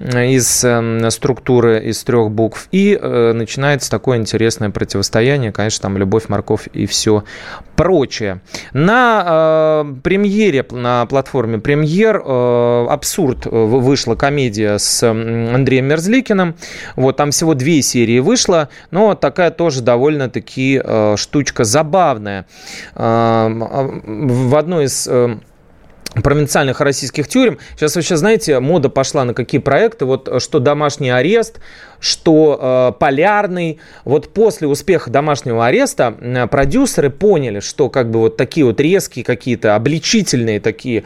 из 0.00 0.64
эм, 0.64 1.10
структуры 1.10 1.80
из 1.84 2.02
трех 2.04 2.30
букв. 2.30 2.68
И 2.72 2.98
э, 3.00 3.32
начинается 3.32 3.90
такое 3.90 4.18
интересное 4.18 4.70
противостояние, 4.70 5.52
конечно, 5.52 5.82
там 5.82 5.98
любовь, 5.98 6.28
морковь 6.28 6.68
и 6.72 6.86
все 6.86 7.24
прочее. 7.76 8.40
На 8.72 9.84
э, 9.84 9.94
премьере, 10.02 10.66
на 10.70 11.06
платформе 11.06 11.58
премьер 11.58 12.22
э, 12.24 12.86
«Абсурд» 12.88 13.46
вышла 13.46 14.14
комедия 14.14 14.78
с 14.78 15.02
Андреем 15.02 15.86
Мерзликиным. 15.86 16.56
Вот 16.96 17.16
там 17.16 17.30
всего 17.30 17.54
две 17.54 17.82
серии 17.82 18.18
вышло, 18.18 18.68
но 18.90 19.14
такая 19.14 19.50
тоже 19.50 19.82
довольно-таки 19.82 20.80
э, 20.82 21.14
штучка 21.16 21.64
забавная. 21.64 22.46
Э, 22.94 23.48
в 23.48 24.56
одной 24.56 24.86
из 24.86 25.06
э, 25.08 25.38
провинциальных 26.14 26.80
российских 26.80 27.28
тюрем. 27.28 27.58
Сейчас 27.76 27.96
вообще, 27.96 28.16
знаете, 28.16 28.60
мода 28.60 28.88
пошла 28.88 29.24
на 29.24 29.34
какие 29.34 29.60
проекты, 29.60 30.04
вот 30.04 30.28
э, 30.28 30.40
что 30.40 30.58
домашний 30.58 31.10
арест, 31.10 31.60
что 32.00 32.92
э, 32.94 32.98
полярный. 32.98 33.78
Вот 34.04 34.32
после 34.32 34.68
успеха 34.68 35.10
домашнего 35.10 35.66
ареста 35.66 36.14
э, 36.18 36.46
продюсеры 36.46 37.10
поняли, 37.10 37.60
что 37.60 37.90
как 37.90 38.10
бы 38.10 38.20
вот 38.20 38.36
такие 38.36 38.64
вот 38.64 38.80
резкие 38.80 39.24
какие-то 39.24 39.74
обличительные 39.74 40.60
такие 40.60 41.04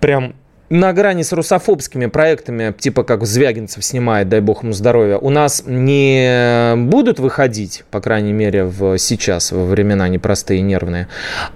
прям 0.00 0.34
на 0.70 0.92
грани 0.92 1.22
с 1.22 1.32
русофобскими 1.32 2.06
проектами, 2.06 2.74
типа 2.76 3.04
как 3.04 3.24
Звягинцев 3.24 3.84
снимает, 3.84 4.28
дай 4.28 4.40
бог 4.40 4.62
ему 4.62 4.72
здоровья, 4.72 5.18
у 5.18 5.30
нас 5.30 5.64
не 5.66 6.74
будут 6.76 7.18
выходить, 7.18 7.84
по 7.90 8.00
крайней 8.00 8.32
мере, 8.32 8.64
в 8.64 8.98
сейчас, 8.98 9.52
во 9.52 9.64
времена 9.64 10.08
непростые 10.08 10.62
нервные. 10.62 11.08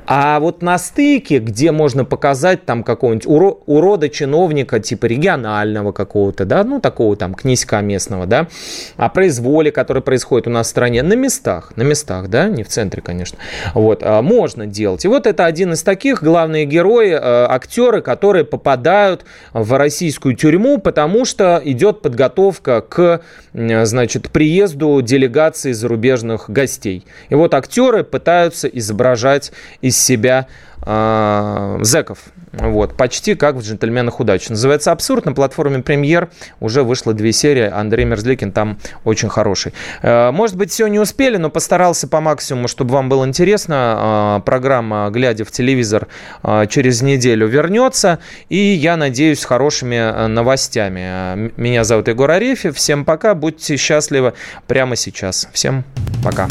А 0.07 0.39
вот 0.41 0.63
на 0.63 0.79
стыке, 0.79 1.39
где 1.39 1.73
можно 1.73 2.05
показать 2.05 2.67
там 2.67 2.85
какого-нибудь 2.85 3.27
уро- 3.27 3.59
урода 3.67 4.09
чиновника, 4.09 4.79
типа 4.79 5.07
регионального 5.07 5.93
какого-то, 5.93 6.45
да, 6.45 6.63
ну 6.65 6.81
такого 6.81 7.17
там 7.17 7.35
князька 7.35 7.81
местного, 7.81 8.27
да, 8.27 8.49
о 8.97 9.09
произволе, 9.09 9.73
который 9.73 10.03
происходит 10.03 10.47
у 10.47 10.51
нас 10.51 10.67
в 10.67 10.71
стране, 10.71 11.03
на 11.03 11.15
местах, 11.15 11.73
на 11.77 11.83
местах, 11.83 12.29
да, 12.29 12.49
не 12.49 12.63
в 12.63 12.69
центре, 12.69 13.01
конечно, 13.01 13.39
вот, 13.75 14.03
а 14.03 14.21
можно 14.21 14.67
делать. 14.67 15.05
И 15.05 15.09
вот 15.09 15.27
это 15.27 15.47
один 15.47 15.73
из 15.73 15.83
таких, 15.83 16.23
главные 16.23 16.67
герои, 16.67 17.13
э, 17.13 17.19
актеры, 17.49 18.03
которые 18.03 18.45
попадают 18.45 18.97
попадают 18.99 19.24
в 19.53 19.76
российскую 19.78 20.34
тюрьму, 20.34 20.78
потому 20.78 21.24
что 21.24 21.61
идет 21.64 22.03
подготовка 22.03 22.80
к 22.80 23.20
значит, 23.53 24.30
приезду 24.30 25.01
делегации 25.03 25.72
зарубежных 25.72 26.51
гостей. 26.51 27.05
И 27.28 27.34
вот 27.34 27.55
актеры 27.55 28.05
пытаются 28.05 28.68
изображать 28.68 29.53
из 29.80 29.96
себя 29.96 30.46
э, 30.83 31.79
зеков. 31.83 32.18
Вот, 32.53 32.97
почти 32.97 33.35
как 33.35 33.57
в 33.57 33.62
«Джентльменах 33.62 34.20
удачи». 34.20 34.51
Называется 34.51 34.93
«Абсурд». 34.93 35.26
На 35.26 35.33
платформе 35.33 35.81
«Премьер» 35.81 36.31
уже 36.61 36.83
вышло 36.83 37.12
две 37.12 37.33
серии. 37.33 37.68
Андрей 37.68 38.05
Мерзликин 38.05 38.53
там 38.53 38.79
очень 39.05 39.29
хороший. 39.29 39.72
Э, 40.03 40.31
может 40.31 40.57
быть, 40.57 40.70
все 40.70 40.87
не 40.87 40.99
успели, 40.99 41.37
но 41.37 41.51
постарался 41.51 42.09
по 42.09 42.20
максимуму, 42.20 42.68
чтобы 42.68 42.95
вам 42.95 43.09
было 43.09 43.26
интересно. 43.26 44.39
Э, 44.39 44.45
программа 44.45 45.11
«Глядя 45.11 45.45
в 45.45 45.51
телевизор» 45.51 46.09
э, 46.43 46.66
через 46.68 47.03
неделю 47.03 47.47
вернется. 47.47 48.18
И 48.49 48.57
я 48.57 48.97
надеюсь, 48.97 49.41
с 49.41 49.45
хорошими 49.45 50.26
новостями. 50.26 51.53
Меня 51.57 51.85
зовут 51.85 52.09
Егор 52.09 52.31
Арефьев. 52.31 52.76
Всем 52.76 53.05
пока. 53.05 53.35
Будьте 53.35 53.76
счастливы 53.76 54.35
прямо 54.66 54.97
сейчас. 54.97 55.49
Всем 55.53 55.85
пока. 56.24 56.49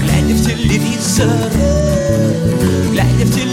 Глядя 0.00 0.34
в 0.34 0.46
телевизор, 0.46 1.28
глядя 2.92 3.24
в 3.24 3.34
телевизор, 3.34 3.51